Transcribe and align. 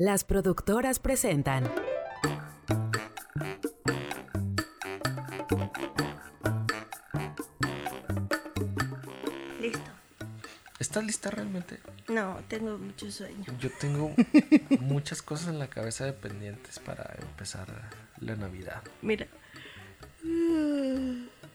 Las 0.00 0.24
productoras 0.24 0.98
presentan. 0.98 1.70
Listo. 9.60 9.90
¿Estás 10.78 11.04
lista 11.04 11.30
realmente? 11.30 11.80
No, 12.08 12.38
tengo 12.48 12.78
mucho 12.78 13.12
sueño. 13.12 13.44
Yo 13.60 13.68
tengo 13.78 14.14
muchas 14.80 15.20
cosas 15.20 15.48
en 15.48 15.58
la 15.58 15.68
cabeza 15.68 16.06
de 16.06 16.14
pendientes 16.14 16.78
para 16.78 17.18
empezar 17.20 17.66
la 18.20 18.36
Navidad. 18.36 18.82
Mira. 19.02 19.26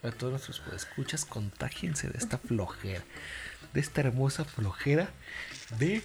A 0.04 0.12
todos 0.12 0.48
nuestros 0.48 0.62
escuchas, 0.71 1.25
contágiense 1.25 2.09
de 2.09 2.20
esta 2.20 2.38
flojera, 2.38 3.04
de 3.73 3.80
esta 3.80 4.02
hermosa 4.02 4.46
flojera 4.46 5.09
de 5.80 6.04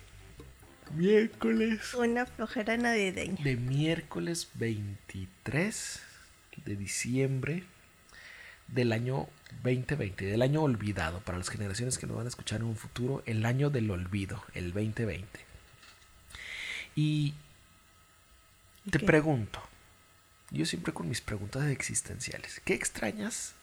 miércoles. 0.95 1.95
Una 1.95 2.27
flojera 2.27 2.77
navideña. 2.77 3.43
De 3.43 3.57
miércoles 3.57 4.49
23 4.55 6.01
de 6.65 6.77
diciembre 6.77 7.65
del 8.69 8.93
año 8.93 9.29
2020, 9.63 10.27
del 10.27 10.43
año 10.43 10.63
olvidado, 10.63 11.21
para 11.21 11.39
las 11.39 11.49
generaciones 11.49 11.99
que 11.99 12.07
nos 12.07 12.17
van 12.17 12.27
a 12.27 12.29
escuchar 12.29 12.61
en 12.61 12.67
un 12.67 12.77
futuro, 12.77 13.23
el 13.27 13.45
año 13.45 13.71
del 13.71 13.91
olvido, 13.91 14.43
el 14.55 14.73
2020. 14.73 15.27
Y 16.95 17.35
te 18.91 18.99
pregunto, 18.99 19.61
yo 20.51 20.67
siempre 20.67 20.93
con 20.93 21.09
mis 21.09 21.21
preguntas 21.21 21.65
existenciales, 21.67 22.61
¿qué 22.65 22.75
extrañas? 22.75 23.55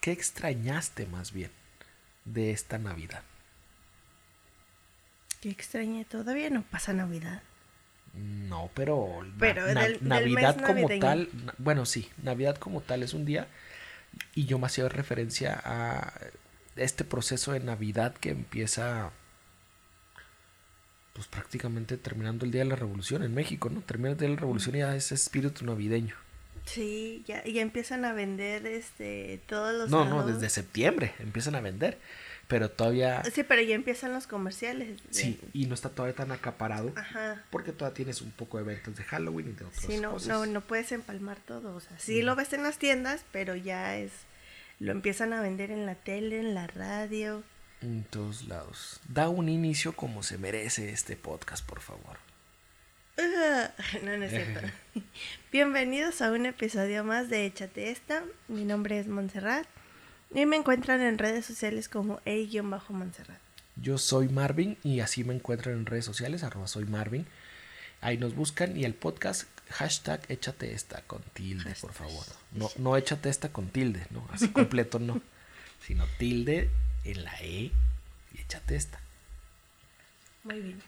¿Qué 0.00 0.12
extrañaste 0.12 1.06
más 1.06 1.32
bien 1.32 1.50
de 2.24 2.52
esta 2.52 2.78
Navidad? 2.78 3.22
Qué 5.40 5.50
extraña. 5.50 6.04
Todavía 6.04 6.50
no 6.50 6.62
pasa 6.62 6.92
Navidad. 6.92 7.42
No, 8.14 8.70
pero, 8.74 9.20
Pero 9.38 9.72
na- 9.72 9.82
del- 9.82 9.98
del 10.00 10.08
Navidad 10.08 10.56
como 10.56 10.80
navideño. 10.80 11.00
tal, 11.00 11.28
bueno, 11.58 11.86
sí, 11.86 12.10
Navidad 12.22 12.56
como 12.56 12.80
tal 12.80 13.02
es 13.04 13.14
un 13.14 13.24
día 13.24 13.46
y 14.34 14.46
yo 14.46 14.58
me 14.58 14.66
hacía 14.66 14.88
referencia 14.88 15.60
a 15.64 16.12
este 16.76 17.04
proceso 17.04 17.52
de 17.52 17.60
Navidad 17.60 18.14
que 18.14 18.30
empieza 18.30 19.12
pues 21.12 21.26
prácticamente 21.28 21.96
terminando 21.96 22.44
el 22.44 22.50
día 22.50 22.62
de 22.62 22.68
la 22.70 22.76
revolución 22.76 23.22
en 23.22 23.34
México, 23.34 23.68
¿no? 23.70 23.80
Termina 23.82 24.10
el 24.10 24.16
día 24.16 24.28
de 24.28 24.34
la 24.34 24.40
revolución 24.40 24.74
y 24.76 24.78
ya 24.78 24.94
es 24.96 25.12
espíritu 25.12 25.64
navideño. 25.64 26.14
Sí, 26.64 27.24
ya, 27.26 27.44
ya 27.44 27.62
empiezan 27.62 28.04
a 28.04 28.12
vender 28.12 28.66
este 28.66 29.40
todos 29.46 29.74
los 29.74 29.90
No, 29.90 30.04
no, 30.04 30.26
desde 30.26 30.48
septiembre 30.48 31.12
empiezan 31.18 31.54
a 31.56 31.60
vender, 31.60 31.98
pero 32.50 32.68
todavía 32.70 33.22
Sí, 33.32 33.42
pero 33.44 33.62
ya 33.62 33.74
empiezan 33.74 34.12
los 34.12 34.26
comerciales. 34.26 34.98
de- 35.02 35.14
sí, 35.14 35.40
y 35.54 35.64
no 35.66 35.74
está 35.74 35.88
todavía 35.88 36.14
tan 36.16 36.32
acaparado 36.32 36.92
Ajá. 36.96 37.42
porque 37.50 37.72
todavía 37.72 37.94
tienes 37.94 38.20
un 38.20 38.32
poco 38.32 38.58
de 38.58 38.64
eventos 38.64 38.96
de 38.96 39.04
Halloween 39.04 39.48
y 39.50 39.52
de 39.52 39.64
otras 39.64 39.82
Sí, 39.86 39.98
no, 39.98 40.10
cosas. 40.12 40.28
no, 40.28 40.44
no 40.46 40.60
puedes 40.60 40.92
empalmar 40.92 41.38
todo. 41.38 41.74
O 41.76 41.80
sea, 41.80 41.98
sí 41.98 42.20
lo 42.20 42.36
ves 42.36 42.52
en 42.52 42.62
las 42.64 42.76
tiendas, 42.78 43.24
pero 43.32 43.54
ya 43.54 43.96
es. 43.96 44.10
Lo 44.80 44.92
empiezan 44.92 45.32
a 45.32 45.40
vender 45.40 45.70
en 45.70 45.86
la 45.86 45.94
tele, 45.94 46.38
en 46.40 46.54
la 46.54 46.66
radio. 46.66 47.42
En 47.82 48.04
todos 48.04 48.46
lados. 48.48 49.00
Da 49.08 49.28
un 49.30 49.48
inicio 49.48 49.94
como 49.94 50.22
se 50.22 50.36
merece 50.36 50.90
este 50.90 51.16
podcast, 51.16 51.64
por 51.66 51.80
favor. 51.80 52.18
No, 54.02 54.16
no 54.16 54.24
es 54.24 54.30
cierto. 54.30 54.66
Bienvenidos 55.52 56.22
a 56.22 56.32
un 56.32 56.46
episodio 56.46 57.04
más 57.04 57.28
de 57.28 57.44
Échate 57.46 57.90
Esta. 57.90 58.22
Mi 58.48 58.64
nombre 58.64 58.98
es 58.98 59.06
Montserrat 59.08 59.66
y 60.32 60.46
me 60.46 60.56
encuentran 60.56 61.00
en 61.00 61.18
redes 61.18 61.44
sociales 61.44 61.88
como 61.88 62.20
E-Montserrat. 62.24 63.38
Yo 63.76 63.98
soy 63.98 64.28
Marvin 64.28 64.76
y 64.84 65.00
así 65.00 65.24
me 65.24 65.34
encuentran 65.34 65.74
en 65.74 65.86
redes 65.86 66.04
sociales, 66.04 66.42
arroba 66.42 66.68
soy 66.68 66.84
Marvin. 66.84 67.26
Ahí 68.00 68.16
nos 68.16 68.34
buscan 68.34 68.76
y 68.76 68.84
el 68.84 68.94
podcast 68.94 69.48
hashtag 69.70 70.20
échate 70.28 70.72
esta 70.72 71.02
con 71.02 71.22
tilde, 71.34 71.74
por 71.80 71.92
favor. 71.92 72.24
No, 72.52 72.70
no 72.76 72.96
échate 72.96 73.28
esta 73.28 73.50
con 73.50 73.68
tilde, 73.68 74.06
no, 74.10 74.26
así 74.32 74.48
completo 74.48 74.98
no. 74.98 75.20
Sino 75.86 76.06
tilde 76.18 76.70
en 77.04 77.24
la 77.24 77.34
E 77.40 77.70
y 78.34 78.40
échate 78.40 78.76
esta. 78.76 79.00
Muy 80.44 80.60
bien. 80.60 80.80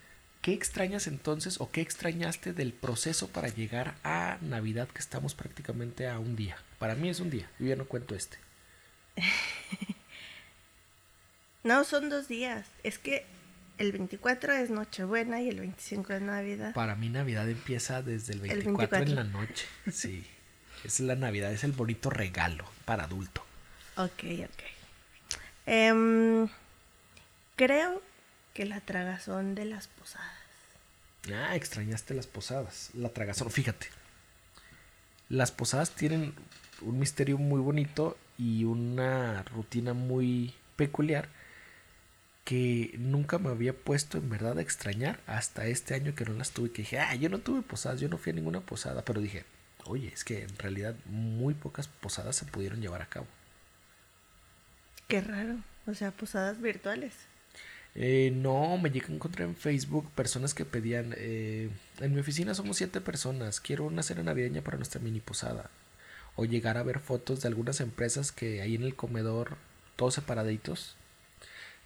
¿Qué 0.43 0.53
extrañas 0.53 1.07
entonces 1.07 1.61
o 1.61 1.71
qué 1.71 1.81
extrañaste 1.81 2.53
del 2.53 2.73
proceso 2.73 3.29
para 3.29 3.49
llegar 3.49 3.95
a 4.03 4.39
Navidad 4.41 4.89
que 4.89 4.99
estamos 4.99 5.35
prácticamente 5.35 6.09
a 6.09 6.19
un 6.19 6.35
día? 6.35 6.57
Para 6.79 6.95
mí 6.95 7.09
es 7.09 7.21
un 7.21 7.31
día, 7.31 7.49
yo 7.59 7.67
ya 7.67 7.77
no 7.77 7.85
cuento 7.85 8.15
este. 8.15 8.39
No, 11.65 11.85
son 11.85 12.09
dos 12.09 12.27
días. 12.29 12.67
Es 12.83 12.99
que 12.99 13.25
el 13.79 13.93
24 13.93 14.53
es 14.53 14.71
Nochebuena 14.71 15.41
y 15.41 15.49
el 15.49 15.61
25 15.61 16.13
es 16.15 16.23
Navidad. 16.23 16.75
Para 16.75 16.97
mí 16.97 17.09
Navidad 17.09 17.49
empieza 17.49 18.03
desde 18.03 18.33
el 18.35 18.41
El 18.41 18.63
24, 18.63 18.99
en 18.99 19.05
24. 19.05 19.15
la 19.15 19.25
noche. 19.25 19.67
Sí. 19.93 20.27
Es 20.85 20.99
la 20.99 21.15
Navidad, 21.15 21.53
es 21.53 21.63
el 21.63 21.73
bonito 21.73 22.11
regalo 22.11 22.65
para 22.85 23.05
adulto. 23.05 23.45
Ok, 23.97 24.25
ok. 24.45 24.63
Em, 25.67 26.49
creo 27.55 28.03
que 28.55 28.67
la 28.67 28.81
tragazón 28.81 29.55
de 29.55 29.65
las 29.65 29.87
posadas. 29.87 30.33
Ah, 31.33 31.55
extrañaste 31.55 32.15
las 32.15 32.27
posadas, 32.27 32.91
la 32.95 33.11
tragazón. 33.11 33.53
Fíjate, 33.53 33.87
las 35.29 35.53
posadas 35.53 35.93
tienen 35.93 36.35
un 36.81 36.99
misterio 36.99 37.39
muy 37.39 37.61
bonito 37.61 38.19
y 38.39 38.65
una 38.65 39.43
rutina 39.45 39.95
muy 39.95 40.55
peculiar 40.77 41.29
que 42.45 42.95
nunca 42.99 43.39
me 43.39 43.51
había 43.51 43.73
puesto 43.73 44.19
en 44.19 44.29
verdad 44.29 44.59
a 44.59 44.63
extrañar 44.63 45.21
hasta 45.27 45.67
este 45.67 45.95
año 45.95 46.15
que 46.15 46.25
no 46.25 46.35
las 46.35 46.51
tuve. 46.51 46.73
Que 46.73 46.83
dije, 46.83 46.99
ah, 46.99 47.15
yo 47.15 47.29
no 47.29 47.39
tuve 47.39 47.63
posadas, 47.63 48.01
yo 48.01 48.09
no 48.09 48.19
fui 48.19 48.33
a 48.33 48.35
ninguna 48.35 48.61
posada, 48.61 49.05
pero 49.05 49.21
dije, 49.21 49.45
oye, 49.85 50.11
es 50.13 50.25
que 50.25 50.43
en 50.43 50.59
realidad 50.59 50.95
muy 51.07 51.55
pocas 51.55 51.89
posadas 51.89 52.37
se 52.37 52.47
pudieron 52.47 52.81
llevar 52.81 53.03
a 53.03 53.07
cabo. 53.07 53.27
Qué 55.09 55.21
raro. 55.21 55.57
O 55.87 55.95
sea, 55.95 56.11
posadas 56.11 56.61
virtuales. 56.61 57.15
Eh, 57.95 58.33
no, 58.35 58.79
me 58.79 58.91
llegué 58.91 59.07
a 59.09 59.15
encontrar 59.15 59.49
en 59.49 59.57
Facebook 59.57 60.11
personas 60.13 60.55
que 60.55 60.65
pedían, 60.65 61.15
eh, 61.19 61.69
en 62.01 62.15
mi 62.15 62.21
oficina 62.21 62.55
somos 62.55 62.79
siete 62.79 63.03
personas, 63.03 63.61
quiero 63.61 63.85
una 63.85 64.03
cena 64.03 64.23
navideña 64.23 64.63
para 64.63 64.79
nuestra 64.79 65.01
mini 65.01 65.21
posada. 65.21 65.69
O 66.37 66.45
llegar 66.45 66.79
a 66.79 66.83
ver 66.83 67.01
fotos 67.01 67.43
de 67.43 67.49
algunas 67.49 67.81
empresas 67.81 68.33
que 68.33 68.63
ahí 68.63 68.75
en 68.75 68.83
el 68.85 68.97
comedor, 68.97 69.57
todos 69.97 70.15
separaditos, 70.15 70.97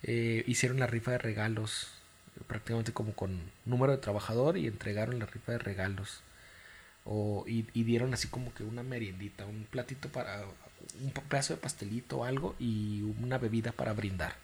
eh, 0.03 0.45
hicieron 0.47 0.79
la 0.79 0.87
rifa 0.87 1.13
de 1.13 1.19
regalos, 1.19 1.89
prácticamente 2.47 2.93
como 2.93 3.15
con 3.15 3.51
número 3.65 3.93
de 3.93 3.99
trabajador 3.99 4.57
y 4.57 4.67
entregaron 4.67 5.19
la 5.19 5.27
rifa 5.27 5.53
de 5.53 5.59
regalos. 5.59 6.21
O, 7.05 7.45
y, 7.47 7.67
y 7.73 7.85
dieron 7.85 8.15
así 8.15 8.29
como 8.29 8.53
que 8.55 8.65
una 8.65 8.83
meriendita, 8.83 9.47
un 9.47 9.67
platito 9.71 10.09
para, 10.09 10.45
un 11.01 11.11
pedazo 11.11 11.55
de 11.55 11.61
pastelito 11.61 12.19
o 12.19 12.25
algo 12.25 12.55
y 12.59 13.03
una 13.21 13.39
bebida 13.39 13.73
para 13.73 13.93
brindar. 13.93 14.35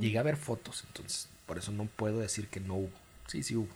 Llegué 0.00 0.18
a 0.18 0.22
ver 0.22 0.36
fotos, 0.36 0.84
entonces 0.86 1.28
por 1.46 1.58
eso 1.58 1.70
no 1.70 1.84
puedo 1.84 2.18
decir 2.18 2.48
que 2.48 2.60
no 2.60 2.74
hubo. 2.74 2.98
Sí, 3.26 3.42
sí 3.42 3.54
hubo. 3.54 3.68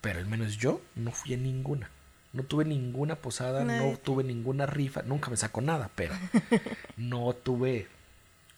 Pero 0.00 0.18
al 0.20 0.26
menos 0.26 0.58
yo 0.58 0.80
no 0.94 1.10
fui 1.12 1.34
a 1.34 1.36
ninguna. 1.36 1.90
No 2.32 2.42
tuve 2.42 2.64
ninguna 2.64 3.16
posada, 3.16 3.64
no 3.64 3.96
tuve 3.98 4.22
ninguna 4.22 4.66
rifa, 4.66 5.02
nunca 5.02 5.30
me 5.30 5.36
sacó 5.36 5.60
nada, 5.60 5.90
pero 5.94 6.14
no 6.96 7.32
tuve 7.32 7.88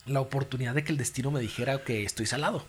la 0.07 0.21
oportunidad 0.21 0.75
de 0.75 0.83
que 0.83 0.93
el 0.93 0.99
destino 0.99 1.31
me 1.31 1.41
dijera 1.41 1.85
que 1.85 2.05
estoy 2.05 2.27
salado. 2.27 2.65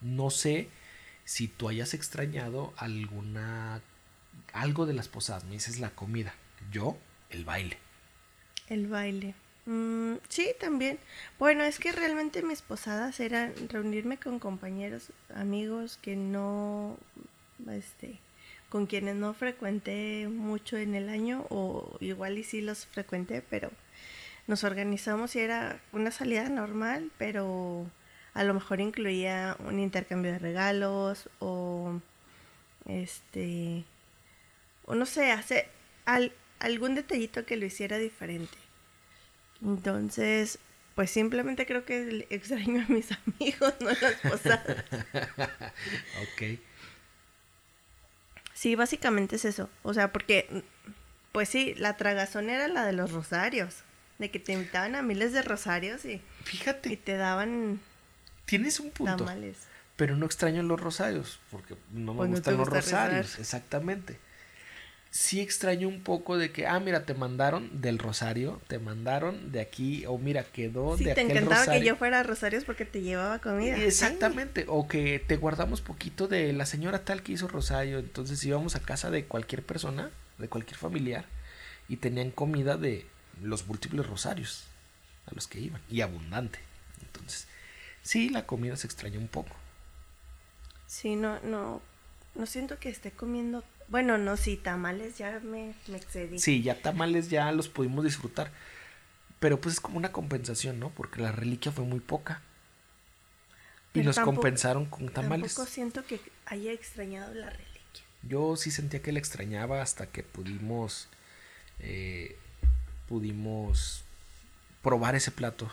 No 0.00 0.28
sé 0.30 0.68
si 1.24 1.48
tú 1.48 1.68
hayas 1.68 1.94
extrañado 1.94 2.74
alguna 2.76 3.80
algo 4.52 4.86
de 4.86 4.94
las 4.94 5.08
posadas. 5.08 5.44
Me 5.44 5.52
dices 5.52 5.80
la 5.80 5.90
comida, 5.90 6.34
yo 6.70 6.96
el 7.30 7.44
baile. 7.44 7.78
El 8.68 8.86
baile. 8.86 9.34
Mm, 9.66 10.16
sí, 10.28 10.52
también. 10.60 10.98
Bueno, 11.38 11.64
es 11.64 11.78
que 11.78 11.92
realmente 11.92 12.42
mis 12.42 12.62
posadas 12.62 13.18
eran 13.20 13.54
reunirme 13.68 14.18
con 14.18 14.38
compañeros, 14.38 15.10
amigos 15.34 15.98
que 16.02 16.16
no, 16.16 16.98
este, 17.70 18.18
con 18.68 18.86
quienes 18.86 19.16
no 19.16 19.34
frecuenté 19.34 20.28
mucho 20.28 20.76
en 20.76 20.94
el 20.94 21.08
año 21.08 21.46
o 21.50 21.96
igual 22.00 22.38
y 22.38 22.44
sí 22.44 22.60
los 22.60 22.86
frecuenté, 22.86 23.42
pero 23.42 23.70
nos 24.46 24.64
organizamos 24.64 25.36
y 25.36 25.40
era 25.40 25.80
una 25.92 26.10
salida 26.10 26.48
normal, 26.48 27.10
pero 27.18 27.86
a 28.34 28.44
lo 28.44 28.54
mejor 28.54 28.80
incluía 28.80 29.56
un 29.60 29.78
intercambio 29.80 30.32
de 30.32 30.38
regalos 30.38 31.28
o 31.40 32.00
este 32.86 33.84
o 34.86 34.94
no 34.94 35.06
sé, 35.06 35.32
hacer 35.32 35.68
al- 36.04 36.32
algún 36.60 36.94
detallito 36.94 37.46
que 37.46 37.56
lo 37.56 37.66
hiciera 37.66 37.98
diferente. 37.98 38.56
Entonces, 39.62 40.58
pues 40.94 41.10
simplemente 41.10 41.66
creo 41.66 41.84
que 41.84 42.26
extraño 42.30 42.84
a 42.86 42.92
mis 42.92 43.08
amigos, 43.26 43.74
no 43.80 43.90
las 43.90 44.14
posadas. 44.22 44.76
ok. 46.22 46.42
Sí, 48.54 48.74
básicamente 48.76 49.36
es 49.36 49.44
eso. 49.44 49.68
O 49.82 49.92
sea, 49.92 50.12
porque, 50.12 50.62
pues 51.32 51.48
sí, 51.48 51.74
la 51.76 51.96
tragazón 51.96 52.48
era 52.48 52.68
la 52.68 52.86
de 52.86 52.92
los 52.92 53.12
rosarios. 53.12 53.82
De 54.18 54.30
que 54.30 54.38
te 54.38 54.52
invitaban 54.52 54.94
a 54.94 55.02
miles 55.02 55.32
de 55.32 55.42
rosarios 55.42 56.04
y, 56.04 56.12
y 56.12 56.22
Fíjate 56.44 56.96
te 56.96 57.16
daban 57.16 57.80
tienes 58.46 58.78
un 58.78 58.90
punto. 58.92 59.16
Tamales. 59.16 59.56
Pero 59.96 60.16
no 60.16 60.24
extraño 60.26 60.62
los 60.62 60.80
rosarios, 60.80 61.40
porque 61.50 61.74
no 61.92 62.12
me 62.12 62.18
Pues 62.18 62.30
no 62.30 62.36
gustan 62.36 62.56
los 62.56 62.68
rosarios, 62.68 63.26
rezar. 63.26 63.40
exactamente. 63.40 64.18
Sí 65.16 65.40
extraño 65.40 65.86
un 65.86 66.02
poco 66.02 66.36
de 66.38 66.50
que, 66.50 66.66
ah, 66.66 66.80
mira, 66.80 67.06
te 67.06 67.14
mandaron 67.14 67.80
del 67.80 68.00
rosario, 68.00 68.60
te 68.66 68.80
mandaron 68.80 69.52
de 69.52 69.60
aquí, 69.60 70.04
o 70.06 70.18
mira, 70.18 70.42
quedó 70.42 70.96
Sí, 70.96 71.04
de 71.04 71.14
te 71.14 71.20
aquel 71.20 71.36
encantaba 71.36 71.60
rosario. 71.60 71.80
que 71.82 71.86
yo 71.86 71.94
fuera 71.96 72.18
a 72.18 72.22
Rosarios 72.24 72.64
porque 72.64 72.84
te 72.84 73.00
llevaba 73.00 73.38
comida. 73.38 73.76
Exactamente, 73.76 74.64
o 74.66 74.88
que 74.88 75.20
te 75.20 75.36
guardamos 75.36 75.80
poquito 75.82 76.26
de 76.26 76.52
la 76.52 76.66
señora 76.66 77.04
tal 77.04 77.22
que 77.22 77.30
hizo 77.30 77.46
rosario, 77.46 78.00
entonces 78.00 78.42
íbamos 78.44 78.74
a 78.74 78.80
casa 78.80 79.08
de 79.12 79.24
cualquier 79.26 79.62
persona, 79.62 80.10
de 80.38 80.48
cualquier 80.48 80.78
familiar, 80.78 81.26
y 81.88 81.98
tenían 81.98 82.32
comida 82.32 82.76
de 82.76 83.06
los 83.40 83.68
múltiples 83.68 84.04
rosarios 84.06 84.64
a 85.26 85.34
los 85.36 85.46
que 85.46 85.60
iban, 85.60 85.80
y 85.88 86.00
abundante. 86.00 86.58
Entonces, 87.02 87.46
sí, 88.02 88.30
la 88.30 88.46
comida 88.46 88.76
se 88.76 88.88
extraña 88.88 89.20
un 89.20 89.28
poco. 89.28 89.54
Sí, 90.86 91.16
no, 91.16 91.38
no, 91.40 91.80
no 92.34 92.46
siento 92.46 92.78
que 92.78 92.88
esté 92.88 93.10
comiendo. 93.10 93.64
Bueno, 93.88 94.18
no, 94.18 94.36
sí, 94.36 94.56
tamales 94.56 95.18
ya 95.18 95.40
me, 95.40 95.74
me 95.88 95.96
excedí. 95.96 96.38
Sí, 96.38 96.62
ya 96.62 96.80
tamales 96.80 97.28
ya 97.30 97.52
los 97.52 97.68
pudimos 97.68 98.04
disfrutar, 98.04 98.50
pero 99.40 99.60
pues 99.60 99.74
es 99.74 99.80
como 99.80 99.98
una 99.98 100.10
compensación, 100.12 100.80
¿no? 100.80 100.90
Porque 100.90 101.20
la 101.20 101.32
reliquia 101.32 101.70
fue 101.72 101.84
muy 101.84 102.00
poca. 102.00 102.40
Y 103.92 103.98
Pero 103.98 104.06
nos 104.06 104.16
tampoco- 104.16 104.36
compensaron 104.36 104.86
con 104.86 105.08
tamales. 105.10 105.54
Tampoco 105.54 105.70
siento 105.72 106.04
que 106.04 106.20
haya 106.46 106.72
extrañado 106.72 107.32
la 107.34 107.50
reliquia. 107.50 107.70
Yo 108.22 108.56
sí 108.56 108.70
sentía 108.70 109.02
que 109.02 109.12
la 109.12 109.18
extrañaba 109.18 109.82
hasta 109.82 110.06
que 110.06 110.22
pudimos 110.22 111.08
eh, 111.80 112.36
pudimos 113.08 114.02
probar 114.82 115.14
ese 115.14 115.30
plato 115.30 115.70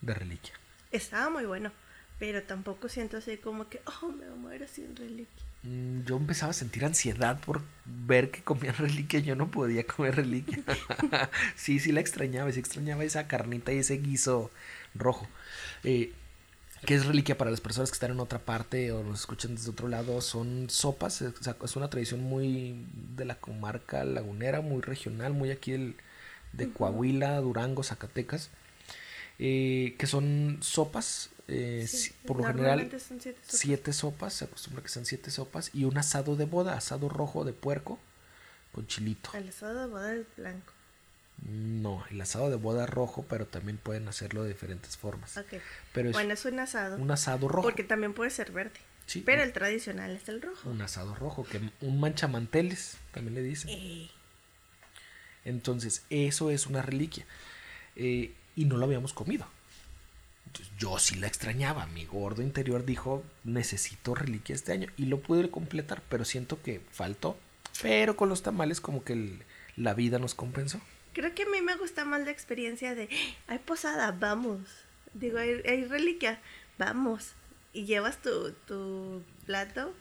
de 0.00 0.14
reliquia. 0.14 0.54
Estaba 0.90 1.28
muy 1.30 1.44
bueno, 1.44 1.70
pero 2.18 2.42
tampoco 2.42 2.88
siento 2.88 3.18
así 3.18 3.36
como 3.36 3.68
que, 3.68 3.80
oh, 4.02 4.08
me 4.08 4.26
muero 4.30 4.66
sin 4.66 4.96
reliquia. 4.96 5.44
Mm, 5.66 6.04
Yo 6.04 6.16
empezaba 6.16 6.50
a 6.50 6.54
sentir 6.54 6.84
ansiedad 6.84 7.40
por 7.40 7.62
ver 7.84 8.30
que 8.30 8.42
comían 8.42 8.74
reliquia, 8.78 9.20
yo 9.20 9.34
no 9.36 9.50
podía 9.50 9.84
comer 9.86 10.16
reliquia. 10.16 10.58
sí, 11.56 11.78
sí 11.80 11.92
la 11.92 12.00
extrañaba, 12.00 12.50
sí 12.52 12.60
extrañaba 12.60 13.04
esa 13.04 13.26
carnita 13.26 13.72
y 13.72 13.78
ese 13.78 13.98
guiso 13.98 14.50
rojo. 14.94 15.26
Eh, 15.84 16.12
que 16.84 16.94
es 16.94 17.06
reliquia 17.06 17.36
para 17.38 17.50
las 17.50 17.60
personas 17.60 17.90
que 17.90 17.94
están 17.94 18.12
en 18.12 18.20
otra 18.20 18.38
parte 18.38 18.92
o 18.92 19.02
nos 19.02 19.20
escuchan 19.20 19.54
desde 19.56 19.70
otro 19.70 19.88
lado, 19.88 20.20
son 20.20 20.68
sopas, 20.70 21.22
o 21.22 21.32
sea, 21.42 21.56
es 21.64 21.74
una 21.74 21.90
tradición 21.90 22.22
muy 22.22 22.84
de 23.16 23.24
la 23.24 23.36
comarca 23.36 24.04
lagunera, 24.04 24.60
muy 24.60 24.82
regional, 24.82 25.32
muy 25.32 25.50
aquí 25.50 25.72
del, 25.72 25.96
de 26.52 26.70
Coahuila, 26.70 27.40
Durango, 27.40 27.82
Zacatecas, 27.82 28.50
eh, 29.38 29.96
que 29.98 30.06
son 30.06 30.58
sopas, 30.60 31.30
eh, 31.48 31.86
Sí, 31.88 32.12
por 32.26 32.38
lo 32.38 32.44
general 32.44 32.90
son 33.00 33.20
siete 33.20 33.38
sopas. 33.42 33.60
siete 33.60 33.92
sopas, 33.92 34.32
se 34.34 34.44
acostumbra 34.46 34.82
que 34.82 34.88
sean 34.88 35.06
siete 35.06 35.30
sopas 35.30 35.70
y 35.72 35.84
un 35.84 35.96
asado 35.98 36.36
de 36.36 36.44
boda, 36.44 36.76
asado 36.76 37.08
rojo 37.08 37.44
de 37.44 37.52
puerco 37.52 37.98
con 38.72 38.86
chilito. 38.86 39.30
El 39.34 39.48
asado 39.48 39.80
de 39.80 39.86
boda 39.86 40.14
es 40.14 40.26
blanco. 40.36 40.72
No, 41.48 42.02
el 42.10 42.20
asado 42.20 42.48
de 42.50 42.56
boda 42.56 42.86
rojo, 42.86 43.24
pero 43.28 43.46
también 43.46 43.76
pueden 43.76 44.08
hacerlo 44.08 44.42
de 44.42 44.48
diferentes 44.48 44.96
formas. 44.96 45.38
Pero 45.92 46.08
es 46.08 46.14
Bueno, 46.14 46.32
es 46.32 46.44
un 46.46 46.58
asado. 46.58 46.96
un 46.96 47.10
asado 47.10 47.46
rojo. 47.48 47.62
Porque 47.68 47.84
también 47.84 48.14
puede 48.14 48.30
ser 48.30 48.52
verde. 48.52 48.80
Sí, 49.06 49.22
Pero 49.24 49.42
un- 49.42 49.46
el 49.48 49.52
tradicional 49.52 50.16
es 50.16 50.28
el 50.28 50.42
rojo. 50.42 50.68
un 50.68 50.80
asado 50.82 51.14
rojo, 51.14 51.44
que 51.44 51.60
un 51.82 52.00
manchamanteles, 52.00 52.96
también 53.12 53.34
le 53.34 53.42
dicen. 53.42 53.70
Entonces, 55.44 56.02
eso 56.10 56.50
es 56.50 56.66
una 56.66 56.82
reliquia. 56.82 57.24
Eh, 57.94 58.34
y 58.56 58.64
no 58.64 58.76
lo 58.78 58.86
habíamos 58.86 59.12
comido. 59.12 59.46
Yo 60.78 60.98
sí 60.98 61.16
la 61.16 61.26
extrañaba. 61.26 61.86
Mi 61.86 62.04
gordo 62.04 62.42
interior 62.42 62.84
dijo, 62.84 63.24
necesito 63.44 64.14
reliquia 64.14 64.54
este 64.54 64.72
año. 64.72 64.88
Y 64.96 65.06
lo 65.06 65.20
pude 65.20 65.50
completar, 65.50 66.02
pero 66.08 66.24
siento 66.24 66.62
que 66.62 66.80
faltó. 66.92 67.38
Pero 67.82 68.16
con 68.16 68.28
los 68.28 68.42
tamales 68.42 68.80
como 68.80 69.04
que 69.04 69.38
la 69.76 69.94
vida 69.94 70.18
nos 70.18 70.34
compensó. 70.34 70.80
Creo 71.12 71.34
que 71.34 71.44
a 71.44 71.48
mí 71.48 71.60
me 71.62 71.76
gusta 71.76 72.04
más 72.04 72.22
la 72.24 72.30
experiencia 72.30 72.94
de, 72.94 73.08
"Ah, 73.48 73.52
hay 73.52 73.58
posada, 73.58 74.12
vamos. 74.12 74.60
Digo, 75.14 75.38
hay, 75.38 75.84
reliquia, 75.84 76.40
vamos. 76.78 77.32
Y 77.72 77.84
llevas 77.84 78.20
tu, 78.20 78.52
tu 78.66 79.22
plato, 79.46 79.94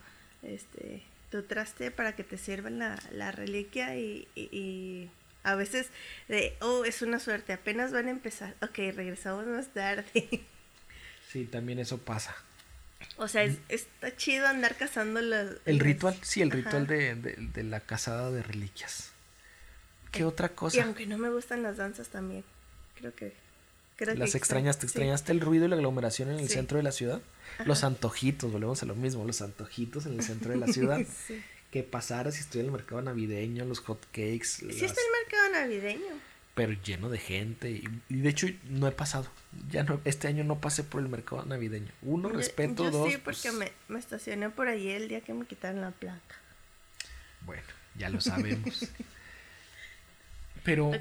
este, 0.43 1.03
tu 1.31 1.43
traste 1.43 1.91
para 1.91 2.15
que 2.15 2.23
te 2.23 2.37
sirvan 2.37 2.79
la, 2.79 3.01
la 3.11 3.31
reliquia 3.31 3.97
y 3.97 5.09
a 5.45 5.55
veces 5.55 5.87
de, 6.27 6.55
oh, 6.61 6.83
es 6.85 7.01
una 7.01 7.19
suerte, 7.19 7.53
apenas 7.53 7.91
van 7.93 8.07
a 8.07 8.11
empezar. 8.11 8.55
Ok, 8.61 8.77
regresamos 8.95 9.45
más 9.47 9.67
tarde. 9.73 10.05
Sí, 11.31 11.43
también 11.43 11.79
eso 11.79 11.97
pasa. 11.97 12.33
o 13.17 13.27
sea, 13.27 13.43
es- 13.43 13.57
está 13.67 14.15
chido 14.15 14.47
andar 14.47 14.77
cazando 14.77 15.21
los... 15.21 15.57
El 15.65 15.77
las- 15.79 15.85
ritual, 15.85 16.17
sí, 16.21 16.41
el 16.41 16.47
Ajá. 16.49 16.55
ritual 16.57 16.87
de, 16.87 17.15
de- 17.15 17.35
de 17.53 17.63
la 17.63 17.81
casada 17.81 18.31
de 18.31 18.41
reliquias. 18.41 19.09
¿Qué 20.11 20.23
otra 20.23 20.47
Y 20.47 20.55
cosa? 20.55 20.83
aunque 20.85 21.05
no 21.05 21.17
me 21.17 21.29
gustan 21.29 21.61
las 21.61 21.75
danzas 21.75 22.07
también, 22.07 22.45
creo 22.97 23.13
que... 23.13 23.33
Creo 23.97 24.13
que 24.13 24.19
¿Las 24.19 24.29
extra- 24.29 24.37
extrañas? 24.59 24.77
¿Te 24.77 24.81
sí. 24.81 24.87
extrañaste 24.87 25.31
el 25.33 25.41
ruido 25.41 25.65
y 25.65 25.67
la 25.69 25.75
aglomeración 25.75 26.29
en 26.29 26.39
el 26.39 26.47
Sí. 26.47 26.53
centro 26.53 26.77
de 26.77 26.83
la 26.83 26.91
ciudad? 26.93 27.21
Los 27.65 27.83
antojitos, 27.83 28.51
volvemos 28.51 28.81
a 28.83 28.85
lo 28.85 28.95
mismo, 28.95 29.25
los 29.25 29.41
antojitos 29.41 30.05
en 30.05 30.13
el 30.13 30.23
centro 30.23 30.51
de 30.51 30.57
la 30.57 30.67
ciudad. 30.67 30.99
Sí. 31.27 31.41
Que 31.75 31.83
pasara 31.83 32.31
si 32.31 32.39
estoy 32.39 32.61
en 32.61 32.67
el 32.67 32.71
mercado 32.71 33.01
navideño, 33.01 33.65
los 33.65 33.79
hot 33.81 33.99
cakes, 34.13 34.45
Sí 34.45 34.65
las- 34.65 34.77
está 34.77 35.01
el 35.01 35.23
mercado 35.25 35.51
navideño. 35.61 36.21
pero 36.53 36.71
lleno 36.71 37.09
de 37.09 37.17
gente. 37.17 37.69
Y, 37.69 37.83
y 38.07 38.21
de 38.21 38.29
hecho 38.29 38.47
no 38.69 38.87
he 38.87 38.93
pasado. 38.93 39.27
Ya 39.69 39.83
no, 39.83 39.99
este 40.05 40.29
año 40.29 40.45
no 40.45 40.61
pasé 40.61 40.83
por 40.85 41.01
el 41.01 41.09
mercado 41.09 41.43
navideño. 41.43 41.91
Uno, 42.01 42.29
Yo- 42.31 42.37
respeto, 42.37 42.85
yo 42.85 42.91
dos. 42.91 43.11
sí, 43.11 43.17
porque 43.17 43.39
pues, 43.41 43.53
me, 43.55 43.73
me 43.89 43.99
estacioné 43.99 44.49
por 44.51 44.69
allí 44.69 44.87
el 44.89 45.09
día 45.09 45.19
que 45.19 45.33
me 45.33 45.45
quitaron 45.45 45.81
la 45.81 45.91
placa. 45.91 46.35
Bueno, 47.41 47.63
ya 47.97 48.07
lo 48.07 48.21
sabemos. 48.21 48.87
pero 50.63 50.91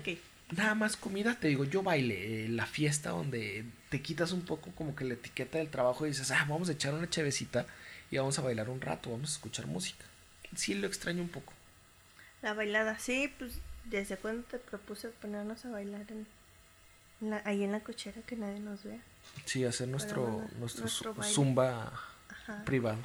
nada 0.51 0.75
más 0.75 0.97
comida, 0.97 1.39
te 1.39 1.47
digo, 1.47 1.63
yo 1.65 1.85
baile, 1.85 2.47
eh, 2.47 2.49
la 2.49 2.67
fiesta 2.67 3.11
donde 3.11 3.65
te 3.91 4.03
quitas 4.03 4.33
un 4.33 4.43
poco 4.43 4.73
como 4.73 4.97
que 4.97 5.05
la 5.05 5.15
etiqueta 5.15 5.59
del 5.59 5.69
trabajo 5.69 6.05
y 6.05 6.09
dices, 6.09 6.33
ah, 6.33 6.45
vamos 6.49 6.69
a 6.69 6.73
echar 6.73 6.93
una 6.95 7.09
chevecita 7.09 7.65
y 8.11 8.17
vamos 8.19 8.39
a 8.41 8.43
bailar 8.43 8.69
un 8.69 8.81
rato, 8.81 9.11
vamos 9.13 9.31
a 9.31 9.35
escuchar 9.35 9.67
música. 9.69 10.05
Sí 10.57 10.75
lo 10.75 10.87
extraño 10.87 11.23
un 11.23 11.29
poco. 11.29 11.53
La 12.43 12.55
bailada, 12.55 12.99
sí, 12.99 13.33
pues 13.39 13.59
desde 13.85 14.17
cuando 14.17 14.43
te 14.47 14.59
propuse 14.59 15.09
ponernos 15.09 15.65
a 15.65 15.71
bailar 15.71 16.05
en, 16.11 16.27
la- 17.21 17.43
ahí 17.45 17.65
en 17.65 17.73
la 17.73 17.81
cochera 17.81 18.21
que 18.27 18.37
nadie 18.37 18.61
nos 18.61 18.85
vea. 18.85 19.01
Sí, 19.47 19.65
hacer 19.65 19.89
nuestro, 19.89 20.23
bueno, 20.27 20.51
nuestro, 20.59 20.89
zumba 21.23 21.93
Ajá. 22.29 22.63
privado. 22.65 22.99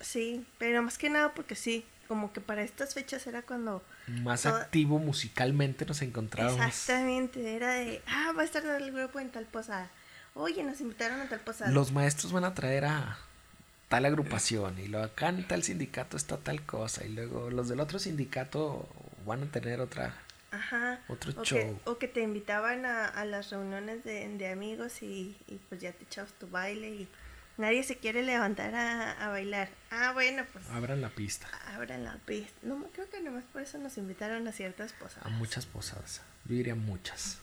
Sí, 0.00 0.46
pero 0.58 0.82
más 0.82 0.98
que 0.98 1.10
nada 1.10 1.34
porque 1.34 1.54
sí, 1.54 1.84
como 2.08 2.32
que 2.32 2.40
para 2.40 2.62
estas 2.62 2.94
fechas 2.94 3.26
era 3.26 3.42
cuando... 3.42 3.82
Más 4.06 4.42
Toda- 4.42 4.62
activo 4.62 4.98
musicalmente 4.98 5.86
nos 5.86 6.02
encontrábamos. 6.02 6.64
Exactamente, 6.66 7.54
era 7.56 7.74
de, 7.74 8.02
ah, 8.06 8.32
va 8.36 8.42
a 8.42 8.44
estar 8.44 8.64
el 8.64 8.92
grupo 8.92 9.20
en 9.20 9.30
tal 9.30 9.44
posada. 9.46 9.90
Oye, 10.34 10.62
nos 10.64 10.80
invitaron 10.80 11.20
a 11.20 11.28
tal 11.28 11.40
posada. 11.40 11.70
Los 11.70 11.92
maestros 11.92 12.32
van 12.32 12.44
a 12.44 12.54
traer 12.54 12.84
a 12.86 13.18
tal 13.94 14.06
agrupación 14.06 14.76
y 14.80 14.88
luego 14.88 15.06
acá 15.06 15.28
en 15.28 15.46
tal 15.46 15.62
sindicato 15.62 16.16
está 16.16 16.36
tal 16.36 16.62
cosa 16.62 17.04
y 17.04 17.10
luego 17.10 17.48
los 17.50 17.68
del 17.68 17.78
otro 17.78 18.00
sindicato 18.00 18.88
van 19.24 19.44
a 19.44 19.46
tener 19.46 19.80
otra 19.80 20.12
Ajá. 20.50 20.98
Otro 21.06 21.32
o 21.36 21.44
show. 21.44 21.58
Que, 21.58 21.90
o 21.90 21.98
que 21.98 22.08
te 22.08 22.20
invitaban 22.20 22.86
a, 22.86 23.06
a 23.06 23.24
las 23.24 23.50
reuniones 23.50 24.02
de, 24.02 24.28
de 24.28 24.48
amigos 24.48 25.00
y, 25.02 25.36
y 25.46 25.60
pues 25.68 25.80
ya 25.80 25.92
te 25.92 26.02
echabas 26.02 26.32
tu 26.32 26.48
baile 26.48 26.88
y 26.90 27.08
nadie 27.56 27.84
se 27.84 27.96
quiere 27.96 28.24
levantar 28.24 28.74
a, 28.74 29.12
a 29.12 29.28
bailar. 29.28 29.68
Ah, 29.92 30.10
bueno, 30.12 30.44
pues 30.52 30.68
abran 30.70 31.00
la 31.00 31.10
pista 31.10 31.46
abran 31.76 32.02
la 32.02 32.16
pista. 32.26 32.52
No, 32.62 32.84
creo 32.92 33.08
que 33.10 33.20
nomás 33.20 33.44
por 33.52 33.62
eso 33.62 33.78
nos 33.78 33.96
invitaron 33.96 34.48
a 34.48 34.52
ciertas 34.52 34.92
posadas. 34.92 35.24
a 35.24 35.28
muchas 35.28 35.66
posadas. 35.66 36.20
Yo 36.46 36.56
diría 36.56 36.74
muchas. 36.74 37.38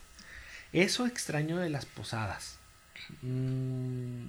Eso 0.74 1.06
extraño 1.06 1.60
de 1.60 1.70
las 1.70 1.86
posadas. 1.86 2.58
Mm, 3.22 4.28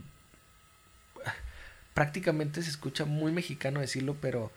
prácticamente 1.95 2.63
se 2.63 2.71
escucha 2.71 3.05
muy 3.05 3.33
mexicano 3.33 3.81
decirlo, 3.81 4.17
pero 4.21 4.51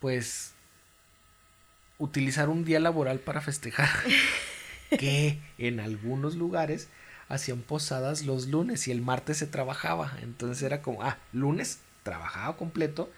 pues 0.00 0.52
utilizar 1.98 2.48
un 2.48 2.64
día 2.64 2.80
laboral 2.80 3.18
para 3.20 3.40
festejar. 3.40 3.88
que 4.98 5.38
en 5.58 5.78
algunos 5.78 6.34
lugares 6.34 6.88
hacían 7.28 7.60
posadas 7.60 8.22
los 8.24 8.48
lunes 8.48 8.88
y 8.88 8.90
el 8.90 9.02
martes 9.02 9.36
se 9.38 9.46
trabajaba. 9.46 10.16
Entonces 10.22 10.62
era 10.64 10.82
como, 10.82 11.02
ah, 11.04 11.16
lunes 11.32 11.78
trabajaba 12.02 12.56
completo, 12.56 13.08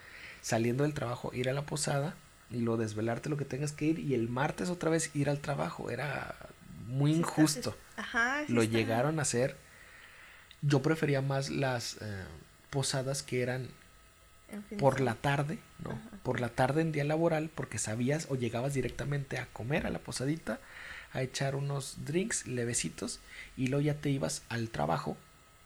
saliendo 0.43 0.83
del 0.85 0.93
trabajo 0.93 1.31
ir 1.33 1.49
a 1.49 1.55
la 1.55 1.62
posada 1.65 2.15
y 2.51 2.59
lo 2.61 2.77
desvelarte 2.77 3.31
lo 3.31 3.39
que 3.39 3.47
tengas 3.47 3.73
que 3.73 3.87
ir 3.87 3.99
y 4.01 4.12
el 4.15 4.29
martes 4.29 4.69
otra 4.69 4.91
vez 4.91 5.11
ir 5.15 5.31
al 5.31 5.39
trabajo. 5.39 5.89
Era 5.91 6.35
muy 6.89 7.15
Sí 7.15 7.21
está- 7.21 7.31
injusto. 7.41 7.79
Ajá. 7.97 8.45
sí 8.47 8.53
lo 8.53 8.62
está 8.62 8.77
llegaron 8.77 9.19
a 9.19 9.23
hacer. 9.23 9.57
Yo 10.61 10.83
prefería 10.83 11.23
más 11.23 11.49
las 11.49 11.97
eh, 12.03 12.25
posadas 12.73 13.23
que 13.23 13.43
eran 13.43 13.69
por 14.79 15.00
la 15.00 15.14
tarde, 15.14 15.59
¿no? 15.85 16.00
Por 16.23 16.41
la 16.41 16.49
tarde 16.49 16.81
en 16.81 16.91
día 16.91 17.05
laboral, 17.05 17.50
porque 17.55 17.79
sabías 17.79 18.26
o 18.31 18.35
llegabas 18.35 18.75
directamente 18.75 19.38
a 19.38 19.47
comer 19.47 19.87
a 19.87 19.91
la 19.91 19.99
posadita, 19.99 20.59
a 21.12 21.23
echar 21.23 21.55
unos 21.55 22.05
drinks 22.07 22.47
levecitos 22.47 23.21
y 23.57 23.67
luego 23.69 23.83
ya 23.83 23.95
te 23.95 24.11
ibas 24.11 24.43
al 24.49 24.71
trabajo 24.71 25.17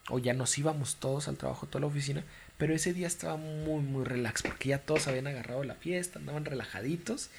o 0.09 0.19
ya 0.19 0.35
nos 0.35 0.59
íbamos 0.59 0.97
todos 0.97 1.29
al 1.29 1.37
trabajo, 1.37 1.67
toda 1.67 1.81
la 1.81 1.87
oficina, 1.87 2.25
pero 2.59 2.75
ese 2.75 2.93
día 2.93 3.07
estaba 3.07 3.37
muy, 3.37 3.83
muy 3.83 4.05
relax, 4.05 4.43
porque 4.43 4.71
ya 4.71 4.79
todos 4.79 5.09
habían 5.09 5.27
agarrado 5.27 5.65
la 5.65 5.75
fiesta, 5.75 6.19
andaban 6.19 6.45
relajaditos, 6.45 7.31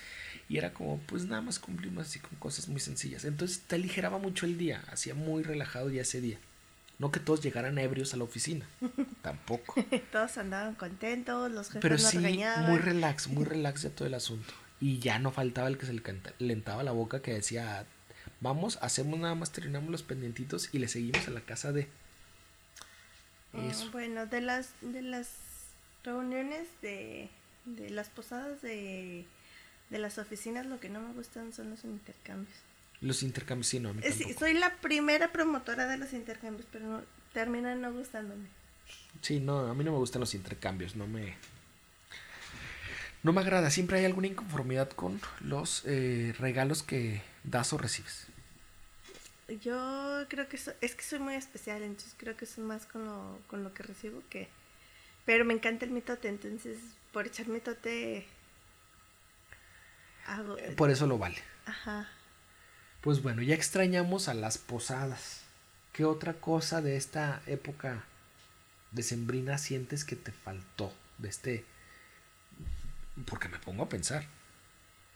y 0.50 0.58
era 0.58 0.74
como, 0.74 1.00
pues 1.00 1.26
nada 1.26 1.42
más 1.42 1.60
cumplimos 1.60 2.08
así 2.08 2.20
con 2.20 2.38
cosas 2.40 2.68
muy 2.68 2.80
sencillas. 2.80 3.26
Entonces 3.26 3.62
te 3.68 3.76
aligeraba 3.76 4.18
mucho 4.18 4.46
el 4.46 4.58
día, 4.58 4.84
hacía 4.92 5.14
muy 5.14 5.44
relajado 5.44 5.90
ya 5.90 6.02
ese 6.02 6.22
día. 6.22 6.40
No 7.00 7.12
que 7.12 7.20
todos 7.20 7.42
llegaran 7.42 7.78
ebrios 7.78 8.14
a 8.14 8.18
la 8.18 8.24
oficina, 8.24 8.68
tampoco. 9.22 9.76
todos 10.12 10.38
andaban 10.38 10.76
contentos, 10.76 11.52
los 11.52 11.68
jefes 11.68 11.82
Pero 11.82 11.98
sí, 11.98 12.18
muy 12.18 12.80
relax, 12.80 13.28
muy 13.28 13.46
relax 13.46 13.84
ya 13.84 13.90
todo 13.92 14.08
el 14.08 14.14
asunto. 14.16 14.54
Y 14.80 15.00
ya 15.00 15.20
no 15.20 15.32
faltaba 15.32 15.68
el 15.68 15.78
que 15.78 15.86
se 15.86 15.94
le 15.94 16.04
lentaba 16.40 16.84
la 16.84 16.92
boca 16.92 17.22
que 17.22 17.34
decía, 17.34 17.86
vamos, 18.42 18.78
hacemos 18.82 19.20
nada 19.20 19.36
más, 19.36 19.52
terminamos 19.52 19.90
los 19.90 20.04
pendientitos 20.04 20.70
y 20.74 20.80
le 20.80 20.88
seguimos 20.88 21.28
a 21.28 21.32
la 21.32 21.42
casa 21.42 21.72
de... 21.72 21.88
Ah, 23.54 23.72
bueno, 23.92 24.28
de 24.28 24.42
las, 24.42 24.74
de 24.82 25.02
las 25.02 25.30
reuniones 26.04 26.68
de, 26.82 27.30
de 27.66 27.90
las 27.90 28.10
posadas 28.10 28.62
de, 28.62 29.26
de 29.90 30.00
las 30.00 30.18
oficinas, 30.18 30.66
lo 30.66 30.80
que 30.80 30.90
no 30.90 31.00
me 31.02 31.14
gustan 31.14 31.54
son 31.54 31.72
los 31.72 31.84
intercambios. 31.84 32.67
Los 33.02 33.22
intercambios, 33.22 33.68
sí, 33.68 33.80
no, 33.80 33.90
a 33.90 33.94
mí 33.94 34.02
sí, 34.12 34.34
soy 34.34 34.54
la 34.54 34.76
primera 34.78 35.32
promotora 35.32 35.86
de 35.86 35.98
los 35.98 36.14
intercambios, 36.14 36.68
pero 36.72 36.88
no, 36.88 37.02
terminan 37.32 37.80
no 37.82 37.94
gustándome. 37.94 38.48
Sí, 39.22 39.40
no, 39.40 39.60
a 39.60 39.74
mí 39.74 39.84
no 39.84 39.92
me 39.92 39.98
gustan 39.98 40.20
los 40.20 40.34
intercambios, 40.34 40.96
no 40.96 41.08
me... 41.08 41.36
No 43.24 43.34
me 43.34 43.42
agrada, 43.42 43.70
siempre 43.70 44.00
hay 44.00 44.06
alguna 44.06 44.28
inconformidad 44.28 44.90
con 44.90 45.20
los 45.42 45.84
eh, 45.86 46.34
regalos 46.40 46.82
que 46.82 47.22
das 47.44 47.74
o 47.74 47.78
recibes. 47.78 48.28
Yo 49.62 50.26
creo 50.28 50.48
que 50.48 50.58
es 50.58 50.96
que 50.96 51.04
soy 51.04 51.20
muy 51.20 51.36
especial, 51.36 51.82
entonces 51.84 52.16
creo 52.18 52.36
que 52.36 52.46
es 52.46 52.58
más 52.58 52.86
con 52.86 53.06
lo, 53.06 53.40
con 53.48 53.64
lo 53.64 53.74
que 53.74 53.84
recibo 53.84 54.22
que... 54.30 54.48
Pero 55.26 55.46
me 55.46 55.54
encanta 55.54 55.86
el 55.86 55.92
mitote, 55.92 56.30
entonces 56.30 56.78
por 57.12 57.28
echar 57.28 57.48
mitote... 57.48 58.26
Hago... 60.26 60.58
Eh, 60.58 60.74
por 60.76 60.90
eso 60.90 61.06
lo 61.08 61.18
vale. 61.18 61.42
Ajá. 61.66 62.10
Pues 63.08 63.24
bueno, 63.24 63.42
ya 63.42 63.56
extrañamos 63.56 64.28
a 64.28 64.34
las 64.34 64.58
posadas. 64.58 65.40
¿Qué 65.94 66.04
otra 66.04 66.34
cosa 66.34 66.82
de 66.82 66.98
esta 66.98 67.42
época 67.48 68.04
decembrina 68.92 69.58
sientes 69.58 70.04
que 70.04 70.18
te 70.18 70.34
faltó? 70.34 70.92
De 71.18 71.30
este... 71.30 71.64
Porque 73.26 73.48
me 73.48 73.60
pongo 73.60 73.84
a 73.84 73.88
pensar. 73.88 74.26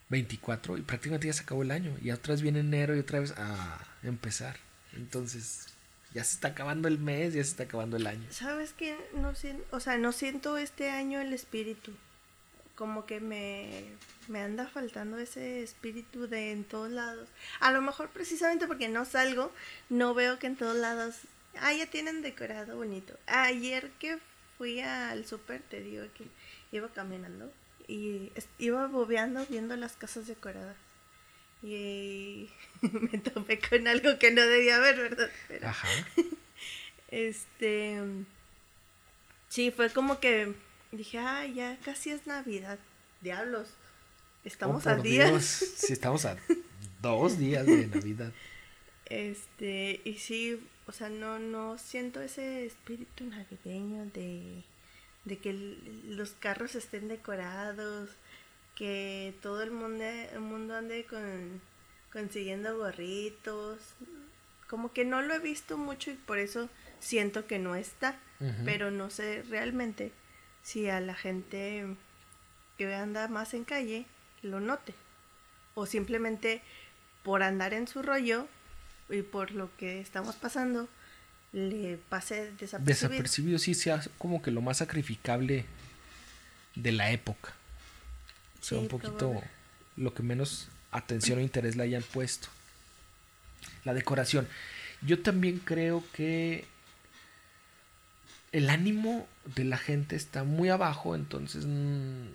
24 0.08 0.78
y 0.78 0.84
prácticamente 0.84 1.28
ya 1.28 1.34
se 1.34 1.44
acabó 1.44 1.64
el 1.64 1.72
año. 1.72 1.98
Y 2.02 2.12
otra 2.12 2.34
vez 2.34 2.42
viene 2.42 2.62
enero 2.62 2.96
y 2.96 3.00
otra 3.00 3.20
vez 3.20 3.34
a 3.36 3.86
empezar. 4.04 4.56
Entonces, 4.94 5.66
ya 6.14 6.24
se 6.24 6.36
está 6.36 6.48
acabando 6.48 6.88
el 6.88 6.98
mes, 6.98 7.34
ya 7.34 7.44
se 7.44 7.50
está 7.50 7.64
acabando 7.64 7.98
el 7.98 8.08
año. 8.08 8.26
¿Sabes 8.30 8.72
qué? 8.72 8.96
No 9.16 9.34
o 9.72 9.80
sea, 9.82 9.98
no 9.98 10.14
siento 10.14 10.58
este 10.58 10.92
año 10.92 11.20
el 11.20 11.34
espíritu. 11.34 11.92
Como 12.76 13.06
que 13.06 13.20
me, 13.20 13.84
me 14.28 14.42
anda 14.42 14.68
faltando 14.68 15.18
ese 15.20 15.62
espíritu 15.62 16.28
de 16.28 16.52
en 16.52 16.64
todos 16.64 16.92
lados. 16.92 17.30
A 17.60 17.72
lo 17.72 17.82
mejor 17.82 18.10
precisamente 18.10 18.68
porque 18.68 18.90
no 18.90 19.06
salgo, 19.06 19.52
no 19.90 20.14
veo 20.14 20.40
que 20.40 20.48
en 20.48 20.56
todos 20.56 20.76
lados, 20.76 21.16
ah, 21.60 21.74
ya 21.74 21.86
tienen 21.88 22.22
decorado 22.22 22.76
bonito. 22.76 23.18
Ayer 23.28 23.92
que 24.00 24.18
fui 24.58 24.80
al 24.80 25.26
súper, 25.26 25.62
te 25.62 25.82
digo 25.82 26.06
que 26.16 26.26
iba 26.72 26.88
caminando 26.90 27.52
y 27.88 28.32
iba 28.58 28.88
bobeando 28.88 29.46
viendo 29.48 29.76
las 29.76 29.94
casas 29.94 30.28
decoradas. 30.28 30.78
Y 31.64 32.50
me 32.82 33.20
topé 33.20 33.60
con 33.60 33.88
algo 33.88 34.18
que 34.18 34.32
no 34.32 34.42
debía 34.42 34.78
haber, 34.78 34.98
¿verdad? 34.98 35.32
Ajá. 35.64 35.88
este. 37.10 38.00
Sí, 39.50 39.72
fue 39.72 39.90
como 39.92 40.20
que 40.20 40.54
dije, 40.98 41.20
ah, 41.20 41.46
ya 41.46 41.78
casi 41.84 42.12
es 42.12 42.28
Navidad. 42.28 42.80
Diablos. 43.22 43.68
Estamos 44.44 44.86
oh, 44.86 44.90
a 44.90 44.96
días. 44.96 45.44
Sí, 45.78 45.94
estamos 45.94 46.26
a 46.26 46.38
dos 47.02 47.38
días 47.38 47.66
de 47.66 47.88
Navidad. 47.88 48.32
Este, 49.06 50.02
y 50.06 50.16
sí, 50.16 50.60
o 50.88 50.92
sea, 50.92 51.10
no, 51.10 51.38
no 51.40 51.78
siento 51.78 52.22
ese 52.22 52.66
espíritu 52.66 53.26
navideño 53.26 54.06
de 54.14 54.64
de 55.26 55.38
que 55.38 55.78
los 56.08 56.32
carros 56.32 56.76
estén 56.76 57.08
decorados, 57.08 58.10
que 58.76 59.36
todo 59.42 59.62
el 59.62 59.72
mundo, 59.72 60.04
el 60.04 60.40
mundo 60.40 60.76
ande 60.76 61.06
con, 61.06 61.62
consiguiendo 62.12 62.78
gorritos. 62.78 63.80
Como 64.68 64.94
que 64.94 65.06
no 65.06 65.22
lo 65.22 65.34
he 65.34 65.40
visto 65.40 65.78
mucho 65.78 66.12
y 66.12 66.16
por 66.16 66.40
eso 66.40 66.70
siento 67.00 67.46
que 67.46 67.60
no 67.60 67.76
está. 67.76 68.18
Pero 68.66 68.90
no 68.90 69.12
sé 69.12 69.44
realmente 69.52 70.12
si 70.64 70.90
a 70.90 71.00
la 71.00 71.16
gente 71.16 71.86
que 72.78 72.94
anda 72.94 73.28
más 73.28 73.54
en 73.54 73.64
calle 73.64 74.06
lo 74.42 74.60
note. 74.60 74.94
O 75.74 75.86
simplemente 75.86 76.62
por 77.24 77.44
andar 77.44 77.74
en 77.74 77.88
su 77.88 78.02
rollo 78.02 78.48
y 79.10 79.22
por 79.22 79.52
lo 79.52 79.70
que 79.78 80.00
estamos 80.02 80.36
pasando, 80.36 80.88
le 81.54 81.98
pase 81.98 82.52
desapercibido. 82.54 83.10
Desapercibido, 83.10 83.60
sí, 83.60 83.74
sea 83.74 84.02
como 84.18 84.42
que 84.42 84.52
lo 84.52 84.62
más 84.62 84.78
sacrificable 84.78 85.66
de 86.76 86.92
la 86.92 87.12
época. 87.12 87.54
O 88.62 88.64
sea, 88.64 88.80
un 88.80 88.88
poquito 88.88 89.42
lo 89.98 90.14
que 90.14 90.24
menos 90.24 90.70
atención 90.92 91.40
o 91.40 91.42
interés 91.42 91.76
le 91.76 91.84
hayan 91.84 92.04
puesto. 92.04 92.48
La 93.84 93.94
decoración. 93.94 94.48
Yo 95.02 95.22
también 95.22 95.60
creo 95.60 96.04
que 96.14 96.66
el 98.52 98.70
ánimo 98.70 99.28
de 99.56 99.64
la 99.64 99.78
gente 99.78 100.16
está 100.16 100.44
muy 100.44 100.70
abajo, 100.70 101.16
entonces, 101.16 101.66
mm, 101.66 102.28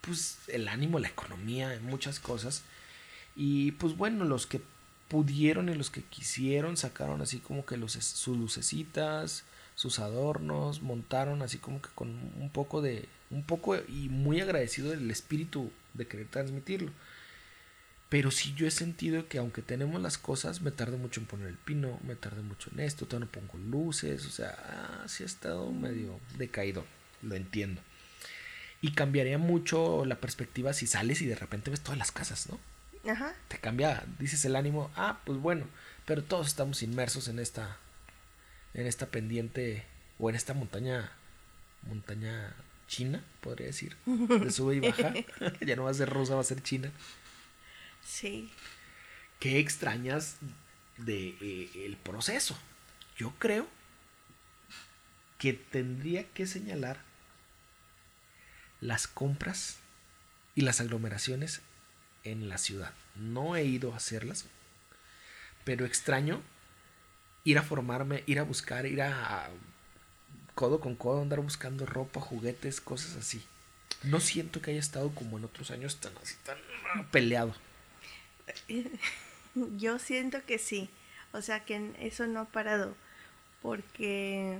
pues 0.00 0.38
el 0.48 0.68
ánimo, 0.68 0.98
la 0.98 1.08
economía, 1.08 1.78
muchas 1.82 2.18
cosas. 2.20 2.62
Y 3.36 3.72
pues 3.72 3.96
bueno, 3.96 4.24
los 4.24 4.46
que 4.46 4.60
pudieron 5.08 5.68
y 5.68 5.74
los 5.74 5.90
que 5.90 6.02
quisieron 6.02 6.76
sacaron 6.76 7.22
así 7.22 7.38
como 7.38 7.64
que 7.64 7.76
sus 7.88 8.36
lucecitas, 8.38 9.44
sus 9.74 9.98
adornos, 9.98 10.82
montaron 10.82 11.42
así 11.42 11.58
como 11.58 11.80
que 11.80 11.88
con 11.94 12.08
un 12.08 12.50
poco 12.50 12.82
de, 12.82 13.08
un 13.30 13.42
poco 13.44 13.76
y 13.76 14.08
muy 14.08 14.40
agradecido 14.40 14.90
del 14.90 15.10
espíritu 15.10 15.70
de 15.94 16.06
querer 16.06 16.28
transmitirlo. 16.28 16.90
Pero 18.08 18.30
sí 18.30 18.54
yo 18.54 18.66
he 18.66 18.70
sentido 18.70 19.28
que 19.28 19.38
aunque 19.38 19.60
tenemos 19.60 20.00
las 20.00 20.16
cosas, 20.16 20.62
me 20.62 20.70
tarde 20.70 20.96
mucho 20.96 21.20
en 21.20 21.26
poner 21.26 21.48
el 21.48 21.56
pino, 21.56 22.00
me 22.06 22.16
tarde 22.16 22.40
mucho 22.40 22.70
en 22.72 22.80
esto, 22.80 23.06
todavía 23.06 23.26
no 23.26 23.32
pongo 23.32 23.58
luces, 23.58 24.24
o 24.24 24.30
sea, 24.30 24.56
ah, 24.58 25.08
sí 25.08 25.24
ha 25.24 25.26
estado 25.26 25.70
medio 25.72 26.18
decaído, 26.38 26.86
lo 27.22 27.34
entiendo. 27.34 27.82
Y 28.80 28.92
cambiaría 28.92 29.36
mucho 29.36 30.06
la 30.06 30.20
perspectiva 30.20 30.72
si 30.72 30.86
sales 30.86 31.20
y 31.20 31.26
de 31.26 31.34
repente 31.34 31.70
ves 31.70 31.82
todas 31.82 31.98
las 31.98 32.12
casas, 32.12 32.48
¿no? 32.48 32.58
Te 33.48 33.58
cambia, 33.58 34.04
dices 34.18 34.44
el 34.44 34.56
ánimo, 34.56 34.90
ah, 34.96 35.20
pues 35.24 35.38
bueno, 35.38 35.66
pero 36.06 36.22
todos 36.22 36.46
estamos 36.46 36.82
inmersos 36.82 37.28
en 37.28 37.38
esta, 37.38 37.76
en 38.72 38.86
esta 38.86 39.06
pendiente 39.06 39.84
o 40.18 40.30
en 40.30 40.36
esta 40.36 40.54
montaña, 40.54 41.12
montaña 41.86 42.54
china, 42.86 43.22
podría 43.40 43.66
decir, 43.66 43.96
de 44.06 44.50
sube 44.50 44.76
y 44.76 44.80
baja, 44.80 45.12
ya 45.60 45.76
no 45.76 45.84
va 45.84 45.90
a 45.90 45.94
ser 45.94 46.08
rosa, 46.08 46.34
va 46.34 46.40
a 46.40 46.44
ser 46.44 46.62
china. 46.62 46.90
Sí. 48.04 48.50
¿Qué 49.40 49.58
extrañas 49.58 50.36
de 50.96 51.36
eh, 51.40 51.70
el 51.86 51.96
proceso? 51.96 52.58
Yo 53.16 53.32
creo 53.38 53.66
que 55.38 55.52
tendría 55.52 56.24
que 56.24 56.46
señalar 56.46 57.00
las 58.80 59.06
compras 59.06 59.78
y 60.54 60.62
las 60.62 60.80
aglomeraciones 60.80 61.62
en 62.24 62.48
la 62.48 62.58
ciudad. 62.58 62.92
No 63.14 63.56
he 63.56 63.64
ido 63.64 63.92
a 63.92 63.96
hacerlas, 63.96 64.46
pero 65.64 65.86
extraño 65.86 66.42
ir 67.44 67.58
a 67.58 67.62
formarme, 67.62 68.24
ir 68.26 68.38
a 68.38 68.42
buscar, 68.42 68.86
ir 68.86 69.02
a 69.02 69.50
codo 70.54 70.80
con 70.80 70.96
codo, 70.96 71.22
andar 71.22 71.40
buscando 71.40 71.86
ropa, 71.86 72.20
juguetes, 72.20 72.80
cosas 72.80 73.16
así. 73.16 73.44
No 74.02 74.20
siento 74.20 74.60
que 74.60 74.72
haya 74.72 74.80
estado 74.80 75.14
como 75.14 75.38
en 75.38 75.44
otros 75.44 75.70
años 75.70 76.00
tan 76.00 76.12
así, 76.22 76.34
tan 76.44 76.58
peleado. 77.10 77.54
Yo 79.76 79.98
siento 79.98 80.44
que 80.44 80.58
sí. 80.58 80.88
O 81.32 81.42
sea 81.42 81.64
que 81.64 81.92
eso 82.00 82.26
no 82.26 82.40
ha 82.40 82.44
parado. 82.46 82.94
Porque 83.62 84.58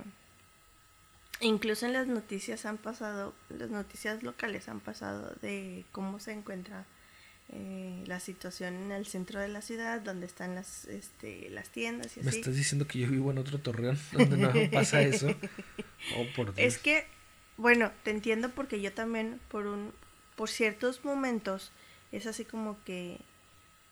incluso 1.39 1.85
en 1.85 1.93
las 1.93 2.07
noticias 2.07 2.65
han 2.65 2.77
pasado, 2.77 3.33
las 3.49 3.69
noticias 3.69 4.23
locales 4.23 4.67
han 4.67 4.79
pasado 4.79 5.35
de 5.41 5.85
cómo 5.91 6.19
se 6.19 6.33
encuentra 6.33 6.85
eh, 7.51 8.03
la 8.05 8.19
situación 8.19 8.75
en 8.75 8.91
el 8.91 9.07
centro 9.07 9.39
de 9.39 9.47
la 9.47 9.61
ciudad, 9.61 10.01
donde 10.01 10.27
están 10.27 10.53
las, 10.53 10.85
este, 10.85 11.49
las 11.49 11.69
tiendas 11.69 12.15
y 12.15 12.21
¿Me 12.21 12.29
estás 12.29 12.55
diciendo 12.55 12.85
que 12.85 12.99
yo 12.99 13.07
vivo 13.07 13.31
en 13.31 13.39
otro 13.39 13.57
torreón 13.57 13.97
donde 14.11 14.37
no 14.37 14.71
pasa 14.71 15.01
eso? 15.01 15.27
Oh, 16.15 16.25
por 16.33 16.53
Es 16.55 16.77
que, 16.77 17.05
bueno, 17.57 17.91
te 18.03 18.11
entiendo 18.11 18.51
porque 18.51 18.81
yo 18.81 18.93
también, 18.93 19.41
por, 19.49 19.67
un, 19.67 19.91
por 20.37 20.49
ciertos 20.49 21.03
momentos, 21.03 21.73
es 22.13 22.25
así 22.25 22.45
como 22.45 22.81
que 22.85 23.19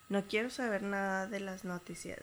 no 0.09 0.23
quiero 0.25 0.49
saber 0.49 0.83
nada 0.83 1.27
de 1.27 1.39
las 1.39 1.65
noticias. 1.65 2.19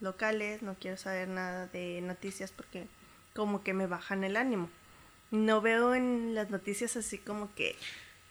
locales, 0.00 0.62
no 0.62 0.76
quiero 0.78 0.96
saber 0.96 1.26
nada 1.26 1.66
de 1.66 2.00
noticias 2.02 2.52
porque 2.52 2.86
como 3.34 3.64
que 3.64 3.74
me 3.74 3.86
bajan 3.86 4.22
el 4.22 4.36
ánimo. 4.36 4.70
No 5.30 5.60
veo 5.60 5.94
en 5.94 6.34
las 6.34 6.50
noticias 6.50 6.96
así 6.96 7.18
como 7.18 7.52
que 7.54 7.74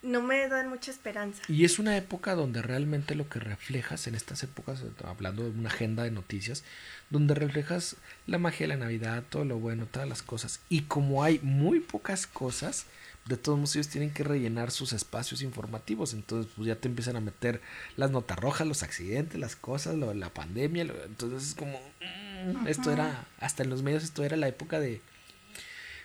no 0.02 0.22
me 0.22 0.48
dan 0.48 0.70
mucha 0.70 0.92
esperanza. 0.92 1.42
Y 1.48 1.66
es 1.66 1.80
una 1.80 1.98
época 1.98 2.36
donde 2.36 2.62
realmente 2.62 3.16
lo 3.16 3.28
que 3.28 3.40
reflejas 3.40 4.08
en 4.08 4.16
estas 4.16 4.44
épocas, 4.44 4.84
hablando 5.04 5.44
de 5.44 5.50
una 5.50 5.70
agenda 5.70 6.04
de 6.04 6.12
noticias, 6.12 6.64
donde 7.10 7.36
reflejas 7.36 7.98
la 8.26 8.38
magia 8.38 8.66
de 8.66 8.68
la 8.68 8.78
Navidad, 8.78 9.24
todo 9.30 9.44
lo 9.44 9.58
bueno, 9.60 9.88
todas 9.88 10.08
las 10.08 10.22
cosas. 10.22 10.62
Y 10.70 10.84
como 10.84 11.24
hay 11.24 11.40
muy 11.42 11.80
pocas 11.80 12.28
cosas, 12.28 12.86
de 13.28 13.38
todos 13.38 13.58
modos 13.58 13.76
ellos 13.76 13.90
tienen 13.90 14.12
que 14.12 14.24
rellenar 14.24 14.72
sus 14.72 14.94
espacios 14.94 15.42
informativos. 15.42 16.14
Entonces, 16.14 16.52
pues 16.56 16.68
ya 16.68 16.76
te 16.76 16.88
empiezan 16.88 17.16
a 17.16 17.22
meter 17.22 17.62
las 17.96 18.12
notas 18.12 18.40
rojas, 18.40 18.68
los 18.68 18.84
accidentes, 18.84 19.40
las 19.40 19.56
cosas, 19.56 19.96
lo, 19.96 20.14
la 20.14 20.34
pandemia. 20.34 20.84
entonces 21.06 21.50
es 21.50 21.56
como, 21.56 21.80
mm, 21.80 22.68
esto 22.68 22.92
era, 22.92 23.28
hasta 23.40 23.64
en 23.64 23.70
los 23.70 23.84
medios, 23.84 24.04
esto 24.04 24.24
era 24.24 24.38
la 24.38 24.48
época 24.48 24.80
de, 24.80 25.02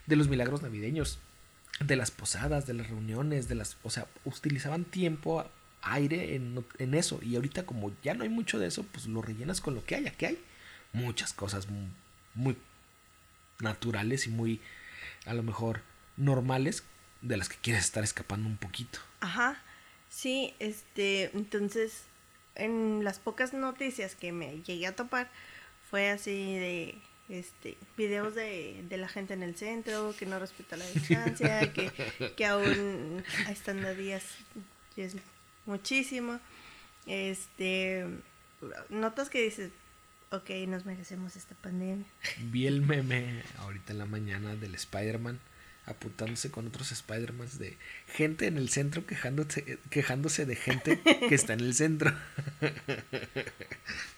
de 0.07 0.17
los 0.17 0.29
milagros 0.29 0.63
navideños 0.63 1.19
de 1.81 1.97
las 1.97 2.11
posadas, 2.11 2.67
de 2.67 2.75
las 2.75 2.89
reuniones, 2.89 3.49
de 3.49 3.55
las, 3.55 3.77
o 3.83 3.91
sea, 3.91 4.07
utilizaban 4.25 4.85
tiempo, 4.85 5.45
aire 5.83 6.37
en, 6.37 6.65
en, 6.79 6.95
eso. 6.95 7.19
Y 7.23 7.37
ahorita 7.37 7.65
como 7.65 7.93
ya 8.03 8.15
no 8.15 8.23
hay 8.23 8.29
mucho 8.29 8.59
de 8.59 8.67
eso, 8.69 8.85
pues 8.93 9.07
lo 9.07 9.23
rellenas 9.23 9.61
con 9.61 9.75
lo 9.75 9.85
que 9.85 9.97
haya, 9.97 10.13
que 10.13 10.27
hay 10.27 10.39
muchas 10.93 11.33
cosas 11.33 11.67
muy, 12.35 12.57
naturales 13.61 14.27
y 14.27 14.31
muy, 14.31 14.61
a 15.27 15.35
lo 15.35 15.43
mejor, 15.43 15.81
normales 16.17 16.85
de 17.23 17.37
las 17.37 17.49
que 17.49 17.57
quieres 17.57 17.85
estar 17.85 18.05
escapando 18.05 18.49
un 18.49 18.57
poquito. 18.57 18.99
Ajá, 19.21 19.61
sí, 20.11 20.55
este, 20.59 21.31
entonces, 21.35 22.03
en 22.55 23.03
las 23.05 23.19
pocas 23.19 23.55
noticias 23.55 24.15
que 24.15 24.33
me 24.33 24.61
llegué 24.63 24.87
a 24.87 24.97
topar, 24.97 25.31
fue 25.91 26.11
así 26.11 26.57
de 26.57 26.99
este, 27.29 27.79
videos 27.97 28.35
de, 28.35 28.85
de, 28.89 28.97
la 28.97 29.09
gente 29.09 29.35
en 29.35 29.43
el 29.43 29.57
centro, 29.57 30.15
que 30.19 30.27
no 30.27 30.39
respeta 30.39 30.77
la 30.77 30.87
distancia, 30.87 31.73
que, 31.75 31.91
que 32.37 32.47
aún 32.47 33.25
días 33.97 34.25
es 34.97 35.17
muchísimo. 35.67 36.41
Este, 37.07 38.07
notas 38.91 39.31
que 39.31 39.43
dices, 39.43 39.71
ok, 40.31 40.51
nos 40.69 40.85
merecemos 40.85 41.37
esta 41.37 41.55
pandemia. 41.55 42.07
Vi 42.51 42.67
el 42.67 42.83
meme 42.83 43.43
ahorita 43.59 43.93
en 43.93 43.99
la 43.99 44.07
mañana 44.07 44.57
del 44.57 44.75
Spider-Man 44.75 45.41
apuntándose 45.87 46.51
con 46.51 46.67
otros 46.69 46.93
Spider-Mans 46.93 47.59
de 47.59 47.77
gente 48.07 48.47
en 48.47 48.57
el 48.57 48.69
centro 48.69 49.05
quejándose, 49.07 49.79
quejándose 49.91 50.47
de 50.47 50.57
gente 50.57 51.01
que 51.01 51.35
está 51.35 51.53
en 51.55 51.61
el 51.61 51.75
centro. 51.75 52.15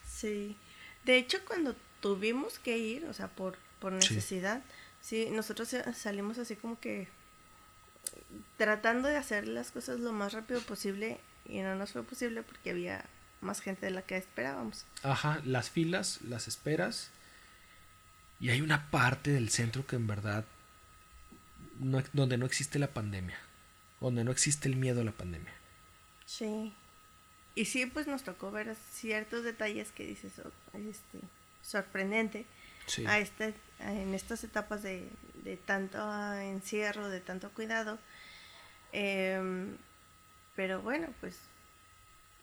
Sí. 0.06 0.56
De 1.04 1.18
hecho, 1.18 1.38
cuando 1.44 1.76
tuvimos 2.00 2.58
que 2.58 2.78
ir, 2.78 3.04
o 3.06 3.12
sea, 3.12 3.28
por, 3.28 3.58
por 3.78 3.92
necesidad. 3.92 4.62
Sí. 5.02 5.28
nosotros 5.30 5.76
salimos 5.94 6.38
así 6.38 6.56
como 6.56 6.80
que 6.80 7.08
tratando 8.56 9.08
de 9.08 9.16
hacer 9.16 9.46
las 9.46 9.70
cosas 9.70 10.00
lo 10.00 10.12
más 10.12 10.32
rápido 10.32 10.60
posible 10.62 11.18
y 11.46 11.60
no 11.60 11.74
nos 11.74 11.92
fue 11.92 12.02
posible 12.04 12.42
porque 12.42 12.70
había 12.70 13.04
más 13.42 13.60
gente 13.60 13.86
de 13.86 13.92
la 13.92 14.02
que 14.02 14.16
esperábamos. 14.16 14.86
Ajá, 15.02 15.42
las 15.44 15.68
filas, 15.68 16.20
las 16.22 16.48
esperas. 16.48 17.10
Y 18.40 18.50
hay 18.50 18.60
una 18.60 18.90
parte 18.90 19.30
del 19.30 19.50
centro 19.50 19.86
que 19.86 19.96
en 19.96 20.06
verdad 20.06 20.44
no, 21.80 22.02
donde 22.12 22.36
no 22.36 22.46
existe 22.46 22.78
la 22.78 22.88
pandemia, 22.88 23.38
donde 24.00 24.24
no 24.24 24.32
existe 24.32 24.68
el 24.68 24.76
miedo 24.76 25.00
a 25.00 25.04
la 25.04 25.12
pandemia. 25.12 25.52
Sí. 26.26 26.72
Y 27.54 27.66
sí, 27.66 27.86
pues 27.86 28.06
nos 28.06 28.24
tocó 28.24 28.50
ver 28.50 28.74
ciertos 28.92 29.44
detalles 29.44 29.92
que 29.92 30.06
dices, 30.06 30.32
oh, 30.44 30.78
este, 30.78 31.18
sorprendente 31.62 32.46
a 33.06 33.18
este, 33.18 33.54
en 33.78 34.14
estas 34.14 34.44
etapas 34.44 34.82
de, 34.82 35.08
de, 35.44 35.56
tanto 35.56 35.98
encierro, 36.34 37.08
de 37.08 37.20
tanto 37.20 37.50
cuidado. 37.50 37.98
Em, 38.92 39.76
pero 40.56 40.82
bueno, 40.82 41.08
pues 41.20 41.38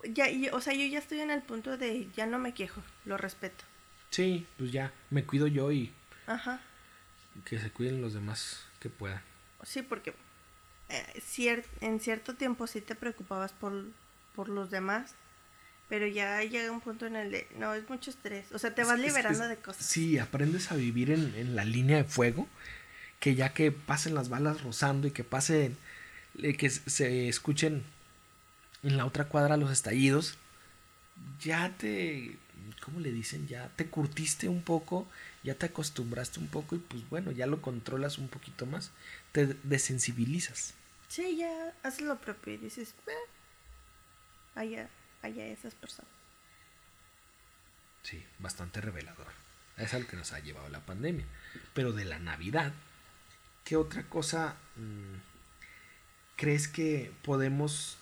ya, 0.04 0.28
o 0.54 0.62
sea, 0.62 0.74
yo 0.74 0.86
ya 0.86 1.00
estoy 1.00 1.20
en 1.20 1.32
el 1.32 1.41
punto 1.41 1.78
de 1.78 2.10
ya 2.15 2.26
no 2.26 2.39
me 2.39 2.54
quejo, 2.54 2.82
lo 3.06 3.17
respeto. 3.17 3.63
Sí, 4.10 4.46
pues 4.58 4.72
ya, 4.72 4.91
me 5.10 5.26
cuido 5.26 5.48
yo 5.48 5.72
y 5.72 5.91
Ajá. 6.28 6.60
que 7.46 7.60
se 7.60 7.70
cuiden 7.72 8.02
los 8.02 8.13
demás 8.13 8.65
que 8.82 8.89
puedan. 8.89 9.22
Sí, 9.63 9.82
porque 9.82 10.13
eh, 10.89 11.63
en 11.80 12.00
cierto 12.02 12.36
tiempo 12.36 12.67
sí 12.67 12.82
te 12.82 12.96
preocupabas 12.96 13.54
por, 13.54 13.86
por 14.36 14.50
los 14.50 14.70
demás 14.70 15.15
pero 15.91 16.08
ya 16.08 16.41
llega 16.41 16.72
un 16.72 16.80
punto 16.80 17.06
en 17.06 17.17
el 17.17 17.32
de, 17.32 17.48
no, 17.58 17.74
es 17.74 17.89
mucho 17.89 18.12
estrés, 18.12 18.50
o 18.54 18.60
sea, 18.60 18.74
te 18.74 18.86
vas 18.86 18.98
liberando 18.98 19.46
de 19.50 19.58
cosas. 19.58 19.86
Sí, 19.86 20.20
aprendes 20.20 20.72
a 20.72 20.76
vivir 20.76 21.12
en, 21.12 21.54
la 21.54 21.65
línea 21.65 21.98
de 21.98 22.06
fuego, 22.06 22.48
que 23.20 23.36
ya 23.36 23.54
que 23.54 23.74
pasen 23.74 24.15
las 24.15 24.30
balas 24.30 24.63
rozando 24.63 25.10
y 25.10 25.12
que 25.12 25.26
pasen, 25.26 25.76
eh, 26.41 26.56
que 26.56 26.70
se 26.70 27.28
escuchen 27.28 27.84
en 28.84 28.96
la 28.96 29.06
otra 29.06 29.26
cuadra 29.26 29.58
los 29.58 29.70
estallidos, 29.70 30.38
ya 31.41 31.74
te, 31.78 32.38
¿cómo 32.86 33.02
le 33.02 33.12
dicen? 33.12 33.50
Ya 33.50 33.67
te 33.76 33.88
curtiste 33.88 34.48
un 34.48 34.62
poco, 34.62 35.10
ya 35.43 35.56
te 35.56 35.67
acostumbraste 35.67 36.39
un 36.39 36.47
poco 36.47 36.75
y 36.75 36.80
pues 36.80 37.08
bueno, 37.10 37.32
ya 37.32 37.47
lo 37.47 37.62
controlas 37.62 38.17
un 38.17 38.27
poquito 38.27 38.65
más, 38.65 38.91
te 39.32 39.47
desensibilizas. 39.63 40.73
Sí, 41.08 41.38
ya 41.38 41.73
haces 41.84 42.01
lo 42.01 42.19
propio 42.19 42.54
y 42.54 42.58
dices, 42.58 42.93
eh, 43.08 43.13
allá 44.56 44.89
haya 45.21 45.45
esas 45.47 45.75
personas. 45.75 46.12
Sí, 48.04 48.23
bastante 48.39 48.82
revelador. 48.82 49.27
Es 49.77 49.93
algo 49.93 50.08
que 50.08 50.17
nos 50.17 50.34
ha 50.34 50.39
llevado 50.39 50.69
la 50.69 50.86
pandemia. 50.86 51.25
Pero 51.73 51.91
de 51.93 52.06
la 52.06 52.19
Navidad, 52.19 52.73
¿qué 53.63 53.75
otra 53.75 54.04
cosa 54.04 54.56
mm, 54.75 55.15
crees 56.36 56.67
que 56.67 57.12
podemos, 57.23 57.97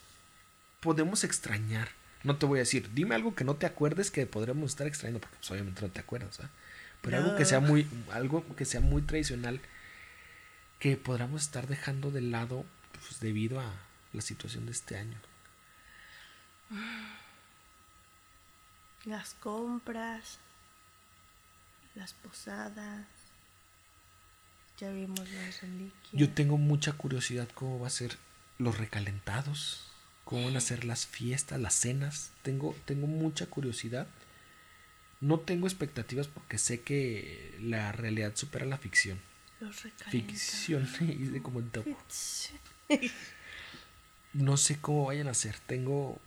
podemos 0.80 1.24
extrañar? 1.24 1.90
No 2.24 2.38
te 2.38 2.46
voy 2.46 2.60
a 2.60 2.62
decir, 2.62 2.90
dime 2.94 3.16
algo 3.16 3.36
que 3.36 3.44
no 3.44 3.56
te 3.56 3.66
acuerdes 3.66 4.12
que 4.12 4.26
podremos 4.26 4.72
estar 4.72 4.88
extrañando, 4.88 5.22
porque 5.22 5.38
pues, 5.38 5.52
obviamente 5.52 5.82
no 5.82 5.90
te 5.90 6.02
acuerdas, 6.02 6.40
Pero 7.02 7.18
algo 7.18 7.36
que 7.36 7.46
sea 7.46 7.60
muy, 7.60 7.88
algo 8.12 8.46
que 8.56 8.66
sea 8.66 8.82
muy 8.82 9.02
tradicional, 9.02 9.62
que 10.80 10.98
podamos 10.98 11.44
estar 11.44 11.68
dejando 11.68 12.12
de 12.12 12.22
lado 12.22 12.66
pues, 12.92 13.20
debido 13.20 13.60
a 13.60 13.74
la 14.14 14.22
situación 14.22 14.66
de 14.66 14.72
este 14.72 14.98
año. 14.98 15.18
Las 19.06 19.34
compras, 19.36 20.40
las 21.96 22.14
posadas, 22.14 23.06
ya 24.78 24.92
vimos 24.92 25.30
las 25.32 25.62
reliquias. 25.62 26.14
Yo 26.14 26.30
tengo 26.30 26.58
mucha 26.58 26.94
curiosidad 26.94 27.48
cómo 27.54 27.80
va 27.80 27.88
a 27.88 27.92
ser 27.92 28.18
los 28.58 28.78
recalentados, 28.78 29.88
cómo 30.26 30.46
van 30.46 30.58
a 30.58 30.62
ser 30.62 30.86
las 30.86 31.08
fiestas, 31.08 31.60
las 31.60 31.74
cenas. 31.74 32.32
Tengo, 32.44 32.76
tengo 32.86 33.08
mucha 33.08 33.46
curiosidad. 33.48 34.08
No 35.22 35.40
tengo 35.40 35.68
expectativas 35.68 36.28
porque 36.28 36.58
sé 36.58 36.82
que 36.82 37.58
la 37.62 37.92
realidad 37.92 38.36
supera 38.36 38.66
la 38.66 38.78
ficción. 38.78 39.20
Los. 39.60 39.76
Ficción, 40.10 40.88
y 41.02 41.40
como 41.42 41.60
en 41.60 41.72
No 44.34 44.58
sé 44.58 44.80
cómo 44.80 45.06
vayan 45.06 45.28
a 45.28 45.34
ser. 45.34 45.60
Tengo 45.60 46.20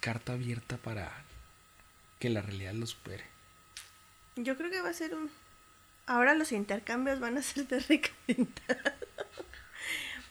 carta 0.00 0.32
abierta 0.32 0.76
para 0.78 1.12
que 2.18 2.30
la 2.30 2.40
realidad 2.40 2.72
lo 2.74 2.86
supere. 2.86 3.24
Yo 4.36 4.56
creo 4.56 4.70
que 4.70 4.80
va 4.80 4.90
a 4.90 4.94
ser 4.94 5.14
un... 5.14 5.30
Ahora 6.06 6.34
los 6.34 6.52
intercambios 6.52 7.20
van 7.20 7.36
a 7.36 7.42
ser 7.42 7.66
de 7.68 7.80
recalentado. 7.88 8.96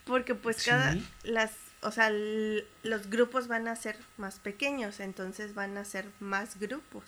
Porque 0.06 0.34
pues 0.34 0.64
cada... 0.64 0.98
Las... 1.24 1.52
O 1.82 1.92
sea, 1.92 2.10
los 2.10 3.10
grupos 3.10 3.48
van 3.48 3.68
a 3.68 3.76
ser 3.76 3.98
más 4.18 4.40
pequeños, 4.40 5.00
entonces 5.00 5.54
van 5.54 5.78
a 5.78 5.86
ser 5.86 6.06
más 6.20 6.60
grupos. 6.60 7.04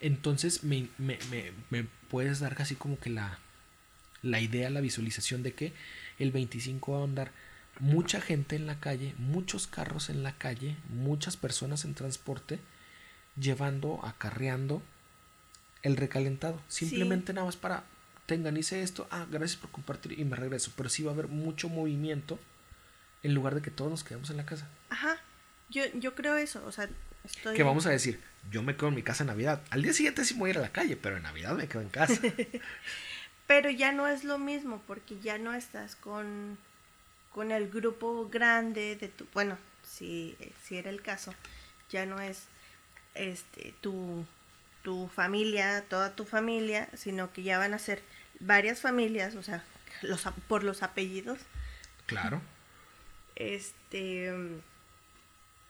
Entonces 0.00 0.64
me, 0.64 0.88
me, 0.98 1.18
me, 1.30 1.52
me 1.70 1.86
puedes 2.10 2.40
dar 2.40 2.56
casi 2.56 2.74
como 2.74 2.98
que 2.98 3.10
la, 3.10 3.38
la 4.22 4.40
idea, 4.40 4.70
la 4.70 4.80
visualización 4.80 5.42
de 5.42 5.54
que 5.54 5.72
el 6.18 6.32
25 6.32 6.92
va 6.92 7.00
a 7.00 7.04
andar 7.04 7.32
mucha 7.78 8.20
gente 8.20 8.56
en 8.56 8.66
la 8.66 8.80
calle, 8.80 9.14
muchos 9.18 9.66
carros 9.66 10.10
en 10.10 10.22
la 10.22 10.36
calle, 10.36 10.76
muchas 10.88 11.36
personas 11.36 11.84
en 11.84 11.94
transporte, 11.94 12.58
llevando, 13.36 14.00
acarreando 14.04 14.82
el 15.82 15.96
recalentado. 15.96 16.60
Simplemente 16.68 17.32
nada 17.32 17.46
más 17.46 17.56
para, 17.56 17.84
tengan, 18.26 18.56
hice 18.56 18.82
esto, 18.82 19.06
ah, 19.10 19.26
gracias 19.30 19.60
por 19.60 19.70
compartir 19.70 20.18
y 20.18 20.24
me 20.24 20.36
regreso. 20.36 20.72
Pero 20.76 20.88
sí 20.88 21.02
va 21.02 21.10
a 21.10 21.14
haber 21.14 21.28
mucho 21.28 21.68
movimiento 21.68 22.38
en 23.22 23.34
lugar 23.34 23.54
de 23.54 23.62
que 23.62 23.70
todos 23.70 23.90
nos 23.90 24.04
quedemos 24.04 24.30
en 24.30 24.36
la 24.36 24.46
casa. 24.46 24.68
Ajá, 24.90 25.18
yo, 25.68 25.84
yo 25.94 26.14
creo 26.14 26.36
eso, 26.36 26.64
o 26.66 26.72
sea, 26.72 26.88
estoy... 27.24 27.56
Que 27.56 27.62
vamos 27.62 27.86
a 27.86 27.90
decir, 27.90 28.20
yo 28.50 28.62
me 28.62 28.76
quedo 28.76 28.88
en 28.88 28.94
mi 28.94 29.02
casa 29.02 29.22
en 29.22 29.28
Navidad. 29.28 29.62
Al 29.70 29.82
día 29.82 29.92
siguiente 29.92 30.24
sí 30.24 30.34
voy 30.34 30.48
a 30.48 30.50
ir 30.50 30.58
a 30.58 30.62
la 30.62 30.72
calle, 30.72 30.96
pero 30.96 31.16
en 31.16 31.22
Navidad 31.22 31.54
me 31.54 31.68
quedo 31.68 31.82
en 31.82 31.88
casa. 31.88 32.20
pero 33.46 33.70
ya 33.70 33.92
no 33.92 34.06
es 34.08 34.24
lo 34.24 34.38
mismo 34.38 34.82
porque 34.86 35.18
ya 35.20 35.38
no 35.38 35.54
estás 35.54 35.96
con 35.96 36.58
con 37.32 37.50
el 37.50 37.70
grupo 37.70 38.28
grande 38.28 38.94
de 38.96 39.08
tu, 39.08 39.26
bueno, 39.32 39.56
si, 39.82 40.36
si 40.62 40.76
era 40.76 40.90
el 40.90 41.00
caso, 41.00 41.32
ya 41.88 42.04
no 42.04 42.20
es 42.20 42.44
este 43.14 43.74
tu 43.80 44.26
tu 44.82 45.08
familia, 45.08 45.84
toda 45.88 46.14
tu 46.14 46.24
familia, 46.24 46.88
sino 46.94 47.32
que 47.32 47.42
ya 47.42 47.58
van 47.58 47.72
a 47.72 47.78
ser 47.78 48.02
varias 48.40 48.80
familias, 48.80 49.36
o 49.36 49.42
sea, 49.42 49.62
los, 50.02 50.24
por 50.48 50.64
los 50.64 50.82
apellidos. 50.82 51.38
Claro. 52.06 52.42
Este. 53.36 54.32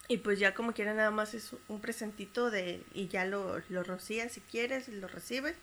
Y 0.08 0.18
pues 0.18 0.38
ya 0.38 0.52
como 0.54 0.72
quiera 0.72 0.94
nada 0.94 1.10
más 1.10 1.34
es 1.34 1.54
un 1.68 1.80
presentito 1.80 2.50
de. 2.50 2.82
Y 2.94 3.08
ya 3.08 3.24
lo, 3.24 3.60
lo 3.68 3.82
rocías 3.84 4.32
si 4.32 4.40
quieres, 4.40 4.88
lo 4.88 5.08
recibes. 5.08 5.56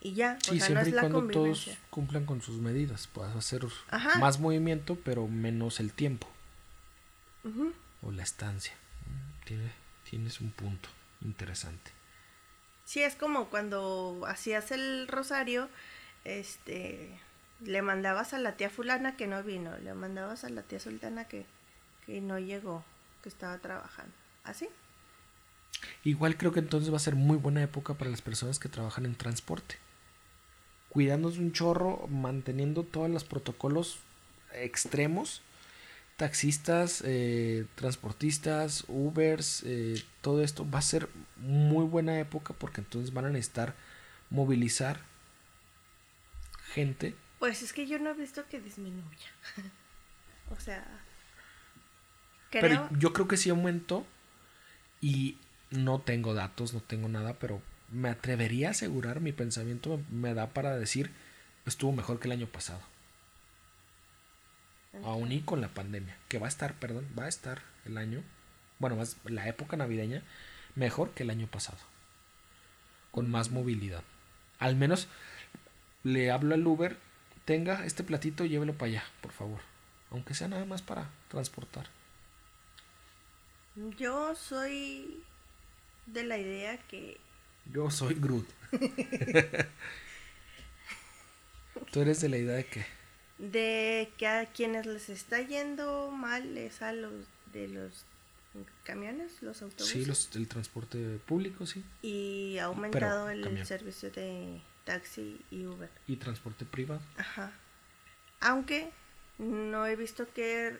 Y 0.00 0.14
ya. 0.14 0.38
Sí, 0.42 0.56
o 0.56 0.58
sea, 0.58 0.60
no 0.60 0.64
siempre 0.64 0.82
es 0.82 0.88
y 0.88 0.92
la 0.92 1.00
cuando 1.02 1.32
todos 1.32 1.70
cumplan 1.90 2.26
con 2.26 2.42
sus 2.42 2.58
medidas. 2.58 3.06
Puedes 3.06 3.34
hacer 3.36 3.66
Ajá. 3.90 4.18
más 4.18 4.40
movimiento, 4.40 4.96
pero 5.04 5.28
menos 5.28 5.80
el 5.80 5.92
tiempo 5.92 6.28
o 8.02 8.10
la 8.10 8.22
estancia. 8.22 8.74
Mm, 9.06 9.44
Tiene, 9.44 9.72
tienes 10.08 10.40
un 10.40 10.50
punto 10.50 10.88
interesante. 11.22 11.90
Sí, 12.84 13.02
es 13.02 13.14
como 13.14 13.48
cuando 13.48 14.22
hacías 14.26 14.70
el 14.72 15.08
rosario, 15.08 15.68
este, 16.24 17.18
le 17.64 17.82
mandabas 17.82 18.32
a 18.34 18.38
la 18.38 18.56
tía 18.56 18.70
fulana 18.70 19.16
que 19.16 19.26
no 19.26 19.42
vino, 19.42 19.76
le 19.78 19.94
mandabas 19.94 20.44
a 20.44 20.48
la 20.48 20.62
tía 20.62 20.80
sultana 20.80 21.26
que, 21.26 21.46
que 22.06 22.20
no 22.20 22.38
llegó, 22.38 22.84
que 23.22 23.28
estaba 23.28 23.58
trabajando. 23.58 24.12
¿Así? 24.44 24.68
Igual 26.04 26.36
creo 26.36 26.52
que 26.52 26.60
entonces 26.60 26.92
va 26.92 26.96
a 26.96 27.00
ser 27.00 27.14
muy 27.14 27.36
buena 27.36 27.62
época 27.62 27.94
para 27.94 28.10
las 28.10 28.22
personas 28.22 28.58
que 28.58 28.68
trabajan 28.68 29.06
en 29.06 29.14
transporte. 29.14 29.76
Cuidándose 30.88 31.38
un 31.38 31.52
chorro, 31.52 32.06
manteniendo 32.08 32.82
todos 32.82 33.08
los 33.08 33.24
protocolos 33.24 33.98
extremos. 34.52 35.42
Taxistas, 36.16 37.02
eh, 37.06 37.66
transportistas, 37.74 38.84
Ubers, 38.88 39.62
eh, 39.64 40.04
todo 40.20 40.42
esto 40.42 40.68
va 40.68 40.78
a 40.78 40.82
ser 40.82 41.08
muy 41.36 41.84
buena 41.84 42.18
época 42.18 42.54
porque 42.54 42.80
entonces 42.80 43.14
van 43.14 43.24
a 43.24 43.30
necesitar 43.30 43.74
movilizar 44.30 45.00
gente. 46.74 47.14
Pues 47.42 47.60
es 47.60 47.72
que 47.72 47.88
yo 47.88 47.98
no 47.98 48.10
he 48.10 48.14
visto 48.14 48.46
que 48.46 48.60
disminuya. 48.60 49.02
o 50.50 50.60
sea, 50.60 50.86
creo, 52.50 52.62
Pero 52.62 52.88
yo 53.00 53.12
creo 53.12 53.26
que 53.26 53.36
sí 53.36 53.50
aumentó 53.50 54.06
y 55.00 55.38
no 55.70 56.00
tengo 56.00 56.34
datos, 56.34 56.72
no 56.72 56.80
tengo 56.80 57.08
nada, 57.08 57.34
pero 57.40 57.60
me 57.90 58.10
atrevería 58.10 58.68
a 58.68 58.70
asegurar, 58.70 59.18
mi 59.18 59.32
pensamiento 59.32 60.00
me, 60.08 60.34
da 60.34 60.50
para 60.50 60.78
decir, 60.78 61.10
estuvo 61.66 61.90
mejor 61.90 62.20
que 62.20 62.28
el 62.28 62.32
año 62.32 62.46
pasado. 62.46 62.80
Aún 65.02 65.32
y 65.32 65.40
con 65.40 65.60
la 65.60 65.74
pandemia, 65.74 66.16
que 66.28 66.38
va 66.38 66.46
a 66.46 66.48
estar, 66.48 66.74
perdón, 66.74 67.08
va 67.18 67.24
a 67.24 67.28
estar 67.28 67.62
el 67.86 67.98
año, 67.98 68.22
bueno, 68.78 68.94
más 68.94 69.16
la 69.24 69.48
época 69.48 69.76
navideña, 69.76 70.22
mejor 70.76 71.10
que 71.10 71.24
el 71.24 71.30
año 71.30 71.48
pasado. 71.48 71.78
Con 73.10 73.28
más 73.28 73.50
movilidad. 73.50 74.04
Al 74.60 74.76
menos 74.76 75.08
le 76.04 76.30
hablo 76.30 76.54
al 76.54 76.64
Uber, 76.64 76.96
tenga 77.44 77.84
este 77.84 78.04
platito, 78.04 78.44
llévelo 78.44 78.74
para 78.74 78.90
allá, 78.90 79.04
por 79.20 79.32
favor. 79.32 79.60
Aunque 80.10 80.34
sea 80.34 80.48
nada 80.48 80.64
más 80.64 80.82
para 80.82 81.10
transportar. 81.28 81.86
yo 83.96 84.34
soy 84.34 85.22
de 86.06 86.24
la 86.24 86.38
idea 86.38 86.76
que 86.88 87.18
Yo 87.72 87.90
soy 87.90 88.14
Groot. 88.14 88.46
Tú 91.92 92.00
eres 92.00 92.20
de 92.20 92.28
la 92.28 92.38
idea 92.38 92.56
de 92.56 92.66
que 92.66 92.84
de 93.38 94.12
que 94.18 94.26
a 94.28 94.46
quienes 94.46 94.86
les 94.86 95.08
está 95.08 95.40
yendo 95.40 96.10
mal 96.10 96.56
es 96.56 96.80
a 96.80 96.92
los 96.92 97.12
de 97.52 97.68
los 97.68 98.04
camiones, 98.84 99.42
los 99.42 99.62
autobuses. 99.62 99.92
sí, 99.92 100.04
los, 100.04 100.30
el 100.36 100.46
transporte 100.46 101.18
público, 101.26 101.66
sí. 101.66 101.82
Y 102.02 102.58
ha 102.58 102.64
aumentado 102.64 103.30
el 103.30 103.42
camión. 103.42 103.66
servicio 103.66 104.10
de 104.10 104.60
taxi 104.84 105.40
y 105.50 105.66
Uber. 105.66 105.90
Y 106.06 106.16
transporte 106.16 106.64
privado. 106.64 107.02
Ajá. 107.16 107.52
Aunque 108.40 108.90
no 109.38 109.86
he 109.86 109.96
visto 109.96 110.26
que, 110.32 110.78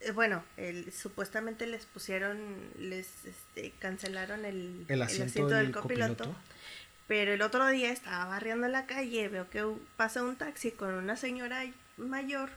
eh, 0.00 0.10
bueno, 0.12 0.44
el, 0.56 0.92
supuestamente 0.92 1.66
les 1.66 1.86
pusieron, 1.86 2.38
les 2.78 3.24
este, 3.24 3.72
cancelaron 3.78 4.44
el, 4.44 4.84
El 4.88 5.02
asiento, 5.02 5.46
del, 5.48 5.72
copiloto. 5.72 6.34
Pero 7.06 7.32
el 7.32 7.42
otro 7.42 7.66
día 7.68 7.90
estaba 7.90 8.26
barriendo 8.26 8.68
la 8.68 8.86
calle, 8.86 9.28
veo 9.28 9.50
que 9.50 9.64
pasa 9.96 10.22
un 10.22 10.36
taxi 10.36 10.70
con 10.70 10.94
una 10.94 11.16
señora 11.16 11.64
mayor 11.96 12.50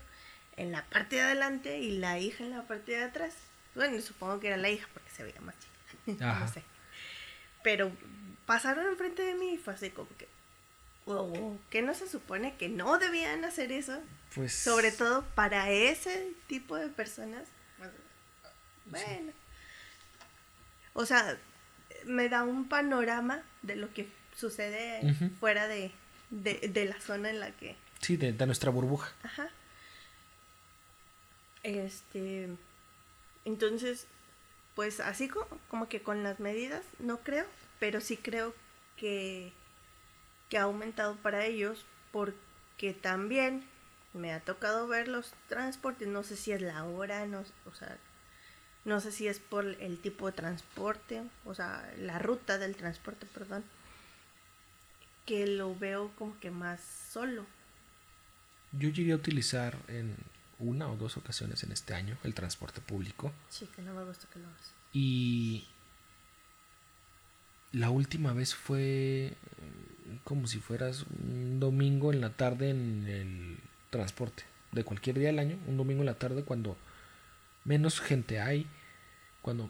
en 0.57 0.71
la 0.71 0.83
parte 0.85 1.15
de 1.15 1.23
adelante 1.23 1.79
y 1.79 1.97
la 1.97 2.19
hija 2.19 2.43
en 2.43 2.51
la 2.51 2.63
parte 2.63 2.91
de 2.91 3.03
atrás. 3.03 3.33
Bueno, 3.75 3.99
supongo 4.01 4.39
que 4.39 4.47
era 4.47 4.57
la 4.57 4.69
hija 4.69 4.87
porque 4.93 5.09
se 5.09 5.23
veía 5.23 5.41
más 5.41 5.55
chica. 5.59 6.29
Ajá. 6.29 6.39
no 6.41 6.47
sé. 6.47 6.63
Pero 7.63 7.91
pasaron 8.45 8.85
enfrente 8.87 9.23
de 9.23 9.33
mí 9.35 9.53
y 9.53 9.57
fue 9.57 9.73
así 9.73 9.89
como 9.89 10.09
que, 10.17 10.27
wow, 11.05 11.59
que 11.69 11.81
no 11.81 11.93
se 11.93 12.07
supone 12.07 12.55
que 12.55 12.69
no 12.69 12.97
debían 12.97 13.43
hacer 13.45 13.71
eso. 13.71 13.99
Pues. 14.35 14.53
Sobre 14.53 14.91
todo 14.91 15.23
para 15.35 15.69
ese 15.69 16.31
tipo 16.47 16.75
de 16.75 16.87
personas. 16.89 17.43
Bueno. 18.85 19.31
O 20.93 21.05
sea, 21.05 21.37
me 22.05 22.29
da 22.29 22.43
un 22.43 22.67
panorama 22.67 23.43
de 23.61 23.75
lo 23.75 23.93
que 23.93 24.07
sucede 24.35 25.01
fuera 25.39 25.67
de, 25.67 25.91
de, 26.29 26.55
de 26.71 26.85
la 26.85 26.99
zona 26.99 27.29
en 27.29 27.39
la 27.39 27.51
que... 27.51 27.75
Sí, 28.01 28.17
de, 28.17 28.33
de 28.33 28.45
nuestra 28.45 28.71
burbuja. 28.71 29.11
Ajá. 29.23 29.49
Este... 31.63 32.49
Entonces, 33.45 34.07
pues 34.75 34.99
así 34.99 35.27
co- 35.27 35.47
como 35.69 35.89
que 35.89 36.01
con 36.01 36.23
las 36.23 36.39
medidas, 36.39 36.81
no 36.99 37.19
creo, 37.19 37.45
pero 37.79 37.99
sí 38.01 38.15
creo 38.17 38.53
que, 38.97 39.51
que 40.53 40.59
ha 40.59 40.63
aumentado 40.63 41.15
para 41.15 41.47
ellos 41.47 41.83
porque 42.11 42.93
también 42.93 43.63
me 44.13 44.31
ha 44.33 44.39
tocado 44.39 44.87
ver 44.87 45.07
los 45.07 45.33
transportes, 45.49 46.07
no 46.07 46.21
sé 46.21 46.35
si 46.35 46.51
es 46.51 46.61
la 46.61 46.83
hora, 46.83 47.25
no, 47.25 47.43
o 47.65 47.73
sea, 47.73 47.97
no 48.85 48.99
sé 48.99 49.11
si 49.11 49.27
es 49.27 49.39
por 49.39 49.65
el 49.65 49.97
tipo 49.97 50.27
de 50.27 50.33
transporte, 50.33 51.23
o 51.43 51.55
sea, 51.55 51.91
la 51.97 52.19
ruta 52.19 52.59
del 52.59 52.75
transporte, 52.75 53.25
perdón, 53.33 53.63
que 55.25 55.47
lo 55.47 55.75
veo 55.75 56.11
como 56.19 56.39
que 56.39 56.51
más 56.51 56.81
solo. 57.11 57.47
Yo 58.73 58.89
llegué 58.89 59.13
a 59.13 59.15
utilizar 59.15 59.75
en 59.87 60.15
una 60.59 60.87
o 60.87 60.95
dos 60.97 61.17
ocasiones 61.17 61.63
en 61.63 61.71
este 61.71 61.95
año 61.95 62.15
el 62.23 62.35
transporte 62.35 62.79
público. 62.79 63.33
Sí, 63.49 63.67
que 63.75 63.81
no 63.81 63.95
me 63.95 64.03
gusta 64.03 64.27
que 64.31 64.37
lo 64.37 64.47
hagas. 64.49 64.71
Y 64.93 65.65
la 67.71 67.89
última 67.89 68.33
vez 68.33 68.53
fue 68.53 69.33
como 70.23 70.47
si 70.47 70.59
fueras 70.59 71.03
un 71.03 71.59
domingo 71.59 72.11
en 72.11 72.21
la 72.21 72.31
tarde 72.31 72.69
en 72.69 73.07
el 73.07 73.57
transporte. 73.89 74.43
De 74.71 74.83
cualquier 74.83 75.19
día 75.19 75.27
del 75.27 75.39
año, 75.39 75.57
un 75.67 75.77
domingo 75.77 76.01
en 76.01 76.07
la 76.07 76.15
tarde 76.15 76.43
cuando 76.43 76.75
menos 77.63 77.99
gente 77.99 78.39
hay, 78.39 78.67
cuando 79.41 79.69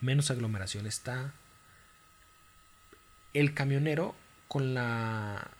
menos 0.00 0.30
aglomeración 0.30 0.86
está. 0.86 1.32
El 3.32 3.54
camionero 3.54 4.14
con 4.48 4.74
la 4.74 5.50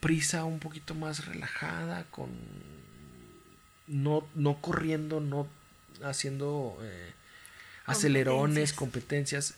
prisa 0.00 0.44
un 0.44 0.58
poquito 0.58 0.94
más 0.94 1.26
relajada, 1.26 2.04
con 2.10 2.30
no, 3.86 4.26
no 4.34 4.60
corriendo, 4.60 5.20
no 5.20 5.46
haciendo 6.02 6.78
eh, 6.82 7.12
acelerones, 7.86 8.72
Competencias. 8.72 9.52
competencias, 9.52 9.54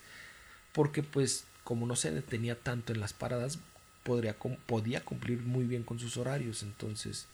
porque 0.73 1.03
pues 1.03 1.45
como 1.73 1.87
no 1.87 1.97
se 1.97 2.11
detenía 2.11 2.55
tanto 2.55 2.93
en 2.93 3.01
las 3.01 3.15
paradas, 3.15 3.59
podría, 4.03 4.37
podía 4.67 5.03
cumplir 5.03 5.41
muy 5.41 5.65
bien 5.65 5.85
con 5.85 5.99
sus 5.99 6.19
horarios, 6.19 6.63
entonces 6.63 7.29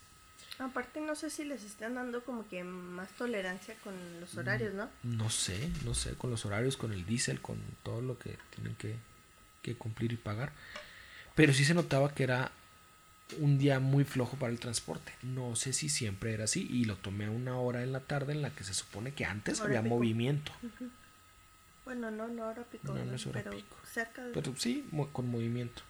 Aparte, 0.60 1.00
no 1.00 1.16
sé 1.16 1.28
si 1.28 1.42
les 1.42 1.64
están 1.64 1.96
dando 1.96 2.22
como 2.22 2.46
que 2.46 2.62
más 2.62 3.10
tolerancia 3.10 3.74
con 3.82 3.94
los 4.20 4.36
horarios, 4.36 4.74
¿no? 4.74 4.88
no 5.02 5.28
sé, 5.28 5.72
no 5.84 5.92
sé, 5.92 6.14
con 6.14 6.30
los 6.30 6.46
horarios, 6.46 6.76
con 6.76 6.92
el 6.92 7.04
diésel, 7.04 7.40
con 7.40 7.58
todo 7.82 8.00
lo 8.00 8.16
que 8.16 8.38
tienen 8.54 8.76
que, 8.76 8.94
que 9.60 9.74
cumplir 9.74 10.12
y 10.12 10.16
pagar, 10.16 10.52
pero 11.34 11.52
sí 11.52 11.64
se 11.64 11.74
notaba 11.74 12.14
que 12.14 12.22
era 12.22 12.52
un 13.40 13.58
día 13.58 13.80
muy 13.80 14.04
flojo 14.04 14.36
para 14.36 14.52
el 14.52 14.60
transporte. 14.60 15.12
No 15.24 15.56
sé 15.56 15.72
si 15.72 15.88
siempre 15.88 16.32
era 16.32 16.44
así 16.44 16.64
y 16.70 16.84
lo 16.84 16.94
tomé 16.94 17.24
a 17.24 17.32
una 17.32 17.58
hora 17.58 17.82
en 17.82 17.90
la 17.90 17.98
tarde 17.98 18.34
en 18.34 18.42
la 18.42 18.50
que 18.50 18.62
se 18.62 18.72
supone 18.72 19.14
que 19.14 19.24
antes 19.24 19.60
había 19.60 19.82
pico. 19.82 19.96
movimiento. 19.96 20.52
Bueno, 21.88 22.10
no, 22.10 22.28
no 22.28 22.46
hora 22.48 22.64
pico, 22.64 22.92
No, 22.92 23.02
no 23.02 23.14
es 23.14 23.26
hora 23.26 23.40
pero 23.42 23.56
pico. 23.56 23.74
cerca 23.90 24.22
de... 24.22 24.32
Pero 24.34 24.54
sí, 24.58 24.86
con 25.12 25.26
movimiento. 25.30 25.80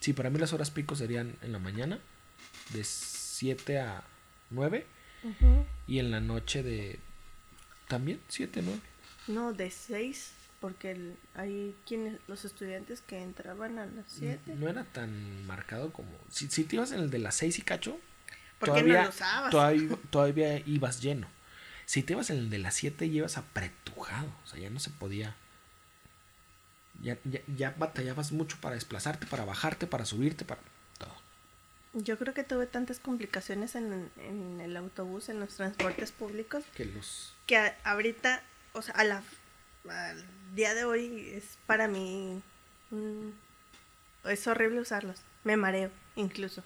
Sí, 0.00 0.14
para 0.14 0.30
mí 0.30 0.38
las 0.38 0.54
horas 0.54 0.70
pico 0.70 0.96
serían 0.96 1.36
en 1.42 1.52
la 1.52 1.58
mañana, 1.58 1.98
de 2.72 2.82
7 2.82 3.80
a 3.80 4.02
9, 4.48 4.86
Ujú. 5.24 5.66
y 5.86 5.98
en 5.98 6.10
la 6.10 6.20
noche 6.20 6.62
de 6.62 6.98
también 7.86 8.18
7 8.28 8.60
a 8.60 8.62
9. 8.62 8.80
No, 9.28 9.52
de 9.52 9.70
6, 9.70 10.32
porque 10.58 10.92
el- 10.92 11.16
hay 11.34 11.76
quienes, 11.86 12.18
los 12.26 12.46
estudiantes 12.46 13.02
que 13.02 13.22
entraban 13.22 13.78
a 13.78 13.84
las 13.84 14.06
7. 14.08 14.54
No 14.54 14.68
era 14.70 14.84
tan 14.84 15.46
marcado 15.46 15.92
como. 15.92 16.08
Si, 16.30 16.48
si 16.48 16.64
te 16.64 16.76
ibas 16.76 16.92
en 16.92 17.00
el 17.00 17.10
de 17.10 17.18
las 17.18 17.34
6 17.36 17.58
y 17.58 17.62
cacho, 17.62 18.00
¿Por 18.58 18.72
qué 18.74 18.82
no 18.82 18.88
todavía, 18.88 19.04
lo 19.44 19.50
todavía, 19.50 19.98
todavía 20.08 20.58
ibas 20.66 21.02
lleno. 21.02 21.28
Si 21.86 22.02
te 22.02 22.12
ibas 22.14 22.30
en 22.30 22.38
el 22.38 22.50
de 22.50 22.58
las 22.58 22.74
7, 22.74 23.06
ibas 23.06 23.36
apretujado. 23.36 24.28
O 24.44 24.46
sea, 24.46 24.58
ya 24.60 24.70
no 24.70 24.80
se 24.80 24.90
podía. 24.90 25.36
Ya, 27.02 27.18
ya, 27.24 27.40
ya 27.56 27.74
batallabas 27.78 28.32
mucho 28.32 28.56
para 28.60 28.74
desplazarte, 28.76 29.26
para 29.26 29.44
bajarte, 29.44 29.86
para 29.86 30.04
subirte, 30.04 30.44
para 30.44 30.60
todo. 30.98 31.14
Yo 31.94 32.16
creo 32.18 32.32
que 32.32 32.44
tuve 32.44 32.66
tantas 32.66 33.00
complicaciones 33.00 33.74
en, 33.74 34.10
en 34.18 34.60
el 34.60 34.76
autobús, 34.76 35.28
en 35.28 35.40
los 35.40 35.56
transportes 35.56 36.12
públicos, 36.12 36.64
Que 36.76 36.84
los... 36.86 37.34
que 37.46 37.56
a- 37.58 37.76
ahorita, 37.84 38.42
o 38.72 38.82
sea, 38.82 38.94
a 38.94 39.04
la, 39.04 39.22
al 39.90 40.24
día 40.54 40.74
de 40.74 40.84
hoy 40.84 41.30
es 41.34 41.58
para 41.66 41.88
mí, 41.88 42.40
es 44.24 44.46
horrible 44.46 44.80
usarlos. 44.80 45.18
Me 45.44 45.56
mareo, 45.56 45.90
incluso. 46.14 46.62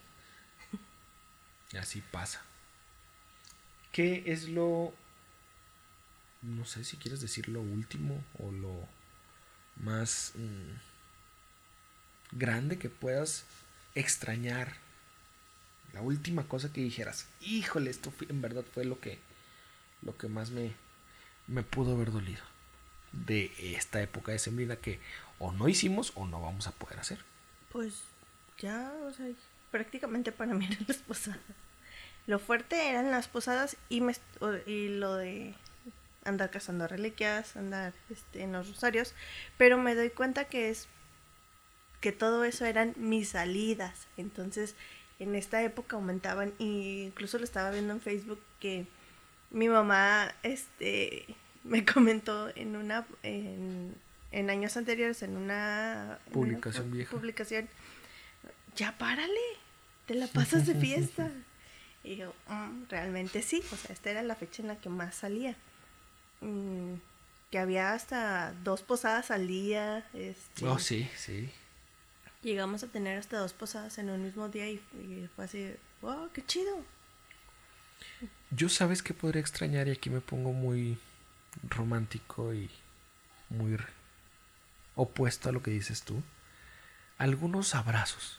Así 1.81 2.03
pasa. 2.03 2.43
¿Qué 3.93 4.25
es 4.27 4.49
lo... 4.49 4.93
No 6.43 6.65
sé 6.65 6.85
si 6.85 6.97
quieres 6.97 7.21
decir 7.21 7.49
lo 7.49 7.61
último 7.61 8.23
o 8.39 8.51
lo 8.51 8.89
más 9.77 10.33
mm, 10.35 10.73
grande 12.33 12.79
que 12.79 12.89
puedas 12.89 13.45
extrañar? 13.95 14.75
La 15.93 16.03
última 16.03 16.47
cosa 16.47 16.73
que 16.73 16.83
dijeras, 16.83 17.27
híjole, 17.41 17.91
esto 17.91 18.13
en 18.29 18.43
verdad 18.43 18.65
fue 18.75 18.85
lo 18.85 19.01
que, 19.01 19.19
lo 20.03 20.17
que 20.17 20.29
más 20.29 20.51
me, 20.51 20.73
me 21.47 21.63
pudo 21.63 21.95
haber 21.95 22.13
dolido 22.13 22.43
de 23.13 23.51
esta 23.59 24.03
época 24.03 24.33
de 24.33 24.39
sembrina 24.39 24.77
que 24.77 25.01
o 25.39 25.53
no 25.53 25.69
hicimos 25.69 26.13
o 26.15 26.27
no 26.27 26.41
vamos 26.41 26.67
a 26.67 26.73
poder 26.73 26.99
hacer. 26.99 27.19
Pues 27.73 28.03
ya, 28.59 28.93
o 29.05 29.13
sea, 29.13 29.27
prácticamente 29.71 30.33
para 30.33 30.55
mí 30.55 30.67
eran 30.71 30.85
las 30.87 30.99
posadas. 30.99 31.41
Lo 32.27 32.39
fuerte 32.39 32.89
eran 32.89 33.11
las 33.11 33.29
posadas 33.29 33.77
y, 33.89 34.01
me, 34.01 34.15
y 34.67 34.89
lo 34.89 35.15
de 35.15 35.55
andar 36.27 36.51
cazando 36.51 36.87
reliquias, 36.89 37.57
andar 37.57 37.93
este, 38.11 38.43
en 38.43 38.53
los 38.53 38.69
rosarios, 38.69 39.15
pero 39.59 39.79
me 39.79 39.95
doy 39.95 40.11
cuenta 40.11 40.45
que 40.45 40.71
es 40.71 40.89
que 42.01 42.13
todo 42.13 42.45
eso 42.45 42.65
eran 42.67 42.95
mis 42.97 43.31
salidas. 43.31 44.07
Entonces, 44.17 44.75
en 45.19 45.35
esta 45.35 45.63
época 45.63 45.97
aumentaban, 45.97 46.53
y 46.59 47.03
incluso 47.05 47.39
lo 47.39 47.45
estaba 47.45 47.71
viendo 47.71 47.93
en 47.95 48.01
Facebook 48.01 48.41
que 48.61 48.87
mi 49.51 49.69
mamá 49.69 50.35
este 50.43 51.25
me 51.65 51.85
comentó 51.85 52.51
en 52.55 52.77
una 52.77 53.07
en, 53.23 53.95
en 54.33 54.51
años 54.51 54.77
anteriores 54.77 55.23
en 55.23 55.37
una 55.37 56.19
en 56.27 56.33
una 56.33 56.33
Publicación 56.33 56.89
pu- 56.89 56.93
vieja. 56.93 57.11
publicación 57.11 57.69
ya 58.77 58.97
párale 58.99 59.41
te 60.07 60.15
la 60.15 60.27
pasas 60.29 60.67
de 60.67 60.75
fiesta 60.75 61.31
y 62.05 62.17
yo 62.17 62.33
"Mm, 62.49 62.85
realmente 62.89 63.43
sí 63.43 63.63
o 63.73 63.77
sea 63.77 63.93
esta 63.93 64.11
era 64.11 64.23
la 64.23 64.35
fecha 64.37 64.63
en 64.63 64.69
la 64.69 64.77
que 64.77 64.89
más 64.89 65.15
salía 65.15 65.57
Mm, 66.41 66.95
que 67.51 67.59
había 67.59 67.93
hasta 67.95 68.53
dos 68.65 68.83
posadas 68.83 69.31
al 69.31 69.47
día 69.49 70.07
este, 70.15 70.67
Oh, 70.67 70.79
sí, 70.79 71.09
sí. 71.17 71.51
llegamos 72.43 72.83
a 72.83 72.89
tener 72.89 73.19
hasta 73.19 73.39
dos 73.39 73.53
posadas 73.55 73.99
en 73.99 74.11
un 74.11 74.23
mismo 74.23 74.49
día 74.49 74.69
y, 74.69 74.75
y 74.95 75.29
fue 75.35 75.45
así 75.47 75.75
wow 76.03 76.31
qué 76.33 76.45
chido 76.45 76.85
Yo 78.51 78.69
sabes 78.69 79.03
que 79.03 79.15
podría 79.15 79.41
extrañar 79.41 79.89
y 79.89 79.93
aquí 79.93 80.11
me 80.11 80.21
pongo 80.21 80.53
muy 80.53 80.99
romántico 81.69 82.55
y 82.55 82.71
muy 83.49 83.77
opuesto 84.95 85.49
a 85.49 85.53
lo 85.53 85.63
que 85.63 85.71
dices 85.71 86.03
tú. 86.03 86.23
Algunos 87.19 87.75
abrazos. 87.75 88.39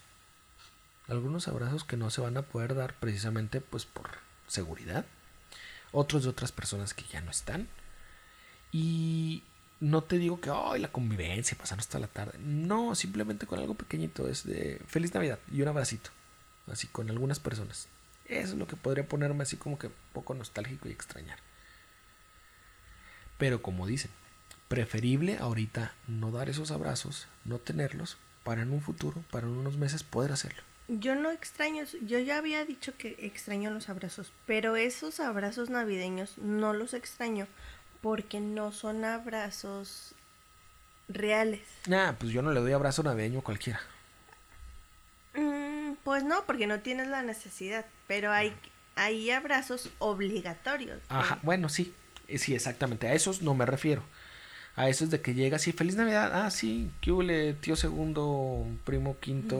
Algunos 1.07 1.47
abrazos 1.47 1.83
que 1.83 1.97
no 1.97 2.09
se 2.09 2.21
van 2.21 2.37
a 2.37 2.43
poder 2.43 2.75
dar 2.75 2.93
precisamente 2.95 3.61
pues 3.61 3.85
por 3.85 4.09
seguridad. 4.47 5.05
Otros 5.91 6.23
de 6.23 6.29
otras 6.29 6.51
personas 6.51 6.93
que 6.93 7.03
ya 7.05 7.21
no 7.21 7.31
están. 7.31 7.67
Y 8.71 9.43
no 9.79 10.03
te 10.03 10.17
digo 10.17 10.41
que 10.41 10.49
ay 10.53 10.81
la 10.81 10.91
convivencia, 10.91 11.57
pasan 11.57 11.79
hasta 11.79 11.99
la 11.99 12.07
tarde. 12.07 12.37
No, 12.39 12.95
simplemente 12.95 13.45
con 13.45 13.59
algo 13.59 13.75
pequeñito. 13.75 14.27
Es 14.27 14.45
de 14.45 14.81
feliz 14.87 15.13
Navidad 15.13 15.39
y 15.51 15.61
un 15.61 15.67
abracito. 15.67 16.09
Así 16.71 16.87
con 16.87 17.09
algunas 17.09 17.39
personas. 17.39 17.87
Eso 18.25 18.53
es 18.53 18.57
lo 18.57 18.67
que 18.67 18.75
podría 18.75 19.07
ponerme 19.07 19.43
así 19.43 19.55
como 19.55 19.79
que 19.79 19.87
un 19.87 19.93
poco 20.13 20.33
nostálgico 20.33 20.89
y 20.89 20.91
extrañar. 20.91 21.39
Pero 23.37 23.61
como 23.61 23.87
dicen, 23.87 24.11
preferible 24.67 25.37
ahorita 25.37 25.93
no 26.07 26.31
dar 26.31 26.49
esos 26.49 26.71
abrazos, 26.71 27.27
no 27.45 27.59
tenerlos, 27.59 28.17
para 28.43 28.61
en 28.61 28.71
un 28.71 28.81
futuro, 28.81 29.23
para 29.31 29.47
en 29.47 29.53
unos 29.53 29.77
meses 29.77 30.03
poder 30.03 30.31
hacerlo. 30.31 30.61
Yo 30.89 31.15
no 31.15 31.31
extraño, 31.31 31.83
yo 32.01 32.17
ya 32.19 32.37
había 32.37 32.63
dicho 32.63 32.93
que 32.97 33.17
extraño 33.19 33.69
los 33.71 33.89
abrazos, 33.89 34.31
pero 34.45 34.77
esos 34.77 35.19
abrazos 35.19 35.69
navideños 35.69 36.37
no 36.37 36.73
los 36.73 36.93
extraño 36.93 37.47
porque 38.01 38.39
no 38.39 38.71
son 38.71 39.05
abrazos 39.05 40.15
reales. 41.07 41.61
Nah, 41.87 42.13
pues 42.13 42.31
yo 42.31 42.41
no 42.41 42.51
le 42.51 42.59
doy 42.59 42.73
abrazo 42.73 43.03
navideño 43.03 43.39
a 43.39 43.43
cualquiera. 43.43 43.79
Mm, 45.35 45.93
pues 46.03 46.23
no, 46.23 46.45
porque 46.45 46.67
no 46.67 46.79
tienes 46.79 47.07
la 47.07 47.21
necesidad, 47.21 47.85
pero 48.07 48.31
hay, 48.31 48.53
hay 48.95 49.31
abrazos 49.31 49.89
obligatorios. 49.99 51.01
Ajá, 51.09 51.39
bueno, 51.43 51.69
sí, 51.69 51.93
eh, 52.27 52.37
sí, 52.37 52.53
exactamente. 52.53 53.07
A 53.07 53.13
esos 53.13 53.41
no 53.41 53.53
me 53.53 53.65
refiero. 53.65 54.03
A 54.75 54.89
esos 54.89 55.09
de 55.09 55.21
que 55.21 55.33
llegas 55.33 55.67
y 55.67 55.71
feliz 55.71 55.95
Navidad. 55.95 56.31
Ah, 56.33 56.51
sí, 56.51 56.91
¿qué 57.01 57.11
huele? 57.11 57.53
Tío 57.55 57.75
segundo, 57.75 58.63
primo 58.83 59.17
quinto. 59.19 59.59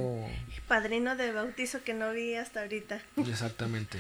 Padrino 0.67 1.15
de 1.15 1.31
bautizo 1.31 1.83
que 1.83 1.95
no 1.95 2.11
vi 2.11 2.35
hasta 2.35 2.61
ahorita. 2.61 3.01
Exactamente. 3.17 3.97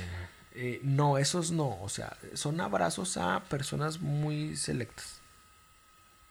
Eh, 0.59 0.79
no, 0.81 1.19
esos 1.19 1.51
no. 1.51 1.79
O 1.83 1.89
sea, 1.89 2.17
son 2.33 2.59
abrazos 2.59 3.15
a 3.17 3.43
personas 3.43 4.01
muy 4.01 4.55
selectas. 4.57 5.19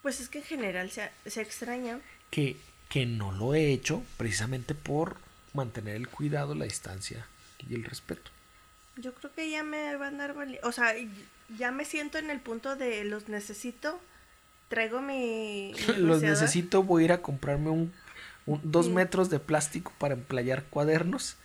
Pues 0.03 0.21
es 0.21 0.29
que 0.29 0.39
en 0.39 0.45
general 0.45 0.91
se, 0.91 1.11
se 1.27 1.41
extraña. 1.43 2.01
Que, 2.31 2.57
que 2.89 3.07
no 3.07 3.31
lo 3.31 3.55
he 3.55 3.73
hecho 3.73 4.03
precisamente 4.17 4.75
por 4.75 5.17
mantener 5.55 5.95
el 5.95 6.09
cuidado, 6.09 6.55
la 6.57 6.65
distancia 6.65 7.27
y 7.69 7.75
el 7.75 7.85
respeto. 7.85 8.31
Yo 8.97 9.15
creo 9.15 9.33
que 9.33 9.49
ya 9.49 9.63
me 9.63 9.95
va 9.97 10.09
a 10.09 10.33
vali- 10.33 10.59
O 10.65 10.73
sea, 10.73 10.93
ya 11.57 11.71
me 11.71 11.85
siento 11.85 12.19
en 12.19 12.31
el 12.31 12.41
punto 12.41 12.75
de 12.75 13.05
los 13.05 13.29
necesito. 13.29 14.01
Traigo 14.69 15.01
mi. 15.03 15.73
mi 15.87 15.95
Los 15.99 16.23
necesito, 16.23 16.83
voy 16.83 17.03
a 17.03 17.05
ir 17.05 17.13
a 17.13 17.23
comprarme 17.23 17.71
un, 17.71 17.93
un- 18.47 18.61
dos 18.65 18.89
metros 18.89 19.31
de 19.31 19.39
plástico 19.39 19.93
para 19.99 20.15
emplayar 20.15 20.65
cuadernos 20.65 21.37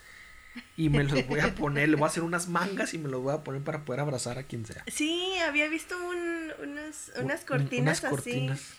y 0.78 0.90
me 0.90 1.04
los 1.04 1.28
voy 1.28 1.40
a 1.40 1.54
poner, 1.56 1.90
le 1.90 1.96
voy 1.96 2.06
a 2.06 2.08
hacer 2.08 2.24
unas 2.24 2.48
mangas 2.50 2.94
y 2.94 2.98
me 2.98 3.10
los 3.10 3.22
voy 3.22 3.34
a 3.34 3.44
poner 3.44 3.64
para 3.64 3.86
poder 3.86 4.02
abrazar 4.02 4.38
a 4.38 4.44
quien 4.44 4.66
sea. 4.66 4.84
Sí, 4.88 5.34
había 5.48 5.68
visto 5.70 5.96
un, 5.98 6.52
unas, 6.62 7.12
Un- 7.18 7.26
unas 7.26 7.42
un- 7.42 7.48
cortinas 7.48 8.00
unas 8.02 8.12
cortinas. 8.12 8.60
así. 8.60 8.78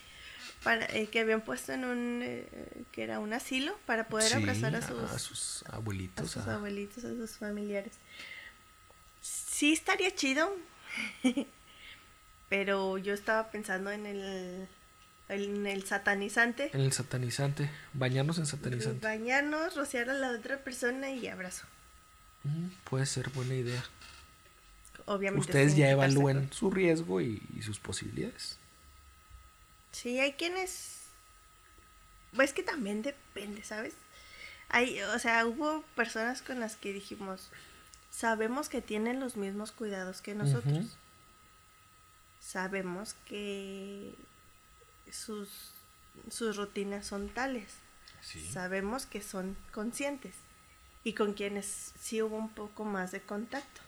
Para, 0.63 0.85
eh, 0.85 1.07
que 1.07 1.19
habían 1.19 1.41
puesto 1.41 1.73
en 1.73 1.83
un. 1.83 2.21
eh, 2.23 2.47
que 2.93 3.03
era 3.03 3.19
un 3.19 3.33
asilo 3.33 3.77
para 3.85 4.07
poder 4.07 4.29
Sí, 4.29 4.35
abrazar 4.35 4.73
a 4.75 4.81
sus, 4.81 5.11
a 5.11 5.19
sus 5.19 5.63
a 5.67 5.75
abuelitos. 5.75 6.31
sus 6.31 6.47
a- 6.47 6.55
abuelitos, 6.55 7.03
a 7.03 7.09
sus 7.09 7.31
familiares. 7.37 7.93
Sí, 9.21 9.73
estaría 9.73 10.13
chido. 10.15 10.55
Pero 12.49 12.97
yo 12.97 13.13
estaba 13.13 13.49
pensando 13.51 13.91
en 13.91 14.05
el. 14.05 14.67
En 15.33 15.65
el 15.67 15.83
satanizante. 15.83 16.69
En 16.73 16.81
el 16.81 16.91
satanizante, 16.91 17.69
bañarnos 17.93 18.37
en 18.37 18.45
satanizante. 18.45 19.05
Bañarnos, 19.05 19.75
rociar 19.75 20.09
a 20.09 20.13
la 20.13 20.31
otra 20.31 20.59
persona 20.63 21.09
y 21.11 21.27
abrazo. 21.27 21.65
Mm, 22.43 22.67
puede 22.83 23.05
ser 23.05 23.29
buena 23.29 23.55
idea. 23.55 23.83
Obviamente. 25.05 25.47
Ustedes 25.47 25.75
ya 25.75 25.89
evalúen 25.89 26.51
su 26.51 26.71
riesgo 26.71 27.21
y, 27.21 27.41
y 27.55 27.61
sus 27.61 27.79
posibilidades. 27.79 28.57
Sí, 29.91 30.19
hay 30.19 30.33
quienes. 30.33 30.99
Pues 32.35 32.51
que 32.53 32.63
también 32.63 33.01
depende, 33.01 33.63
¿sabes? 33.63 33.93
Hay, 34.69 34.99
o 35.01 35.19
sea, 35.19 35.45
hubo 35.45 35.83
personas 35.95 36.41
con 36.41 36.59
las 36.59 36.75
que 36.75 36.93
dijimos, 36.93 37.51
sabemos 38.09 38.69
que 38.69 38.81
tienen 38.81 39.19
los 39.19 39.37
mismos 39.37 39.71
cuidados 39.71 40.21
que 40.21 40.33
nosotros. 40.33 40.97
Sabemos 42.39 43.15
que 43.27 44.15
sus, 45.11 45.49
sus 46.29 46.55
rutinas 46.57 47.05
son 47.05 47.29
tales. 47.29 47.67
Sabemos 48.51 49.05
que 49.05 49.21
son 49.21 49.57
conscientes. 49.73 50.33
Y 51.03 51.13
con 51.13 51.33
quienes 51.33 51.93
sí 51.99 52.21
hubo 52.21 52.37
un 52.37 52.49
poco 52.49 52.85
más 52.85 53.11
de 53.11 53.21
contacto. 53.21 53.81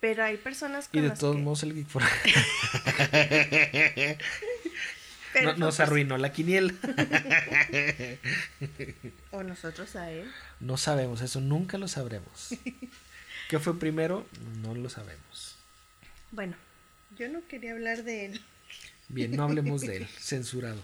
Pero 0.00 0.24
hay 0.24 0.36
personas 0.38 0.88
con 0.88 0.98
Y 0.98 1.02
de 1.08 1.10
todos 1.10 1.36
que- 1.36 1.42
modos 1.42 1.62
el 1.62 1.74
Geek 1.74 1.86
for- 1.86 2.02
pero 5.32 5.52
no, 5.52 5.58
nos 5.58 5.76
pues, 5.76 5.80
arruinó 5.88 6.18
la 6.18 6.32
quiniela. 6.32 6.74
O 9.30 9.42
nosotros 9.44 9.94
a 9.96 10.10
él. 10.10 10.30
No 10.58 10.76
sabemos, 10.76 11.20
eso 11.20 11.40
nunca 11.40 11.78
lo 11.78 11.86
sabremos. 11.86 12.48
¿Qué 13.48 13.58
fue 13.58 13.78
primero? 13.78 14.26
No 14.62 14.74
lo 14.74 14.88
sabemos. 14.90 15.56
Bueno, 16.32 16.56
yo 17.16 17.28
no 17.28 17.46
quería 17.46 17.72
hablar 17.72 18.02
de 18.02 18.26
él. 18.26 18.40
Bien, 19.10 19.30
no 19.36 19.44
hablemos 19.44 19.80
de 19.82 19.96
él. 19.98 20.06
Censurado. 20.08 20.82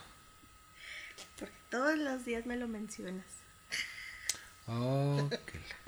Porque 1.38 1.54
todos 1.70 1.96
los 1.98 2.24
días 2.24 2.44
me 2.46 2.56
lo 2.56 2.68
mencionas. 2.68 3.24
Oh, 4.66 5.28
qué 5.30 5.58
la- 5.58 5.86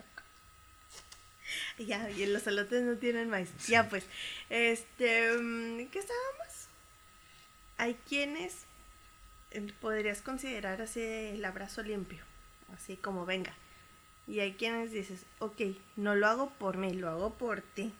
Ya, 1.84 2.10
y 2.10 2.26
los 2.26 2.42
salotes 2.42 2.82
no 2.82 2.96
tienen 2.96 3.28
maíz. 3.30 3.48
Ya 3.68 3.88
pues, 3.88 4.04
este, 4.50 5.32
mm, 5.38 5.88
¿qué 5.88 5.98
estábamos? 6.00 6.68
Hay 7.76 7.94
quienes 8.08 8.54
eh, 9.52 9.72
podrías 9.80 10.20
considerar 10.20 10.82
así 10.82 11.00
el 11.00 11.44
abrazo 11.44 11.82
limpio, 11.82 12.22
así 12.74 12.96
como 12.96 13.24
venga. 13.26 13.52
Y 14.26 14.40
hay 14.40 14.54
quienes 14.54 14.90
dices, 14.92 15.20
ok, 15.38 15.60
no 15.96 16.14
lo 16.14 16.26
hago 16.26 16.50
por 16.50 16.76
mí, 16.76 16.92
lo 16.92 17.08
hago 17.08 17.34
por 17.34 17.62
ti. 17.62 17.92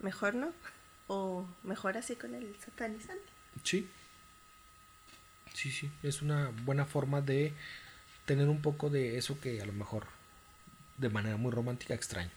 Mejor 0.00 0.34
no. 0.34 0.52
O 1.08 1.46
mejor 1.62 1.96
así 1.96 2.16
con 2.16 2.34
el 2.34 2.56
satanizante. 2.60 3.24
Sí. 3.62 3.88
Sí, 5.54 5.70
sí. 5.70 5.90
Es 6.02 6.22
una 6.22 6.50
buena 6.64 6.84
forma 6.84 7.20
de 7.20 7.52
tener 8.26 8.48
un 8.48 8.60
poco 8.60 8.90
de 8.90 9.16
eso 9.16 9.40
que 9.40 9.62
a 9.62 9.66
lo 9.66 9.72
mejor 9.72 10.06
de 10.98 11.08
manera 11.08 11.36
muy 11.36 11.52
romántica 11.52 11.94
extraño. 11.94 12.30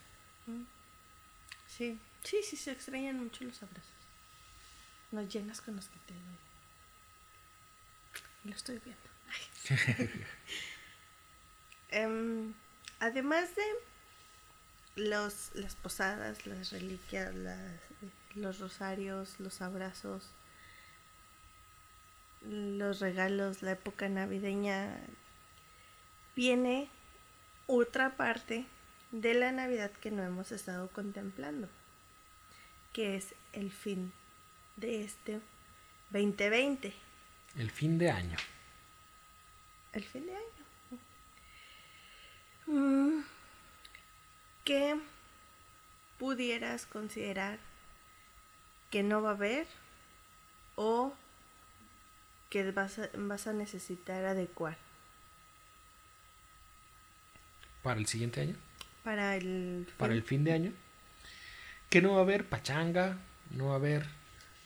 Sí, 1.68 2.00
sí, 2.24 2.38
sí, 2.44 2.56
se 2.56 2.72
extrañan 2.72 3.20
mucho 3.20 3.44
los 3.44 3.62
abrazos. 3.64 3.92
Nos 5.12 5.32
llenas 5.34 5.62
con 5.62 5.76
los 5.76 5.88
que 5.88 6.00
te 6.06 6.14
doy. 6.14 6.22
Lo 8.46 8.56
estoy 8.56 8.80
viendo. 8.84 9.10
Em, 11.92 12.54
además 13.00 13.56
de 13.56 13.64
los, 15.00 15.52
las 15.56 15.76
posadas, 15.76 16.46
las 16.46 16.72
reliquias, 16.72 17.34
las- 17.36 17.80
los 18.36 18.60
rosarios, 18.60 19.40
los 19.40 19.62
abrazos, 19.62 20.24
los 22.48 23.00
regalos, 23.00 23.62
la 23.62 23.72
época 23.72 24.08
navideña, 24.08 24.96
viene 26.36 26.90
otra 27.68 28.16
parte 28.16 28.66
de 29.12 29.34
la 29.34 29.52
Navidad 29.52 29.92
que 29.92 30.12
no 30.12 30.24
hemos 30.24 30.52
estado 30.52 30.88
contemplando, 30.90 31.68
que 32.94 33.16
es 33.16 33.34
el 33.54 33.72
fin 33.72 34.14
de 34.78 35.04
este 35.04 35.42
2020, 36.12 36.94
El 37.58 37.72
fin 37.72 37.98
de 37.98 38.12
año. 38.12 38.38
el 39.94 40.04
fin 40.06 40.26
de 40.28 40.36
año. 40.36 40.46
Mm, 42.68 43.24
¿Qué 44.70 44.96
pudieras 46.20 46.86
considerar 46.86 47.58
que 48.92 49.02
no 49.02 49.24
va 49.24 49.32
a 49.32 49.34
haber 49.34 49.66
o 50.76 51.12
que 52.52 52.70
vas 52.72 53.00
a, 53.00 53.10
vas 53.16 53.48
a 53.48 53.54
necesitar 53.54 54.24
adecuar 54.26 54.78
Para 57.82 58.00
el 58.00 58.06
siguiente 58.06 58.42
año. 58.42 58.56
para 59.04 59.38
el 59.38 59.88
Para 59.98 60.12
fin? 60.14 60.18
el 60.18 60.24
fin 60.24 60.44
de 60.44 60.54
año. 60.54 60.74
Que 61.90 62.04
no 62.04 62.12
va 62.12 62.20
a 62.20 62.22
haber 62.22 62.46
pachanga. 62.48 63.18
No 63.50 63.70
va 63.70 63.72
a 63.74 63.78
haber 63.78 64.06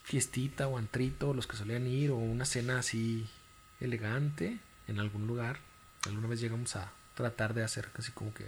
fiestita 0.04 0.68
o 0.68 0.78
antrito. 0.78 1.34
Los 1.34 1.48
que 1.48 1.56
solían 1.56 1.88
ir. 1.88 2.12
O 2.12 2.18
una 2.18 2.44
cena 2.44 2.80
así 2.80 3.26
elegante. 3.80 4.60
En 4.90 5.00
algún 5.00 5.28
lugar. 5.28 5.60
Alguna 6.06 6.28
vez 6.28 6.42
llegamos 6.42 6.76
a 6.76 6.92
tratar 7.16 7.54
de 7.54 7.64
hacer 7.64 7.90
casi 7.92 8.12
como 8.12 8.34
que. 8.34 8.48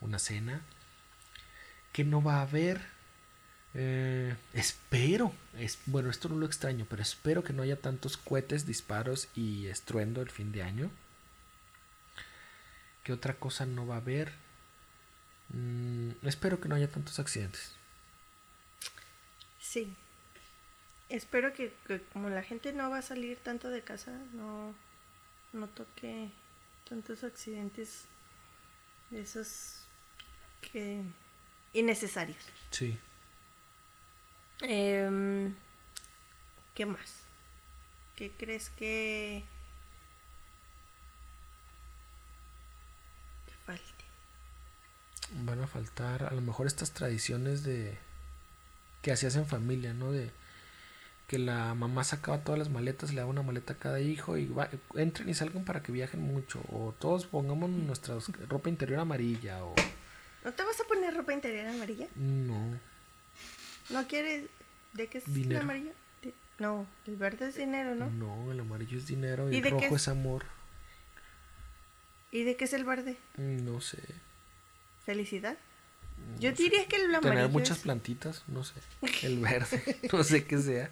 Una 0.00 0.18
cena 0.18 0.62
que 1.92 2.04
no 2.04 2.22
va 2.22 2.36
a 2.38 2.42
haber. 2.42 2.80
eh, 3.74 4.34
espero, 4.54 5.32
es, 5.58 5.78
bueno, 5.86 6.10
esto 6.10 6.28
no 6.28 6.36
lo 6.36 6.46
extraño, 6.46 6.86
pero 6.88 7.02
espero 7.02 7.44
que 7.44 7.52
no 7.52 7.62
haya 7.62 7.80
tantos 7.80 8.16
cohetes, 8.16 8.66
disparos 8.66 9.28
y 9.34 9.66
estruendo 9.66 10.22
el 10.22 10.30
fin 10.30 10.52
de 10.52 10.62
año. 10.62 10.90
¿Qué 13.04 13.12
otra 13.12 13.34
cosa 13.34 13.66
no 13.66 13.86
va 13.86 13.96
a 13.96 13.98
haber? 13.98 14.32
Mm, 15.50 16.10
espero 16.22 16.60
que 16.60 16.68
no 16.68 16.74
haya 16.74 16.90
tantos 16.90 17.18
accidentes. 17.18 17.72
Sí. 19.60 19.94
Espero 21.08 21.52
que, 21.52 21.72
como 22.12 22.30
la 22.30 22.42
gente 22.42 22.72
no 22.72 22.90
va 22.90 22.98
a 22.98 23.02
salir 23.02 23.38
tanto 23.38 23.68
de 23.70 23.82
casa, 23.82 24.10
no, 24.32 24.74
no 25.52 25.68
toque 25.68 26.30
tantos 26.88 27.22
accidentes 27.22 28.06
de 29.10 29.20
esos 29.20 29.85
que 30.72 31.00
innecesarios. 31.72 32.38
Sí. 32.70 32.98
Em, 34.62 35.54
¿Qué 36.74 36.86
más? 36.86 37.22
¿Qué 38.16 38.30
crees 38.38 38.70
que, 38.70 39.44
que 43.46 43.52
falte? 43.66 44.04
Van 45.44 45.60
a 45.62 45.66
faltar 45.66 46.24
a 46.24 46.30
lo 46.32 46.40
mejor 46.40 46.66
estas 46.66 46.92
tradiciones 46.92 47.62
de 47.64 47.96
que 49.02 49.12
hacías 49.12 49.36
en 49.36 49.46
familia, 49.46 49.92
¿no? 49.94 50.12
De 50.12 50.30
que 51.28 51.38
la 51.38 51.74
mamá 51.74 52.04
sacaba 52.04 52.44
todas 52.44 52.58
las 52.58 52.70
maletas, 52.70 53.10
le 53.10 53.16
daba 53.16 53.30
una 53.30 53.42
maleta 53.42 53.72
a 53.74 53.78
cada 53.78 54.00
hijo 54.00 54.36
y 54.36 54.46
va- 54.46 54.70
entren 54.94 55.28
y 55.28 55.34
salgan 55.34 55.64
para 55.64 55.82
que 55.82 55.90
viajen 55.92 56.20
mucho. 56.20 56.60
O 56.70 56.94
todos 56.98 57.26
pongamos 57.26 57.68
nuestra 57.70 58.16
ropa 58.48 58.68
interior 58.68 59.00
amarilla. 59.00 59.64
O 59.64 59.74
¿No 60.46 60.52
te 60.52 60.62
vas 60.62 60.80
a 60.80 60.84
poner 60.84 61.12
ropa 61.12 61.32
interior 61.32 61.66
amarilla? 61.66 62.06
no. 62.14 62.78
¿No 63.90 64.06
quieres? 64.06 64.44
¿De 64.94 65.08
qué 65.08 65.18
es 65.18 65.24
el 65.28 65.56
amarillo? 65.56 65.90
No, 66.60 66.86
el 67.06 67.16
verde 67.16 67.48
es 67.48 67.56
dinero, 67.56 67.94
¿no? 67.96 68.08
No, 68.10 68.50
el 68.52 68.60
amarillo 68.60 68.96
es 68.96 69.06
dinero 69.08 69.50
y, 69.50 69.56
¿Y 69.56 69.58
el 69.58 69.70
rojo 69.70 69.94
es? 69.96 70.02
es 70.02 70.08
amor. 70.08 70.44
¿Y 72.30 72.44
de 72.44 72.56
qué 72.56 72.64
es 72.64 72.72
el 72.72 72.84
verde? 72.84 73.16
No 73.36 73.80
sé. 73.80 73.98
¿Felicidad? 75.04 75.56
Yo 76.38 76.50
no 76.50 76.56
sé. 76.56 76.62
diría 76.62 76.86
que 76.86 76.96
el 76.96 77.14
amarillo 77.14 77.34
Tener 77.34 77.48
muchas 77.50 77.76
es- 77.78 77.82
plantitas, 77.82 78.44
no 78.46 78.62
sé. 78.62 78.74
El 79.22 79.38
verde, 79.40 79.98
no 80.12 80.22
sé 80.24 80.44
qué 80.46 80.58
sea. 80.58 80.90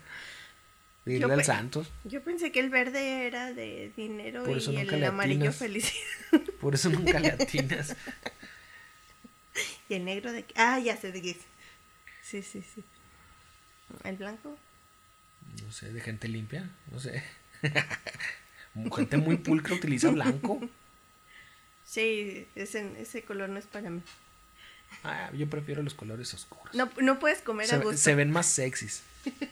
Yo 1.06 1.30
al 1.32 1.44
Santos. 1.44 1.90
Yo 2.04 2.22
pensé 2.22 2.50
que 2.50 2.60
el 2.60 2.70
verde 2.70 3.26
era 3.26 3.52
de 3.52 3.92
dinero 3.96 4.44
y 4.48 4.76
el 4.76 5.04
amarillo 5.04 5.52
felicidad. 5.52 6.00
Por 6.60 6.74
eso 6.74 6.90
nunca 6.90 7.20
le 7.20 7.28
atinas. 7.30 7.94
Y 9.88 9.94
el 9.94 10.04
negro 10.04 10.32
de... 10.32 10.44
Ah, 10.56 10.78
ya 10.78 10.96
sé 10.96 11.12
de 11.12 11.22
qué 11.22 11.30
es. 11.30 11.38
Sí, 12.22 12.42
sí, 12.42 12.62
sí. 12.62 12.82
¿El 14.02 14.16
blanco? 14.16 14.56
No 15.62 15.72
sé, 15.72 15.92
de 15.92 16.00
gente 16.00 16.28
limpia, 16.28 16.70
no 16.90 16.98
sé. 16.98 17.22
gente 18.96 19.16
muy 19.16 19.36
pulcra 19.36 19.74
utiliza 19.74 20.10
blanco. 20.10 20.60
Sí, 21.86 22.48
ese, 22.54 22.98
ese 22.98 23.22
color 23.24 23.50
no 23.50 23.58
es 23.58 23.66
para 23.66 23.90
mí. 23.90 24.00
Ah, 25.04 25.30
yo 25.34 25.48
prefiero 25.50 25.82
los 25.82 25.92
colores 25.92 26.32
oscuros. 26.32 26.74
No, 26.74 26.90
no 27.02 27.18
puedes 27.18 27.40
comer 27.42 27.72
a 27.72 27.76
gusto. 27.76 27.98
se 27.98 28.14
ven 28.14 28.30
más 28.30 28.46
sexys. 28.46 29.02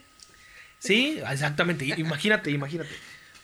Sí, 0.79 1.21
exactamente. 1.31 1.85
Imagínate, 1.85 2.51
imagínate. 2.51 2.91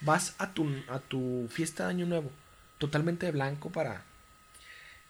Vas 0.00 0.34
a 0.38 0.52
tu, 0.52 0.68
a 0.88 0.98
tu 0.98 1.48
fiesta 1.52 1.84
de 1.84 1.90
Año 1.90 2.06
Nuevo 2.06 2.32
totalmente 2.78 3.26
de 3.26 3.32
blanco 3.32 3.70
para 3.70 4.02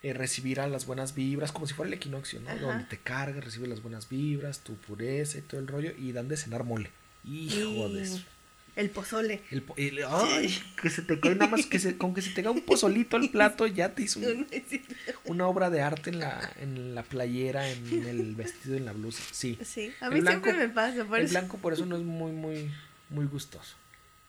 eh, 0.02 0.12
recibir 0.12 0.60
a 0.60 0.68
las 0.68 0.86
buenas 0.86 1.14
vibras, 1.14 1.50
como 1.52 1.66
si 1.66 1.74
fuera 1.74 1.88
el 1.88 1.94
equinoccio, 1.94 2.40
¿no? 2.40 2.50
Ajá. 2.50 2.60
Donde 2.60 2.84
te 2.84 2.98
cargas, 2.98 3.44
recibes 3.44 3.68
las 3.68 3.82
buenas 3.82 4.08
vibras, 4.08 4.60
tu 4.60 4.74
pureza 4.76 5.38
y 5.38 5.42
todo 5.42 5.60
el 5.60 5.66
rollo, 5.66 5.92
y 5.98 6.12
dan 6.12 6.28
de 6.28 6.36
cenar 6.36 6.64
mole. 6.64 6.90
Hijo 7.24 7.88
de 7.88 8.02
eso. 8.02 8.22
El 8.76 8.90
pozole. 8.90 9.40
El, 9.50 9.62
po- 9.62 9.74
el- 9.76 10.04
ay, 10.08 10.56
que 10.80 10.88
se 10.88 11.02
te 11.02 11.18
cae 11.18 11.34
nada 11.34 11.50
más 11.50 11.66
que 11.66 11.80
se, 11.80 11.98
con 11.98 12.14
que 12.14 12.22
se 12.22 12.30
te 12.30 12.44
cae 12.44 12.52
un 12.52 12.60
pozolito 12.60 13.16
al 13.16 13.28
plato 13.28 13.66
ya 13.66 13.92
te 13.92 14.02
hizo 14.04 14.20
un- 14.20 14.46
una 15.24 15.48
obra 15.48 15.68
de 15.68 15.80
arte 15.82 16.10
en 16.10 16.20
la, 16.20 16.48
en 16.60 16.94
la 16.94 17.02
playera, 17.02 17.68
en 17.68 18.06
el 18.06 18.36
vestido, 18.36 18.76
en 18.76 18.84
la 18.84 18.92
blusa. 18.92 19.20
Sí. 19.32 19.58
Sí, 19.64 19.92
a 20.00 20.10
mí 20.10 20.20
blanco- 20.20 20.44
siempre 20.44 20.68
me 20.68 20.72
pasa. 20.72 21.04
Por 21.04 21.18
el 21.18 21.24
eso. 21.24 21.32
blanco 21.32 21.58
por 21.58 21.72
eso 21.72 21.86
no 21.86 21.96
es 21.96 22.02
muy, 22.04 22.30
muy, 22.30 22.70
muy 23.10 23.26
gustoso. 23.26 23.74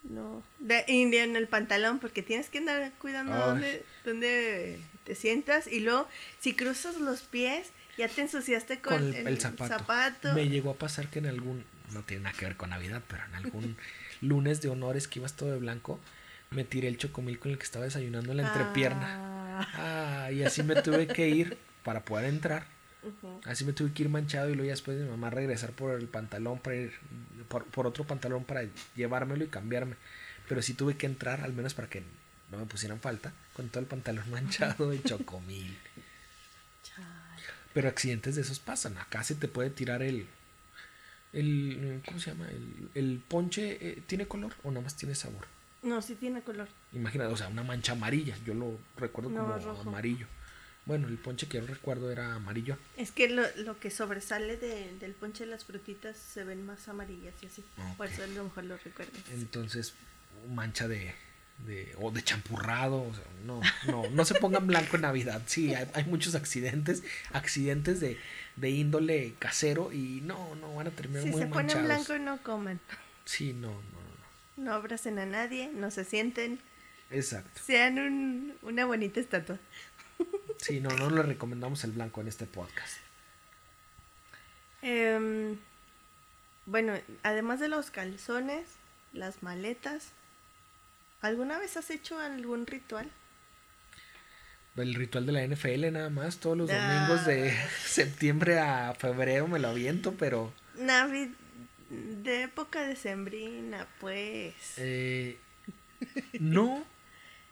No. 0.01 0.41
De, 0.57 0.83
y 0.87 1.03
en 1.15 1.35
el 1.35 1.47
pantalón, 1.47 1.99
porque 1.99 2.23
tienes 2.23 2.49
que 2.49 2.57
andar 2.57 2.91
cuidando 2.99 3.33
Ay. 3.35 3.41
dónde, 3.51 3.85
dónde 4.03 4.79
te 5.09 5.15
sientas. 5.15 5.65
Y 5.67 5.79
luego, 5.79 6.07
si 6.39 6.53
cruzas 6.53 6.97
los 6.97 7.21
pies, 7.21 7.67
ya 7.97 8.07
te 8.07 8.21
ensuciaste 8.21 8.79
con, 8.79 8.97
Con 8.97 9.13
el, 9.15 9.27
el 9.27 9.39
zapato. 9.41 9.77
zapato. 9.79 10.33
Me 10.33 10.47
llegó 10.47 10.69
a 10.69 10.75
pasar 10.75 11.07
que 11.07 11.17
en 11.19 11.25
algún, 11.25 11.65
no 11.91 12.03
tiene 12.03 12.23
nada 12.23 12.37
que 12.37 12.45
ver 12.45 12.55
con 12.55 12.69
Navidad, 12.69 13.01
pero 13.07 13.23
en 13.25 13.35
algún 13.35 13.75
lunes 14.21 14.61
de 14.61 14.69
honores 14.69 15.07
que 15.07 15.17
ibas 15.19 15.33
todo 15.35 15.51
de 15.51 15.57
blanco, 15.57 15.99
me 16.51 16.63
tiré 16.63 16.87
el 16.87 16.97
chocomil 16.97 17.39
con 17.39 17.51
el 17.51 17.57
que 17.57 17.63
estaba 17.63 17.85
desayunando 17.85 18.31
en 18.31 18.37
la 18.37 18.47
entrepierna. 18.47 19.07
Ah, 19.07 19.29
Ah, 19.77 20.31
y 20.31 20.43
así 20.43 20.63
me 20.63 20.81
tuve 20.81 21.07
que 21.07 21.27
ir 21.27 21.57
para 21.83 22.05
poder 22.05 22.25
entrar. 22.25 22.65
Así 23.45 23.65
me 23.65 23.73
tuve 23.73 23.91
que 23.91 24.03
ir 24.03 24.09
manchado 24.09 24.49
y 24.49 24.53
luego 24.53 24.67
ya 24.67 24.71
después 24.73 24.97
de 24.97 25.03
mi 25.03 25.09
mamá 25.09 25.29
regresar 25.29 25.71
por 25.71 25.99
el 25.99 26.07
pantalón 26.07 26.59
para 26.59 26.75
ir 26.77 26.93
por, 27.49 27.65
por 27.65 27.85
otro 27.87 28.05
pantalón 28.05 28.45
para 28.45 28.61
llevármelo 28.95 29.43
y 29.43 29.47
cambiarme. 29.47 29.95
Pero 30.47 30.61
sí 30.61 30.73
tuve 30.75 30.95
que 30.95 31.07
entrar, 31.07 31.41
al 31.41 31.51
menos 31.53 31.73
para 31.73 31.89
que 31.89 32.03
no 32.51 32.57
me 32.57 32.65
pusieran 32.65 32.99
falta, 32.99 33.31
con 33.53 33.69
todo 33.69 33.79
el 33.81 33.85
pantalón 33.87 34.29
manchado 34.31 34.89
de 34.89 35.01
chocomil. 35.03 35.77
Pero 37.73 37.87
accidentes 37.87 38.35
de 38.35 38.41
esos 38.41 38.59
pasan. 38.59 38.97
Acá 38.97 39.23
se 39.23 39.35
te 39.35 39.47
puede 39.47 39.69
tirar 39.69 40.01
el. 40.01 40.25
el 41.33 42.01
¿Cómo 42.05 42.19
se 42.19 42.31
llama? 42.31 42.47
El, 42.49 42.89
el 42.95 43.21
ponche 43.27 43.77
eh, 43.89 44.01
tiene 44.07 44.27
color 44.27 44.53
o 44.63 44.71
nada 44.71 44.81
más 44.83 44.95
tiene 44.95 45.13
sabor. 45.15 45.45
No, 45.83 46.01
sí 46.01 46.15
tiene 46.15 46.41
color. 46.41 46.67
Imagínate, 46.93 47.31
o 47.31 47.37
sea, 47.37 47.47
una 47.47 47.63
mancha 47.63 47.91
amarilla. 47.93 48.35
Yo 48.45 48.53
lo 48.53 48.77
recuerdo 48.97 49.29
No, 49.29 49.41
como 49.45 49.57
rojo. 49.59 49.81
amarillo. 49.89 50.27
Bueno, 50.85 51.07
el 51.07 51.17
ponche 51.19 51.47
que 51.47 51.59
yo 51.59 51.67
recuerdo 51.67 52.11
era 52.11 52.33
amarillo. 52.33 52.75
Es 52.97 53.11
que 53.11 53.29
lo, 53.29 53.43
lo 53.57 53.79
que 53.79 53.91
sobresale 53.91 54.57
de- 54.57 54.97
del 54.99 55.11
ponche 55.13 55.45
de 55.45 55.51
las 55.51 55.63
frutitas 55.65 56.17
se 56.17 56.43
ven 56.43 56.65
más 56.65 56.87
amarillas 56.87 57.35
y 57.43 57.45
así. 57.45 57.63
Por 57.95 58.07
eso 58.07 58.23
a 58.23 58.27
lo 58.27 58.45
mejor 58.45 58.63
lo 58.63 58.75
recuerdas. 58.77 59.21
Entonces, 59.31 59.93
mancha 60.49 60.87
de, 60.87 61.13
de 61.65 61.95
o 61.99 62.11
de 62.11 62.23
champurrado, 62.23 63.01
o 63.03 63.13
sea, 63.13 63.23
no, 63.45 63.61
no, 63.87 64.09
no 64.09 64.25
se 64.25 64.35
pongan 64.35 64.65
blanco 64.67 64.95
en 64.95 65.03
Navidad. 65.03 65.41
Sí, 65.45 65.73
hay, 65.73 65.87
hay 65.93 66.03
muchos 66.05 66.35
accidentes, 66.35 67.03
accidentes 67.33 67.99
de, 67.99 68.17
de 68.55 68.69
índole 68.69 69.33
casero 69.39 69.91
y 69.91 70.21
no, 70.21 70.55
no 70.55 70.75
van 70.75 70.87
a 70.87 70.91
terminar 70.91 71.23
Si 71.23 71.29
muy 71.29 71.41
se 71.41 71.47
ponen 71.47 71.65
manchados. 71.67 71.85
blanco, 72.07 72.23
no 72.23 72.41
coman. 72.43 72.79
Sí, 73.25 73.53
no, 73.53 73.69
no, 73.69 73.73
no. 74.57 74.63
No 74.65 74.73
abracen 74.73 75.19
a 75.19 75.25
nadie, 75.25 75.69
no 75.73 75.91
se 75.91 76.03
sienten. 76.05 76.59
Exacto. 77.11 77.61
Sean 77.63 77.97
un- 77.99 78.57
una 78.61 78.85
bonita 78.85 79.19
estatua. 79.19 79.57
Sí, 80.57 80.79
no, 80.81 80.89
no 80.89 81.09
le 81.09 81.23
recomendamos 81.23 81.83
el 81.85 81.91
blanco 81.91 82.19
en 82.21 82.27
este 82.27 82.45
podcast. 82.45 82.97
Em, 84.81 85.57
bueno, 86.65 86.93
además 87.23 87.59
de 87.59 87.67
los 87.67 87.91
calzones, 87.91 88.65
las 89.13 89.43
maletas, 89.43 90.09
¿alguna 91.21 91.57
vez 91.57 91.77
has 91.77 91.89
hecho 91.89 92.19
algún 92.19 92.67
ritual? 92.67 93.09
El 94.75 94.93
ritual 94.93 95.25
de 95.25 95.31
la 95.33 95.45
NFL 95.45 95.91
nada 95.91 96.09
más, 96.09 96.37
todos 96.37 96.57
los 96.57 96.69
domingos 96.69 97.25
de 97.25 97.53
septiembre 97.85 98.59
a 98.59 98.93
febrero 98.93 99.47
me 99.47 99.59
lo 99.59 99.69
aviento, 99.69 100.13
pero 100.13 100.53
Navid 100.75 101.29
de 101.89 102.43
época 102.43 102.81
decembrina, 102.83 103.87
pues. 103.99 104.53
eh, 104.77 105.37
no, 106.39 106.85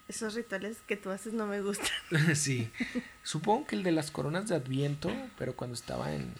Esos 0.07 0.36
rituales 0.36 0.78
que 0.88 0.95
tú 0.95 1.09
haces 1.09 1.34
no 1.34 1.47
me 1.47 1.61
gustan. 1.61 1.89
sí. 2.36 2.72
Supongo 3.24 3.68
que 3.68 3.76
el 3.76 3.84
de 3.84 3.91
las 3.91 4.09
coronas 4.09 4.47
de 4.47 4.55
Adviento, 4.55 5.11
pero 5.38 5.55
cuando 5.55 5.74
estaba 5.74 6.13
en 6.13 6.34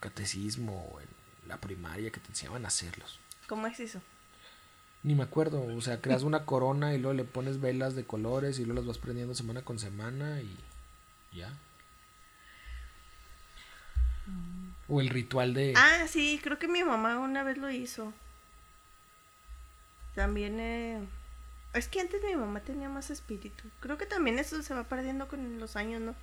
catecismo 0.00 0.90
o 0.92 1.00
en 1.00 1.08
la 1.46 1.58
primaria 1.58 2.10
que 2.10 2.20
te 2.20 2.28
enseñaban 2.28 2.64
a 2.64 2.68
hacerlos. 2.68 3.20
¿Cómo 3.46 3.66
es 3.66 3.78
eso? 3.80 4.00
Ni 5.02 5.14
me 5.14 5.22
acuerdo, 5.22 5.62
o 5.62 5.80
sea, 5.80 6.00
creas 6.00 6.22
una 6.22 6.44
corona 6.44 6.94
y 6.94 6.98
luego 6.98 7.14
le 7.14 7.24
pones 7.24 7.60
velas 7.60 7.94
de 7.94 8.04
colores 8.04 8.58
y 8.58 8.64
luego 8.64 8.80
las 8.80 8.86
vas 8.86 8.98
prendiendo 8.98 9.34
semana 9.34 9.62
con 9.62 9.78
semana 9.78 10.40
y 10.40 10.56
ya. 11.36 11.52
O 14.88 15.00
el 15.00 15.08
ritual 15.08 15.54
de... 15.54 15.74
Ah, 15.76 16.06
sí, 16.08 16.40
creo 16.42 16.58
que 16.58 16.68
mi 16.68 16.82
mamá 16.82 17.18
una 17.18 17.44
vez 17.44 17.58
lo 17.58 17.70
hizo. 17.70 18.12
También, 20.14 20.58
eh, 20.58 21.00
es 21.74 21.88
que 21.88 22.00
antes 22.00 22.22
mi 22.24 22.34
mamá 22.34 22.60
tenía 22.60 22.88
más 22.88 23.10
espíritu. 23.10 23.64
Creo 23.80 23.98
que 23.98 24.06
también 24.06 24.38
eso 24.38 24.60
se 24.62 24.74
va 24.74 24.84
perdiendo 24.84 25.28
con 25.28 25.60
los 25.60 25.76
años, 25.76 26.00
¿no? 26.00 26.14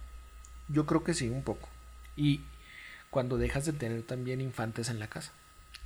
Yo 0.68 0.86
creo 0.86 1.04
que 1.04 1.14
sí, 1.14 1.30
un 1.30 1.44
poco. 1.44 1.70
Y 2.18 2.42
cuando 3.10 3.38
dejas 3.38 3.66
de 3.66 3.74
tener 3.74 4.04
también 4.04 4.42
infantes 4.42 4.90
en 4.90 5.00
la 5.00 5.08
casa. 5.08 5.32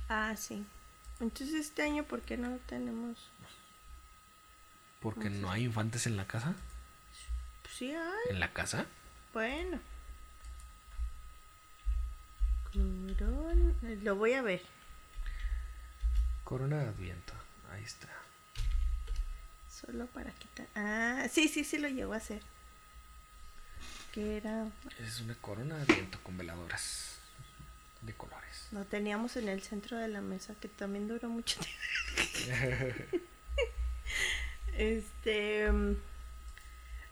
Ah, 0.08 0.34
sí. 0.36 0.64
Entonces 1.20 1.54
este 1.54 1.82
año, 1.82 2.04
¿por 2.04 2.22
qué 2.22 2.36
no 2.36 2.56
tenemos? 2.66 3.18
Porque 5.00 5.30
no 5.30 5.50
hay 5.50 5.64
infantes 5.64 6.06
en 6.06 6.16
la 6.16 6.26
casa. 6.26 6.54
Pues 7.62 7.74
sí 7.74 7.92
hay. 7.94 8.30
¿En 8.30 8.40
la 8.40 8.52
casa? 8.52 8.86
Bueno. 9.32 9.78
Corona- 12.72 13.74
Lo 14.02 14.16
voy 14.16 14.32
a 14.34 14.42
ver. 14.42 14.62
Corona 16.44 16.78
de 16.78 16.88
Adviento. 16.88 17.32
Ahí 17.72 17.82
está. 17.84 18.08
Solo 19.70 20.06
para 20.06 20.30
quitar. 20.32 20.66
Ah, 20.74 21.26
sí, 21.30 21.48
sí, 21.48 21.64
sí 21.64 21.78
lo 21.78 21.88
llegó 21.88 22.12
a 22.14 22.18
hacer. 22.18 22.42
Que 24.12 24.36
era. 24.36 24.68
Es 24.98 25.20
una 25.20 25.34
corona 25.36 25.76
de 25.76 25.82
Adviento 25.82 26.18
con 26.22 26.36
veladoras 26.36 27.18
de 28.02 28.14
colores. 28.14 28.68
Lo 28.72 28.84
teníamos 28.84 29.36
en 29.36 29.48
el 29.48 29.62
centro 29.62 29.98
de 29.98 30.08
la 30.08 30.20
mesa, 30.20 30.54
que 30.60 30.68
también 30.68 31.08
duró 31.08 31.28
mucho 31.28 31.60
tiempo. 31.60 32.96
Este. 34.76 35.68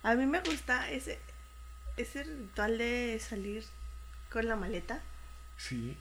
A 0.02 0.14
mí 0.14 0.26
me 0.26 0.40
gusta 0.40 0.90
ese, 0.90 1.18
ese 1.96 2.22
ritual 2.22 2.78
de 2.78 3.20
salir 3.20 3.64
con 4.30 4.48
la 4.48 4.56
maleta, 4.56 5.02
sí. 5.56 5.96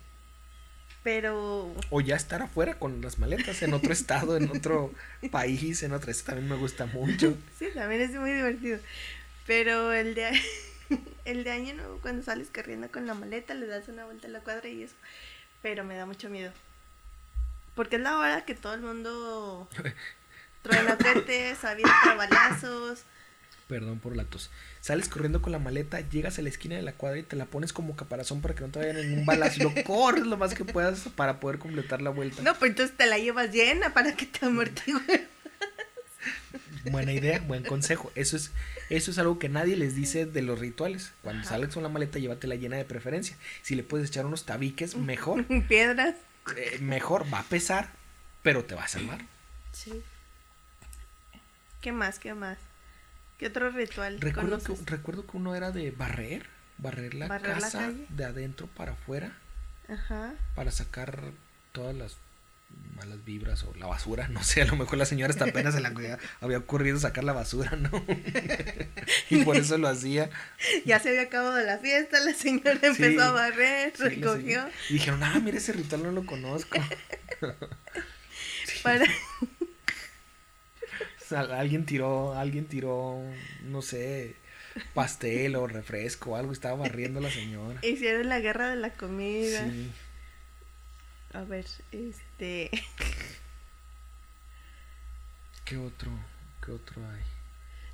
pero. 1.04 1.74
O 1.90 2.02
ya 2.02 2.16
estar 2.16 2.42
afuera 2.42 2.80
con 2.80 3.02
las 3.02 3.20
maletas 3.20 3.62
en 3.64 3.74
otro 3.74 3.92
estado, 3.92 4.38
en 4.38 4.50
otro 4.50 4.94
país, 5.32 5.84
en 5.84 5.94
otra. 5.94 6.12
Eso 6.12 6.26
también 6.26 6.48
me 6.50 6.56
gusta 6.56 6.86
mucho. 6.86 7.36
Sí, 7.58 7.68
también 7.74 8.02
es 8.02 8.12
muy 8.12 8.32
divertido. 8.32 8.80
Pero 9.46 9.92
el 9.94 10.16
de. 10.16 10.32
El 11.26 11.44
de 11.44 11.52
año 11.52 11.74
nuevo, 11.74 12.00
cuando 12.02 12.24
sales 12.24 12.50
corriendo 12.54 12.90
con 12.92 13.06
la 13.06 13.14
maleta, 13.14 13.54
le 13.54 13.68
das 13.68 13.88
una 13.88 14.06
vuelta 14.06 14.28
a 14.28 14.32
la 14.32 14.40
cuadra 14.40 14.70
y 14.70 14.84
eso. 14.84 14.96
Pero 15.62 15.84
me 15.84 15.96
da 15.96 16.06
mucho 16.06 16.30
miedo. 16.30 16.52
Porque 17.76 17.98
es 17.98 18.02
la 18.02 18.18
hora 18.18 18.46
que 18.46 18.56
todo 18.56 18.74
el 18.74 18.82
mundo 18.82 19.70
truena 20.64 20.98
cohetes, 20.98 21.64
avienta 21.64 22.16
balazos. 22.16 23.04
Perdón 23.68 24.00
por 24.00 24.16
la 24.16 24.24
tos. 24.24 24.50
Sales 24.80 25.10
corriendo 25.10 25.42
con 25.42 25.52
la 25.52 25.60
maleta, 25.60 26.00
llegas 26.00 26.40
a 26.40 26.42
la 26.42 26.48
esquina 26.48 26.78
de 26.78 26.82
la 26.82 26.94
cuadra 26.94 27.20
y 27.20 27.24
te 27.24 27.36
la 27.36 27.46
pones 27.46 27.74
como 27.74 27.98
caparazón 27.98 28.42
para 28.42 28.56
que 28.56 28.62
no 28.62 28.70
te 28.70 28.80
vayan 28.80 28.98
en 28.98 29.20
un 29.20 29.26
balazo. 29.26 29.64
Lo 29.64 29.74
corres 29.84 30.26
lo 30.26 30.38
más 30.38 30.54
que 30.54 30.64
puedas 30.64 31.02
para 31.16 31.42
poder 31.42 31.60
completar 31.60 32.02
la 32.02 32.10
vuelta. 32.10 32.42
No, 32.42 32.56
pues 32.56 32.72
entonces 32.72 32.96
te 32.96 33.06
la 33.06 33.18
llevas 33.18 33.52
llena 33.52 33.94
para 33.94 34.16
que 34.16 34.26
te 34.26 34.46
amortigue. 34.46 35.28
Buena 36.86 37.12
idea, 37.14 37.40
buen 37.40 37.64
consejo. 37.64 38.12
Eso 38.16 38.38
es, 38.38 38.52
eso 38.90 39.12
es 39.12 39.18
algo 39.18 39.40
que 39.40 39.50
nadie 39.50 39.76
les 39.76 39.96
dice 39.96 40.26
de 40.26 40.42
los 40.42 40.60
rituales. 40.60 41.14
Cuando 41.22 41.48
sales 41.48 41.74
con 41.74 41.84
la 41.84 41.90
maleta, 41.90 42.20
llévatela 42.20 42.56
llena 42.56 42.78
de 42.78 42.86
preferencia. 42.86 43.38
Si 43.62 43.76
le 43.76 43.84
puedes 43.84 44.10
echar 44.10 44.26
unos 44.26 44.46
tabiques, 44.46 44.96
mejor. 44.96 45.46
Piedras. 45.68 46.16
Eh, 46.56 46.80
mejor, 46.80 47.26
va 47.34 47.40
a 47.40 47.44
pesar, 47.44 47.90
pero 48.44 48.64
te 48.66 48.76
va 48.76 48.84
a 48.84 48.88
salvar. 48.88 49.22
Sí. 49.72 50.02
¿Qué 51.82 51.92
más? 51.92 52.20
¿Qué 52.20 52.34
más? 52.34 52.58
¿Qué 53.38 53.48
otro 53.48 53.70
ritual 53.70 54.20
Recuerdo 54.20 54.60
que, 54.60 54.74
recuerdo 54.86 55.28
que 55.28 55.38
uno 55.38 55.56
era 55.56 55.72
de 55.72 55.92
barrer, 55.92 56.48
barrer 56.78 57.14
la 57.14 57.28
¿Barrer 57.28 57.50
la 57.58 57.62
casa 57.62 57.94
de 58.10 58.26
adentro 58.26 58.68
para 58.68 58.94
afuera, 58.94 59.38
Ajá. 59.88 60.34
para 60.56 60.72
sacar 60.72 61.32
todas 61.72 61.96
las 61.96 62.18
malas 62.96 63.24
vibras 63.24 63.64
o 63.64 63.74
la 63.76 63.86
basura. 63.88 64.28
No 64.28 64.44
sé, 64.44 64.62
a 64.62 64.66
lo 64.66 64.76
mejor 64.76 64.98
la 64.98 65.06
señora 65.06 65.32
hasta 65.32 65.46
apenas 65.46 65.76
se 65.76 65.82
le 65.82 65.88
había- 65.88 66.58
ocurrido 66.58 67.00
sacar 67.00 67.24
la 67.24 67.34
basura, 67.34 67.76
¿no? 67.76 67.90
y 69.30 69.44
por 69.44 69.56
eso 69.58 69.78
lo 69.78 69.88
hacía. 69.88 70.30
Ya 70.86 71.00
se 71.00 71.10
había 71.10 71.22
acabado 71.24 71.60
la 71.64 71.78
fiesta, 71.78 72.20
la 72.20 72.34
señora 72.34 72.72
empezó 72.82 72.96
Sí, 72.96 73.20
a 73.20 73.32
barrer, 73.32 73.94
Sí, 73.96 74.04
recogió. 74.04 74.68
Y 74.90 74.94
dijeron, 74.94 75.24
ah, 75.24 75.40
mira 75.44 75.58
ese 75.58 75.74
ritual 75.74 76.04
no 76.04 76.12
lo 76.12 76.26
conozco. 76.26 76.78
Para... 78.84 79.06
O 81.20 81.30
sea, 81.30 81.42
alguien 81.42 81.86
tiró, 81.86 82.36
alguien 82.36 82.68
tiró, 82.68 83.22
no 83.64 83.82
sé, 83.82 84.38
pastel 84.94 85.58
o 85.58 85.68
refresco 85.68 86.32
o 86.32 86.36
algo, 86.38 86.54
estaba 86.54 86.78
barriendo 86.78 87.20
la 87.20 87.30
señora. 87.30 87.82
Hicieron 87.84 88.30
la 88.30 88.40
guerra 88.40 88.70
de 88.70 88.78
la 88.78 88.92
comida. 88.94 89.66
Sí. 89.70 89.92
A 91.34 91.44
ver, 91.44 91.66
este. 91.92 92.70
¿Qué 95.66 95.78
otro? 95.78 96.12
¿Qué 96.64 96.72
otro 96.72 97.02
hay? 97.10 97.22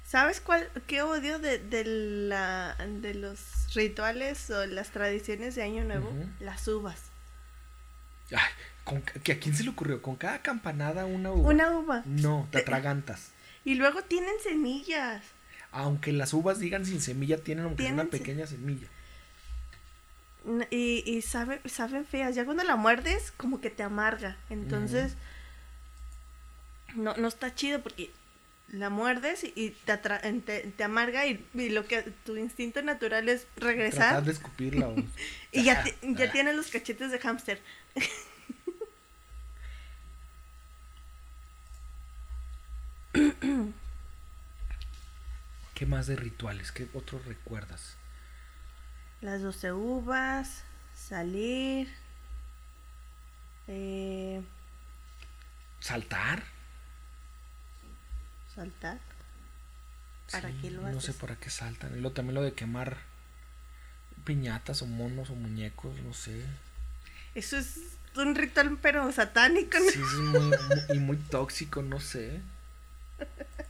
¿Sabes 0.06 0.42
cuál? 0.42 0.70
¿Qué 0.86 1.02
odio 1.02 1.40
de, 1.40 1.58
de, 1.60 1.84
la, 1.86 2.76
de 3.02 3.16
los 3.16 3.74
rituales 3.74 4.50
o 4.52 4.66
las 4.68 4.92
tradiciones 4.92 5.56
de 5.56 5.64
Año 5.64 5.84
Nuevo? 5.84 6.12
Las 6.40 6.68
uvas. 6.68 7.00
Ay, 8.32 8.52
con, 8.84 9.02
¿que 9.02 9.32
¿a 9.32 9.40
quién 9.40 9.56
se 9.56 9.64
le 9.64 9.70
ocurrió? 9.70 10.02
Con 10.02 10.16
cada 10.16 10.42
campanada 10.42 11.06
una 11.06 11.32
uva. 11.32 11.50
Una 11.50 11.72
uva. 11.78 12.04
No, 12.06 12.48
te 12.52 12.60
atragantas. 12.60 13.32
Y 13.66 13.76
luego 13.76 14.04
tienen 14.04 14.36
semillas. 14.44 15.24
Aunque 15.72 16.12
las 16.12 16.34
uvas 16.34 16.60
digan 16.60 16.86
sin 16.86 17.02
semilla, 17.02 17.38
tienen 17.38 17.66
aunque 17.66 17.84
sea 17.84 17.94
una 17.94 18.04
Tienen 18.04 18.12
se- 18.12 18.18
pequeña 18.20 18.48
semilla. 18.48 18.88
Y, 20.72 21.04
y 21.06 21.22
sabe, 21.22 21.62
saben 21.66 22.06
feas. 22.06 22.36
Ya 22.36 22.44
cuando 22.46 22.64
la 22.64 22.76
muerdes, 22.76 23.32
como 23.38 23.62
que 23.62 23.70
te 23.70 23.84
amarga. 23.84 24.38
Entonces, 24.50 25.16
no, 26.96 27.16
no 27.16 27.28
está 27.28 27.56
chido 27.56 27.82
porque 27.82 28.12
la 28.70 28.90
muerdes 28.90 29.44
y, 29.44 29.70
te, 29.86 29.98
te, 29.98 30.60
te 30.76 30.84
amarga 30.84 31.26
y, 31.28 31.46
y 31.54 31.70
lo 31.70 31.86
que 31.86 32.02
tu 32.26 32.36
instinto 32.36 32.82
natural 32.82 33.30
es 33.30 33.48
regresar. 33.56 34.00
Tratar 34.10 34.24
de 34.26 34.32
escupirla. 34.32 34.90
o- 34.90 34.96
Y 35.52 35.64
ya, 35.64 35.84
ya 36.02 36.32
tienes 36.32 36.56
los 36.56 36.68
cachetes 36.68 37.12
de 37.12 37.20
hámster. 37.20 37.62
¿Qué 45.74 45.86
más 45.86 46.08
de 46.08 46.16
rituales? 46.16 46.72
¿Qué 46.72 46.88
otros 46.94 47.26
recuerdas? 47.26 47.96
Las 49.24 49.42
12 49.42 49.72
uvas, 49.72 50.64
salir. 50.96 51.88
Eh, 53.68 54.42
¿Saltar? 55.80 56.44
saltar. 58.54 59.00
¿Para 60.32 60.50
Sí, 60.50 60.58
qué 60.62 60.70
lo 60.72 60.82
No 60.84 60.92
sé 61.02 61.10
haces? 61.10 61.16
para 61.16 61.36
qué 61.38 61.50
saltan. 61.50 61.92
Y 61.98 62.02
luego 62.02 62.12
también 62.12 62.36
lo 62.36 62.44
de 62.44 62.54
quemar 62.54 62.98
piñatas 64.26 64.82
o 64.84 64.86
monos 64.86 65.30
o 65.32 65.36
muñecos, 65.36 65.98
no 66.02 66.14
sé. 66.14 66.44
Eso 67.34 67.58
es 67.58 67.80
un 68.16 68.36
ritual 68.36 68.78
pero 68.82 69.12
satánico, 69.12 69.80
¿no? 69.80 69.90
Sí, 69.90 70.00
es 70.00 70.14
muy, 70.20 70.40
muy- 70.42 70.98
y 70.98 71.00
muy 71.00 71.18
tóxico, 71.18 71.82
no 71.82 72.00
sé. 72.00 72.42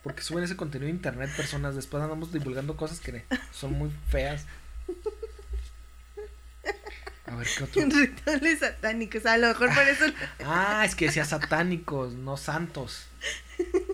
Porque 0.04 0.22
suben 0.22 0.44
ese 0.44 0.58
contenido 0.58 0.88
a 0.88 0.96
internet 0.96 1.34
personas, 1.38 1.76
después 1.76 2.04
andamos 2.04 2.34
divulgando 2.34 2.76
cosas 2.76 3.00
que 3.00 3.24
son 3.54 3.74
muy 3.74 3.90
feas. 4.10 4.46
A 7.34 7.36
ver, 7.38 7.48
¿qué 7.58 7.64
otro? 7.64 7.82
Rituales 8.00 8.60
satánicos. 8.60 9.26
A 9.26 9.38
lo 9.38 9.48
mejor 9.48 9.74
por 9.74 9.84
eso. 9.88 10.06
Ah, 10.46 10.84
es 10.86 10.96
que 10.96 11.06
decía 11.08 11.26
satánicos, 11.26 12.14
no 12.14 12.38
santos. 12.38 13.08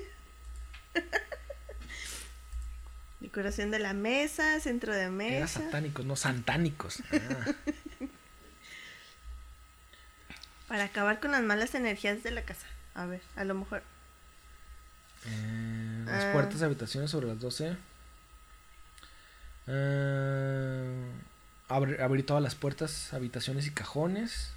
Decoración 3.20 3.70
de 3.72 3.80
la 3.80 3.94
mesa, 3.94 4.60
centro 4.60 4.94
de 4.94 5.02
Era 5.02 5.12
mesa. 5.12 5.60
satánicos, 5.62 6.06
no 6.06 6.16
santánicos. 6.16 7.04
Ah. 7.12 7.52
Para 10.68 10.86
acabar 10.86 11.20
con 11.20 11.32
las 11.32 11.42
malas 11.44 11.76
energías 11.76 12.24
de 12.24 12.32
la 12.32 12.44
casa. 12.44 12.66
A 12.96 13.06
ver, 13.06 13.22
a 13.36 13.44
lo 13.44 13.56
mejor. 13.56 13.84
Eh, 15.26 16.04
las 16.06 16.24
Ah. 16.26 16.32
puertas 16.34 16.60
de 16.60 16.66
habitaciones 16.66 17.12
sobre 17.12 17.28
las 17.28 17.40
12. 17.40 17.76
Eh, 19.68 21.12
abre- 21.70 22.02
abrir 22.02 22.26
todas 22.26 22.44
las 22.44 22.56
puertas, 22.56 23.14
habitaciones 23.14 23.66
y 23.68 23.72
cajones. 23.72 24.52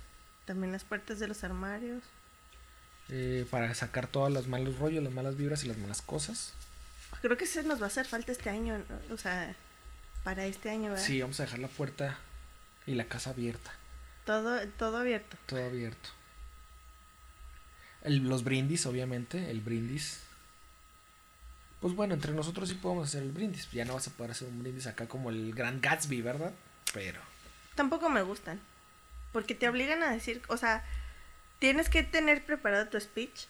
También 0.47 0.73
las 0.73 0.85
puertas 0.85 1.19
de 1.21 1.29
los 1.29 1.45
armarios. 1.45 2.03
eh, 3.09 3.47
para 3.51 3.75
sacar 3.75 4.07
todos 4.07 4.33
los 4.33 4.47
malos 4.49 4.79
rollos, 4.79 5.03
las 5.05 5.13
malas 5.13 5.37
vibras 5.37 5.65
y 5.65 5.69
las 5.69 5.77
malas 5.77 6.01
cosas. 6.03 6.55
Creo 7.21 7.37
que 7.37 7.45
eso 7.45 7.63
nos 7.65 7.79
va 7.81 7.85
a 7.85 7.89
hacer 7.89 8.07
falta 8.07 8.33
este 8.33 8.49
año. 8.49 8.79
¿no? 9.09 9.15
O 9.15 9.19
sea, 9.19 9.55
para 10.25 10.47
este 10.47 10.71
año, 10.71 10.91
¿verdad? 10.93 11.05
Sí, 11.05 11.21
vamos 11.21 11.39
a 11.41 11.43
dejar 11.45 11.59
la 11.59 11.69
puerta 11.69 12.17
y 12.87 12.95
la 12.95 13.05
casa 13.05 13.31
abierta. 13.31 13.71
Todo, 14.25 14.67
todo 14.79 14.97
abierto. 14.97 15.37
Todo 15.47 15.65
abierto. 15.67 16.09
El- 18.03 18.29
los 18.29 18.45
brindis, 18.45 18.87
obviamente, 18.87 19.51
el 19.51 19.61
brindis. 19.61 20.21
Pues 21.81 21.95
bueno, 21.95 22.15
entre 22.15 22.33
nosotros 22.33 22.69
sí 22.69 22.77
podemos 22.77 23.09
hacer 23.09 23.23
el 23.25 23.33
brindis. 23.33 23.71
Ya 23.73 23.85
no 23.85 23.95
vas 23.95 24.07
a 24.09 24.11
poder 24.13 24.31
hacer 24.31 24.49
un 24.49 24.61
brindis 24.63 24.87
acá 24.87 25.07
como 25.07 25.31
el 25.31 25.53
Gran 25.55 25.81
Gatsby, 25.81 26.23
¿verdad? 26.23 26.53
Pero. 26.93 27.21
Tampoco 27.75 28.09
me 28.09 28.23
gustan. 28.23 28.61
Porque 29.33 29.55
te 29.55 29.69
obligan 29.69 30.03
a 30.03 30.11
decir, 30.13 30.43
o 30.49 30.57
sea, 30.57 30.85
tienes 31.59 31.89
que 31.89 32.03
tener 32.03 32.45
preparado 32.45 32.89
tu 32.89 33.01
speech. 33.01 33.47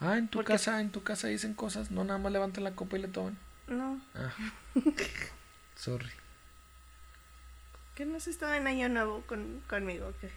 Ah, 0.00 0.16
en 0.18 0.28
tu 0.28 0.38
Porque- 0.38 0.52
casa, 0.52 0.80
en 0.80 0.90
tu 0.90 1.02
casa 1.02 1.26
dicen 1.28 1.54
cosas, 1.54 1.90
no 1.90 2.04
nada 2.04 2.18
más 2.18 2.30
levantan 2.32 2.64
la 2.64 2.72
copa 2.72 2.96
y 2.96 3.02
le 3.02 3.08
toman. 3.08 3.36
No, 3.66 4.00
Ah. 4.14 4.32
Sorry. 5.76 6.10
que 7.94 8.04
no 8.04 8.16
has 8.18 8.26
estado 8.28 8.52
en 8.54 8.66
año 8.66 8.88
nuevo 8.90 9.22
con, 9.26 9.62
conmigo. 9.68 10.12
que 10.20 10.30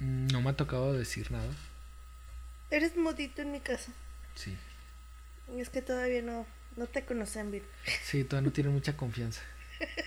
Mm, 0.00 0.28
No 0.28 0.40
me 0.40 0.50
ha 0.50 0.56
tocado 0.56 0.94
decir 0.94 1.30
nada. 1.30 1.52
Eres 2.70 2.96
modito 2.96 3.42
en 3.42 3.52
mi 3.52 3.60
casa. 3.60 3.92
Sí. 4.34 4.56
Y 5.54 5.60
es 5.60 5.68
que 5.68 5.82
todavía 5.82 6.22
no, 6.22 6.46
no 6.76 6.86
te 6.86 7.04
conocen 7.04 7.50
bien. 7.52 7.62
Sí, 8.02 8.24
todavía 8.24 8.48
no 8.48 8.52
tienen 8.52 8.72
mucha 8.72 8.96
confianza. 8.96 9.42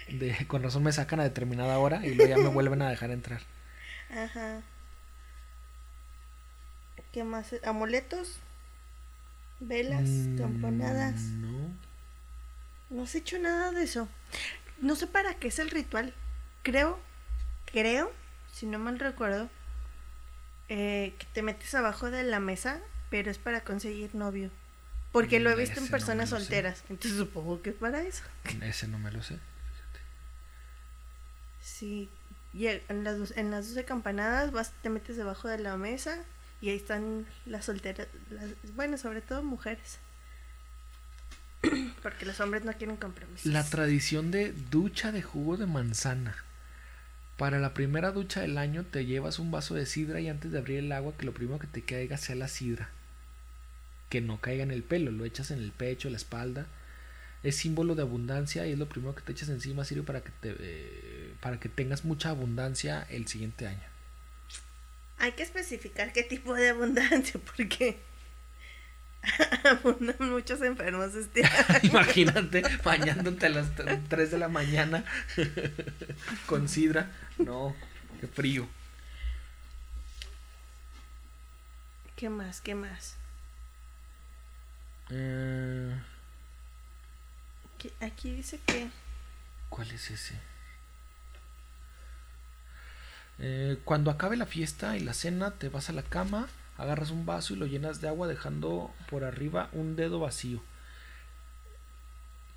De, 0.08 0.46
con 0.48 0.64
razón 0.64 0.84
me 0.84 0.92
sacan 0.92 1.20
a 1.20 1.24
determinada 1.24 1.78
hora 1.80 2.06
y 2.06 2.14
luego 2.14 2.28
ya 2.30 2.38
me 2.38 2.50
vuelven 2.50 2.82
a 2.82 2.90
dejar 2.90 3.12
entrar. 3.12 3.42
Ajá. 4.10 4.62
¿Qué 7.12 7.24
más? 7.24 7.56
¿Amuletos? 7.64 8.40
¿Velas? 9.60 10.30
Mm, 10.30 10.38
¿Campanadas? 10.38 11.34
No. 11.42 11.72
No 12.90 13.04
has 13.04 13.16
hecho 13.16 13.38
nada 13.40 13.72
de 13.72 13.84
eso. 13.84 14.08
No 14.82 14.96
sé 14.96 15.08
para 15.08 15.36
qué 15.36 15.48
es 15.48 15.60
el 15.60 15.70
ritual. 15.70 16.14
Creo, 16.64 17.00
creo, 17.72 18.12
si 18.52 18.66
no 18.66 18.80
mal 18.80 19.00
recuerdo, 19.00 19.50
eh, 20.70 21.14
que 21.18 21.26
te 21.34 21.42
metes 21.42 21.74
abajo 21.76 22.10
de 22.12 22.24
la 22.24 22.40
mesa, 22.40 22.80
pero 23.10 23.30
es 23.32 23.38
para 23.38 23.64
conseguir 23.64 24.16
novio. 24.16 24.50
Porque 25.12 25.40
lo 25.40 25.50
he 25.50 25.56
Mm, 25.56 25.60
visto 25.60 25.80
en 25.80 25.86
no 25.86 25.92
personas 25.92 26.30
sé. 26.30 26.36
solteras. 26.36 26.84
Entonces 26.90 27.18
supongo 27.18 27.62
que 27.62 27.70
es 27.72 27.76
para 27.76 28.02
eso. 28.02 28.24
Ese 28.62 28.88
no 28.88 29.00
me 29.00 29.12
lo 29.12 29.24
sé. 29.24 29.40
Sí. 31.80 32.10
Y 32.54 32.68
en 32.68 33.04
las, 33.04 33.36
en 33.36 33.52
las 33.52 33.68
12 33.70 33.84
campanadas 33.86 34.52
vas, 34.52 34.72
te 34.82 34.90
metes 34.90 35.18
debajo 35.18 35.48
de 35.50 35.58
la 35.60 35.76
mesa 35.76 36.18
y 36.62 36.70
ahí 36.70 36.78
están 36.78 37.26
las 37.46 37.66
solteras. 37.66 38.08
las- 38.30 38.74
bueno, 38.76 38.98
sobre 38.98 39.22
todo 39.22 39.44
mujeres. 39.44 40.00
Porque 42.02 42.26
los 42.26 42.40
hombres 42.40 42.64
no 42.64 42.74
quieren 42.74 42.96
compromisos. 42.98 43.46
La 43.52 43.64
tradición 43.64 44.32
de 44.32 44.54
ducha 44.72 45.12
de 45.12 45.22
jugo 45.22 45.58
de 45.58 45.66
manzana. 45.66 46.36
Para 47.38 47.60
la 47.60 47.74
primera 47.74 48.12
ducha 48.12 48.42
del 48.42 48.58
año 48.58 48.86
te 48.86 49.06
llevas 49.06 49.40
un 49.40 49.52
vaso 49.52 49.74
de 49.76 49.86
sidra 49.86 50.22
y 50.22 50.30
antes 50.30 50.52
de 50.54 50.58
abrir 50.60 50.80
el 50.80 50.92
agua 50.94 51.14
que 51.18 51.26
lo 51.26 51.34
primero 51.34 51.60
que 51.60 51.68
te 51.68 51.82
caiga 51.82 52.16
sea 52.18 52.36
la 52.36 52.48
sidra. 52.48 52.90
Que 54.10 54.22
no 54.22 54.40
caiga 54.40 54.64
en 54.64 54.72
el 54.72 54.84
pelo, 54.84 55.12
lo 55.12 55.26
echas 55.26 55.52
en 55.52 55.60
el 55.60 55.72
pecho, 55.72 56.10
la 56.10 56.16
espalda. 56.18 56.68
Es 57.44 57.58
símbolo 57.58 57.94
de 57.96 58.04
abundancia 58.04 58.66
y 58.66 58.72
es 58.72 58.80
lo 58.80 58.88
primero 58.88 59.14
que 59.16 59.22
te 59.22 59.34
echas 59.34 59.50
encima, 59.50 59.84
sirve 59.84 60.04
para 60.04 60.22
que 60.22 60.32
te 60.40 60.56
eh, 60.58 61.15
para 61.46 61.60
que 61.60 61.70
tengas 61.70 62.04
mucha 62.06 62.32
abundancia 62.32 63.06
el 63.12 63.28
siguiente 63.28 63.68
año. 63.68 63.88
Hay 65.20 65.34
que 65.34 65.44
especificar 65.44 66.12
qué 66.12 66.24
tipo 66.24 66.56
de 66.56 66.70
abundancia, 66.70 67.40
porque 67.46 68.00
abundan 69.64 70.16
muchos 70.22 70.60
enfermos 70.64 71.14
este 71.14 71.46
año. 71.68 71.80
Imagínate 71.84 72.64
bañándote 72.84 73.46
a 73.46 73.50
las 73.50 73.68
3 74.10 74.32
de 74.32 74.38
la 74.40 74.48
mañana 74.48 75.06
con 76.48 76.68
sidra. 76.68 77.12
No, 77.38 77.76
qué 78.20 78.26
frío. 78.26 78.68
¿Qué 82.16 82.28
más? 82.28 82.60
¿Qué 82.60 82.74
más? 82.74 83.18
Eh, 85.12 85.96
¿Qué- 87.78 87.94
Aquí 88.02 88.32
dice 88.34 88.60
que 88.66 88.88
¿Cuál 89.70 89.92
es 89.92 90.10
ese? 90.10 90.40
Eh, 93.40 93.78
cuando 93.84 94.12
acabe 94.12 94.38
la 94.38 94.46
fiesta 94.46 94.96
y 94.98 95.02
la 95.02 95.14
cena, 95.14 95.52
te 95.52 95.70
vas 95.70 95.90
a 95.90 95.94
la 95.94 96.04
cama, 96.04 96.48
agarras 96.78 97.12
un 97.12 97.26
vaso 97.26 97.54
y 97.54 97.58
lo 97.58 97.66
llenas 97.66 98.02
de 98.02 98.08
agua 98.08 98.28
dejando 98.28 98.94
por 99.10 99.24
arriba 99.24 99.70
un 99.74 99.96
dedo 99.96 100.20
vacío. 100.20 100.62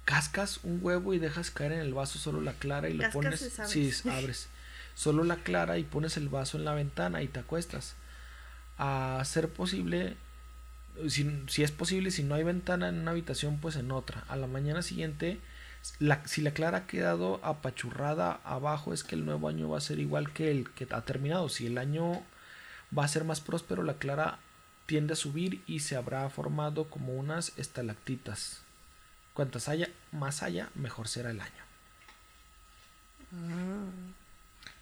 Cascas 0.05 0.61
un 0.63 0.79
huevo 0.83 1.13
y 1.13 1.19
dejas 1.19 1.51
caer 1.51 1.73
en 1.73 1.81
el 1.81 1.93
vaso 1.93 2.19
solo 2.19 2.41
la 2.41 2.55
clara 2.55 2.89
y 2.89 2.95
lo 2.95 3.03
Cascas 3.03 3.15
pones. 3.15 3.53
Sí, 3.67 3.89
es- 3.89 4.07
abres. 4.11 4.49
Solo 4.95 5.23
la 5.23 5.37
clara 5.37 5.79
y 5.79 5.85
pones 5.85 6.17
el 6.17 6.29
vaso 6.29 6.57
en 6.59 6.65
la 6.65 6.75
ventana 6.75 7.23
y 7.23 7.29
te 7.29 7.41
acuestas. 7.41 7.95
A 8.79 9.23
ser 9.25 9.49
posible, 9.49 10.17
si, 11.09 11.45
si 11.49 11.63
es 11.63 11.71
posible, 11.73 12.11
si 12.11 12.23
no 12.25 12.35
hay 12.35 12.43
ventana 12.43 12.89
en 12.89 12.97
una 13.01 13.11
habitación, 13.13 13.59
pues 13.59 13.77
en 13.77 13.91
otra. 13.93 14.25
A 14.29 14.37
la 14.37 14.47
mañana 14.47 14.83
siguiente, 14.83 15.39
la- 15.99 16.27
si 16.27 16.41
la 16.43 16.53
clara 16.53 16.79
ha 16.79 16.87
quedado 16.87 17.41
apachurrada 17.45 18.41
abajo, 18.45 18.93
es 18.93 19.05
que 19.05 19.15
el 19.15 19.25
nuevo 19.25 19.49
año 19.49 19.69
va 19.69 19.79
a 19.79 19.83
ser 19.83 19.99
igual 19.99 20.33
que 20.33 20.51
el 20.51 20.71
que 20.71 20.87
ha 20.91 21.03
terminado. 21.03 21.49
Si 21.49 21.67
el 21.67 21.79
año 21.79 22.23
va 22.97 23.05
a 23.05 23.09
ser 23.09 23.25
más 23.25 23.41
próspero, 23.41 23.83
la 23.83 23.95
clara 23.95 24.39
tiende 24.87 25.13
a 25.13 25.17
subir 25.17 25.63
y 25.67 25.81
se 25.81 25.97
habrá 25.97 26.29
formado 26.31 26.89
como 26.89 27.15
unas 27.15 27.53
estalactitas. 27.59 28.63
Cuantas 29.35 29.69
haya 29.69 29.89
más 30.13 30.43
haya, 30.43 30.69
mejor 30.75 31.09
será 31.09 31.31
el 31.31 31.41
año. 31.41 31.65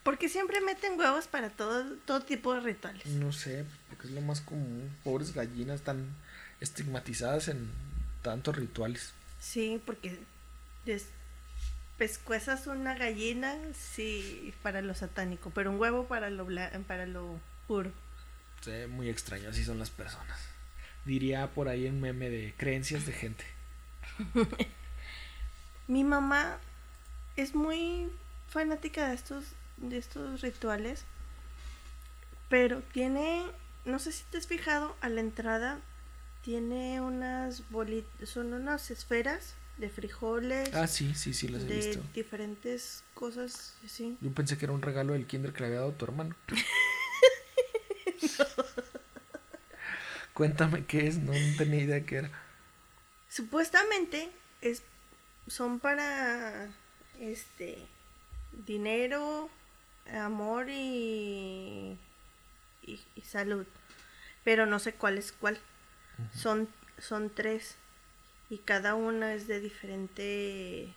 porque 0.02 0.28
siempre 0.28 0.60
meten 0.60 0.98
huevos 0.98 1.26
para 1.26 1.50
todo, 1.50 1.84
todo 2.04 2.20
tipo 2.20 2.54
de 2.54 2.60
rituales. 2.60 3.04
No 3.06 3.32
sé, 3.32 3.64
porque 3.88 4.06
es 4.06 4.12
lo 4.12 4.20
más 4.20 4.40
común. 4.40 4.88
Pobres 5.02 5.34
gallinas 5.34 5.80
tan 5.82 6.14
estigmatizadas 6.60 7.48
en 7.48 7.68
tantos 8.22 8.54
rituales. 8.56 9.12
Sí, 9.40 9.82
porque 9.84 10.18
des- 10.86 11.08
pescuezas 11.98 12.66
una 12.66 12.94
gallina, 12.94 13.54
sí, 13.74 14.54
para 14.62 14.82
lo 14.82 14.94
satánico, 14.94 15.50
pero 15.50 15.70
un 15.70 15.80
huevo 15.80 16.06
para 16.06 16.30
lo 16.30 16.46
bla- 16.46 16.70
para 16.86 17.06
lo 17.06 17.38
puro. 17.66 17.90
Sí, 18.62 18.72
muy 18.88 19.08
extraño, 19.08 19.50
así 19.50 19.64
son 19.64 19.78
las 19.78 19.90
personas. 19.90 20.38
Diría 21.04 21.46
por 21.48 21.68
ahí 21.68 21.86
un 21.86 22.00
meme 22.00 22.30
de 22.30 22.54
creencias 22.56 23.06
de 23.06 23.12
gente. 23.12 23.44
Mi 25.88 26.02
mamá 26.04 26.58
es 27.36 27.54
muy 27.54 28.10
fanática 28.48 29.08
de 29.08 29.14
estos 29.14 29.44
de 29.76 29.98
estos 29.98 30.40
rituales, 30.40 31.04
pero 32.48 32.80
tiene, 32.80 33.44
no 33.84 33.98
sé 33.98 34.10
si 34.12 34.24
te 34.24 34.38
has 34.38 34.46
fijado, 34.46 34.96
a 35.00 35.08
la 35.10 35.20
entrada 35.20 35.78
tiene 36.42 37.00
unas 37.00 37.68
bolitas, 37.70 38.28
son 38.28 38.54
unas 38.54 38.90
esferas 38.90 39.54
de 39.78 39.90
frijoles, 39.90 40.74
Ah, 40.74 40.86
sí, 40.86 41.14
sí, 41.14 41.34
sí, 41.34 41.48
las 41.48 41.62
he 41.62 41.66
de 41.66 41.76
visto. 41.76 42.02
diferentes 42.14 43.04
cosas, 43.14 43.74
así. 43.84 44.16
Yo 44.20 44.32
pensé 44.32 44.56
que 44.56 44.64
era 44.64 44.72
un 44.72 44.82
regalo 44.82 45.12
del 45.12 45.26
kinder 45.26 45.52
que 45.52 45.60
le 45.60 45.66
había 45.66 45.80
dado 45.80 45.92
tu 45.92 46.04
hermano. 46.06 46.34
Cuéntame 50.34 50.84
qué 50.84 51.06
es, 51.08 51.18
no, 51.18 51.32
no 51.32 51.56
tenía 51.56 51.82
idea 51.82 52.04
qué 52.04 52.16
era. 52.16 52.30
Supuestamente 53.28 54.30
es 54.60 54.82
son 55.48 55.78
para 55.78 56.68
este 57.20 57.78
dinero, 58.66 59.48
amor 60.12 60.68
y 60.70 61.96
y, 62.82 63.00
y 63.14 63.20
salud. 63.22 63.66
Pero 64.44 64.66
no 64.66 64.78
sé 64.78 64.94
cuál 64.94 65.18
es 65.18 65.32
cuál. 65.32 65.58
Son, 66.34 66.68
son 66.98 67.30
tres. 67.30 67.76
Y 68.50 68.58
cada 68.58 68.94
una 68.94 69.34
es 69.34 69.48
de 69.48 69.60
diferente 69.60 70.92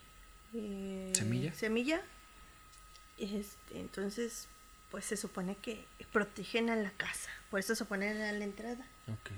eh, 0.54 1.12
¿Semilla? 1.16 1.54
Semilla. 1.54 2.02
Este, 3.18 3.80
entonces, 3.80 4.48
pues 4.92 5.06
se 5.06 5.18
supone 5.18 5.56
que 5.58 5.84
protegen 6.12 6.70
a 6.70 6.76
la 6.76 6.92
casa. 6.92 7.30
Por 7.52 7.60
eso 7.60 7.76
se 7.76 7.86
ponen 7.86 8.22
a 8.22 8.32
la 8.32 8.44
entrada. 8.44 8.86
Ok. 9.08 9.32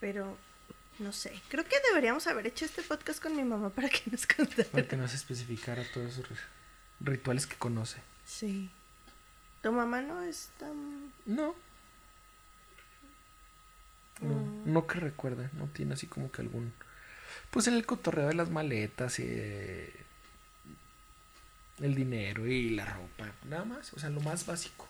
Pero 0.00 0.36
no 0.98 1.12
sé. 1.12 1.40
Creo 1.48 1.64
que 1.64 1.76
deberíamos 1.88 2.26
haber 2.26 2.46
hecho 2.46 2.64
este 2.64 2.82
podcast 2.82 3.20
con 3.22 3.34
mi 3.36 3.44
mamá 3.44 3.70
para 3.70 3.88
que 3.88 4.02
nos 4.10 4.26
contara. 4.36 4.68
Para 4.70 4.86
que 4.86 4.96
nos 4.96 5.14
especificara 5.14 5.82
todos 5.92 6.12
esos 6.12 6.26
ri- 6.28 6.36
rituales 7.00 7.46
que 7.46 7.56
conoce. 7.56 7.98
Sí. 8.26 8.70
¿Tu 9.62 9.72
mamá 9.72 10.02
no 10.02 10.22
es 10.22 10.50
tan... 10.58 11.12
No. 11.26 11.54
No, 14.20 14.34
Mm. 14.34 14.72
no 14.72 14.86
que 14.86 14.98
recuerde, 15.00 15.48
no 15.54 15.66
tiene 15.68 15.94
así 15.94 16.06
como 16.06 16.30
que 16.32 16.42
algún. 16.42 16.72
Pues 17.50 17.66
en 17.68 17.74
el 17.74 17.86
cotorreo 17.86 18.28
de 18.28 18.34
las 18.34 18.50
maletas 18.50 19.18
y 19.20 19.24
eh, 19.26 19.92
el 21.80 21.94
dinero 21.94 22.46
y 22.46 22.70
la 22.70 22.84
ropa, 22.86 23.30
nada 23.44 23.64
más, 23.64 23.92
o 23.92 23.98
sea, 23.98 24.10
lo 24.10 24.20
más 24.20 24.44
básico. 24.46 24.88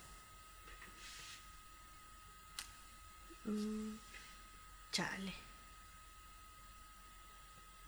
mm, 3.45 3.95
chale. 4.93 5.33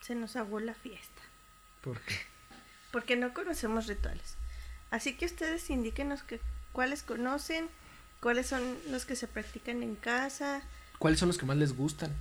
Se 0.01 0.15
nos 0.15 0.37
aguó 0.37 0.61
la 0.61 0.75
fiesta. 0.75 1.23
Porque 1.83 2.17
Porque 2.93 3.17
no 3.17 3.33
conocemos 3.35 3.87
rituales. 3.87 4.37
Así 4.91 5.15
que 5.17 5.27
ustedes 5.27 5.71
indíquenos 5.71 6.23
que, 6.23 6.41
cuáles 6.73 7.03
conocen, 7.03 7.69
cuáles 8.21 8.47
son 8.49 8.77
los 8.91 9.05
que 9.05 9.17
se 9.17 9.29
practican 9.29 9.83
en 9.83 9.95
casa. 9.97 10.63
¿Cuáles 11.01 11.19
son 11.19 11.29
los 11.29 11.39
que 11.39 11.47
más 11.47 11.57
les 11.57 11.75
gustan? 11.75 12.15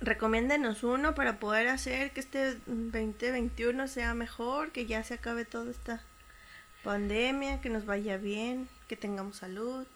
Recomiéndenos 0.00 0.82
uno 0.82 1.14
para 1.14 1.38
poder 1.38 1.68
hacer 1.68 2.10
que 2.10 2.18
este 2.18 2.56
2021 2.66 3.86
sea 3.86 4.12
mejor, 4.14 4.72
que 4.72 4.86
ya 4.86 5.04
se 5.04 5.14
acabe 5.14 5.44
toda 5.44 5.70
esta 5.70 6.02
pandemia, 6.82 7.60
que 7.60 7.70
nos 7.70 7.86
vaya 7.86 8.16
bien, 8.16 8.68
que 8.88 8.96
tengamos 8.96 9.36
salud. 9.36 9.86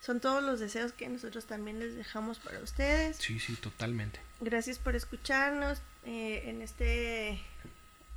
Son 0.00 0.18
todos 0.18 0.42
los 0.42 0.58
deseos 0.58 0.92
que 0.92 1.08
nosotros 1.08 1.46
también 1.46 1.78
les 1.78 1.94
dejamos 1.94 2.40
para 2.40 2.58
ustedes. 2.58 3.18
Sí, 3.18 3.38
sí, 3.38 3.54
totalmente. 3.54 4.18
Gracias 4.40 4.80
por 4.80 4.96
escucharnos 4.96 5.80
eh, 6.04 6.42
en 6.46 6.62
este 6.62 7.40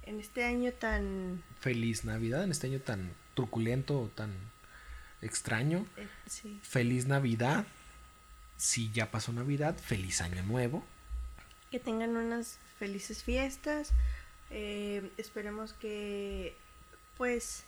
en 0.07 0.19
este 0.19 0.43
año 0.43 0.71
tan 0.71 1.43
Feliz 1.59 2.03
Navidad 2.03 2.43
en 2.43 2.51
este 2.51 2.65
año 2.65 2.79
tan 2.79 3.11
truculento 3.35 3.99
o 3.99 4.07
tan 4.07 4.33
extraño. 5.21 5.85
eh, 5.97 6.07
sí, 6.25 6.59
Feliz 6.63 7.05
Navidad. 7.05 7.67
Si 8.57 8.91
ya 8.91 9.11
pasó 9.11 9.33
Navidad, 9.33 9.77
feliz 9.77 10.21
año 10.21 10.43
nuevo. 10.43 10.83
que 11.71 11.79
tengan 11.79 12.15
unas 12.15 12.57
felices 12.79 13.23
fiestas. 13.23 13.91
Eh, 14.51 15.11
esperemos 15.17 15.73
que 15.73 16.55
pues 17.17 17.65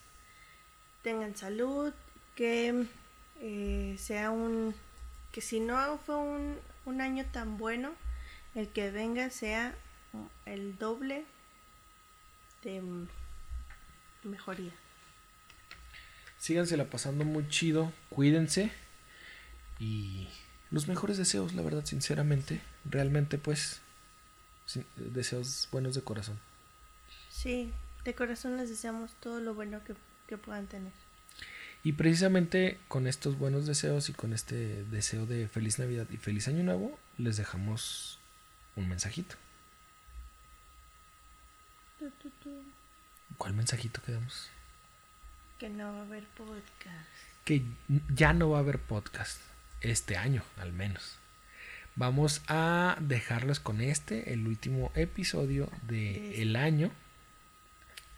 tengan 1.02 1.36
salud, 1.36 1.94
que 2.36 2.86
eh, 3.42 3.96
sea 3.98 4.32
un 4.32 4.76
que 5.32 5.42
si 5.42 5.60
no 5.60 6.00
fue 6.06 6.16
un, 6.18 6.58
un 6.86 7.02
año 7.02 7.26
tan 7.32 7.58
bueno, 7.58 7.92
el 8.56 8.70
que 8.70 8.90
venga 8.92 9.30
sea 9.30 9.76
el 10.46 10.78
doble 10.78 11.26
de 12.64 12.82
mejoría. 14.24 14.72
Sígansela 16.40 16.86
pasando 16.86 17.26
muy 17.26 17.48
chido, 17.50 17.92
cuídense 18.10 18.72
y 19.80 20.28
los 20.72 20.88
mejores 20.88 21.18
deseos, 21.18 21.54
la 21.54 21.62
verdad, 21.62 21.86
sinceramente, 21.86 22.62
realmente 22.86 23.38
pues 23.38 23.82
deseos 24.96 25.70
buenos 25.72 25.96
de 25.96 26.02
corazón. 26.02 26.40
Sí, 27.30 27.72
de 28.04 28.14
corazón 28.14 28.58
les 28.58 28.70
deseamos 28.70 29.14
todo 29.22 29.40
lo 29.40 29.54
bueno 29.54 29.84
que, 29.84 29.96
que 30.28 30.38
puedan 30.38 30.68
tener. 30.68 30.92
Y 31.84 31.94
precisamente 31.94 32.80
con 32.88 33.08
estos 33.08 33.38
buenos 33.38 33.66
deseos 33.66 34.10
y 34.10 34.14
con 34.14 34.34
este 34.34 34.84
deseo 34.86 35.26
de 35.26 35.48
feliz 35.48 35.80
Navidad 35.80 36.08
y 36.10 36.18
feliz 36.18 36.48
año 36.48 36.64
nuevo, 36.64 37.00
les 37.18 37.38
dejamos 37.38 38.20
un 38.76 38.90
mensajito. 38.90 39.36
¿Cuál 43.38 43.54
mensajito 43.54 44.02
quedamos? 44.02 44.50
Que 45.60 45.70
no 45.70 45.94
va 45.94 46.00
a 46.00 46.04
haber 46.04 46.28
podcast. 46.28 47.08
que 47.46 47.64
ya 48.14 48.34
no 48.34 48.50
va 48.50 48.58
a 48.58 48.62
haber 48.62 48.80
podcast 48.80 49.40
este 49.82 50.18
año 50.18 50.44
al 50.58 50.74
menos. 50.74 51.18
Vamos 51.96 52.42
a 52.48 52.96
dejarlos 53.00 53.60
con 53.60 53.82
este, 53.82 54.32
el 54.34 54.46
último 54.48 54.92
episodio 54.96 55.70
De 55.88 56.34
del 56.38 56.56
año. 56.56 56.92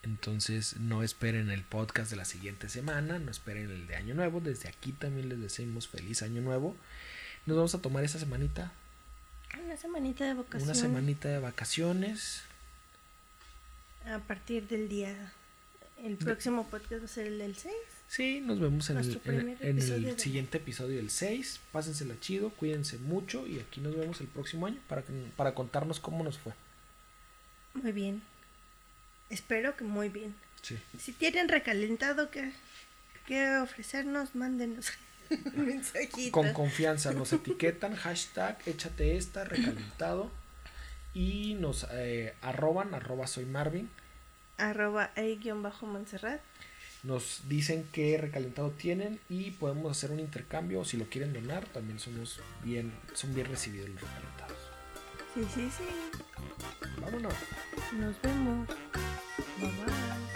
Entonces 0.04 0.78
no 0.78 1.04
esperen 1.04 1.50
el 1.50 1.64
podcast 1.64 2.10
de 2.10 2.18
la 2.18 2.26
siguiente 2.26 2.70
semana, 2.70 3.20
no 3.20 3.32
esperen 3.32 3.70
el 3.70 3.88
de 3.88 3.96
año 3.96 4.16
nuevo. 4.16 4.40
Desde 4.42 4.70
aquí 4.70 4.92
también 4.92 5.30
les 5.30 5.40
deseamos 5.42 5.88
feliz 5.88 6.22
año 6.24 6.42
nuevo. 6.42 6.76
Nos 7.46 7.56
vamos 7.58 7.76
a 7.76 7.82
tomar 7.82 8.04
esa 8.04 8.20
semanita, 8.20 8.72
Una 9.64 9.76
semanita 9.78 10.26
de 10.26 10.34
vacaciones. 10.36 10.64
una 10.64 10.76
semanita 10.76 11.30
de 11.30 11.40
vacaciones. 11.40 12.44
A 14.06 14.20
partir 14.20 14.68
del 14.68 14.88
día. 14.90 15.34
El 16.04 16.16
próximo 16.18 16.66
podcast 16.70 17.02
va 17.02 17.06
a 17.06 17.10
ser 17.10 17.28
el 17.28 17.40
del 17.40 17.56
6. 17.56 17.74
Sí, 18.10 18.42
nos 18.42 18.60
vemos 18.60 18.90
en 18.90 18.98
el, 18.98 19.22
en- 19.26 19.58
el 19.62 20.04
de- 20.04 20.20
siguiente 20.20 20.58
episodio 20.58 20.98
del 20.98 21.12
6. 21.12 21.60
Pásensela 21.72 22.20
chido, 22.20 22.50
cuídense 22.50 22.98
mucho 22.98 23.46
y 23.46 23.60
aquí 23.60 23.82
nos 23.82 23.96
vemos 23.96 24.20
el 24.20 24.28
próximo 24.28 24.66
año 24.66 24.80
para, 24.88 25.04
para 25.38 25.54
contarnos 25.54 26.00
cómo 26.00 26.24
nos 26.24 26.40
fue. 26.40 26.54
Muy 27.76 27.92
bien. 27.92 28.24
Espero 29.30 29.78
que 29.78 29.84
muy 29.84 30.10
bien. 30.10 30.34
Sí. 30.64 30.76
Si 31.00 31.12
tienen 31.14 31.50
recalentado 31.50 32.32
que, 32.32 32.52
que 33.28 33.58
ofrecernos, 33.58 34.34
mándenos 34.34 34.92
un 35.56 35.68
mensajito. 35.68 36.32
Con 36.32 36.52
confianza 36.54 37.14
nos 37.14 37.32
etiquetan, 37.32 37.96
hashtag 37.96 38.58
échate 38.66 39.18
esta, 39.18 39.44
recalentado. 39.44 40.32
Y 41.14 41.54
nos 41.60 41.86
eh, 41.92 42.34
arroban, 42.42 42.96
arroba 42.96 43.28
soy 43.28 43.46
Marvin. 43.46 43.88
Arroba 44.58 45.12
a-montserrat. 45.16 46.42
Nos 47.04 47.42
dicen 47.48 47.88
qué 47.94 48.18
recalentado 48.18 48.72
tienen 48.72 49.20
y 49.30 49.52
podemos 49.52 49.92
hacer 49.92 50.12
un 50.12 50.20
intercambio. 50.20 50.84
Si 50.84 50.98
lo 50.98 51.06
quieren 51.06 51.34
donar, 51.34 51.66
también 51.68 52.00
somos 52.00 52.40
bien, 52.64 52.92
son 53.14 53.34
bien 53.34 53.48
recibidos 53.48 53.90
los 53.90 54.02
recalentados. 54.02 54.58
Sí, 55.34 55.42
sí, 55.54 55.70
sí. 55.78 56.92
Vámonos. 57.02 57.34
Nos 57.98 58.22
vemos. 58.22 58.68
Bye 59.60 59.68
bye. 59.68 60.29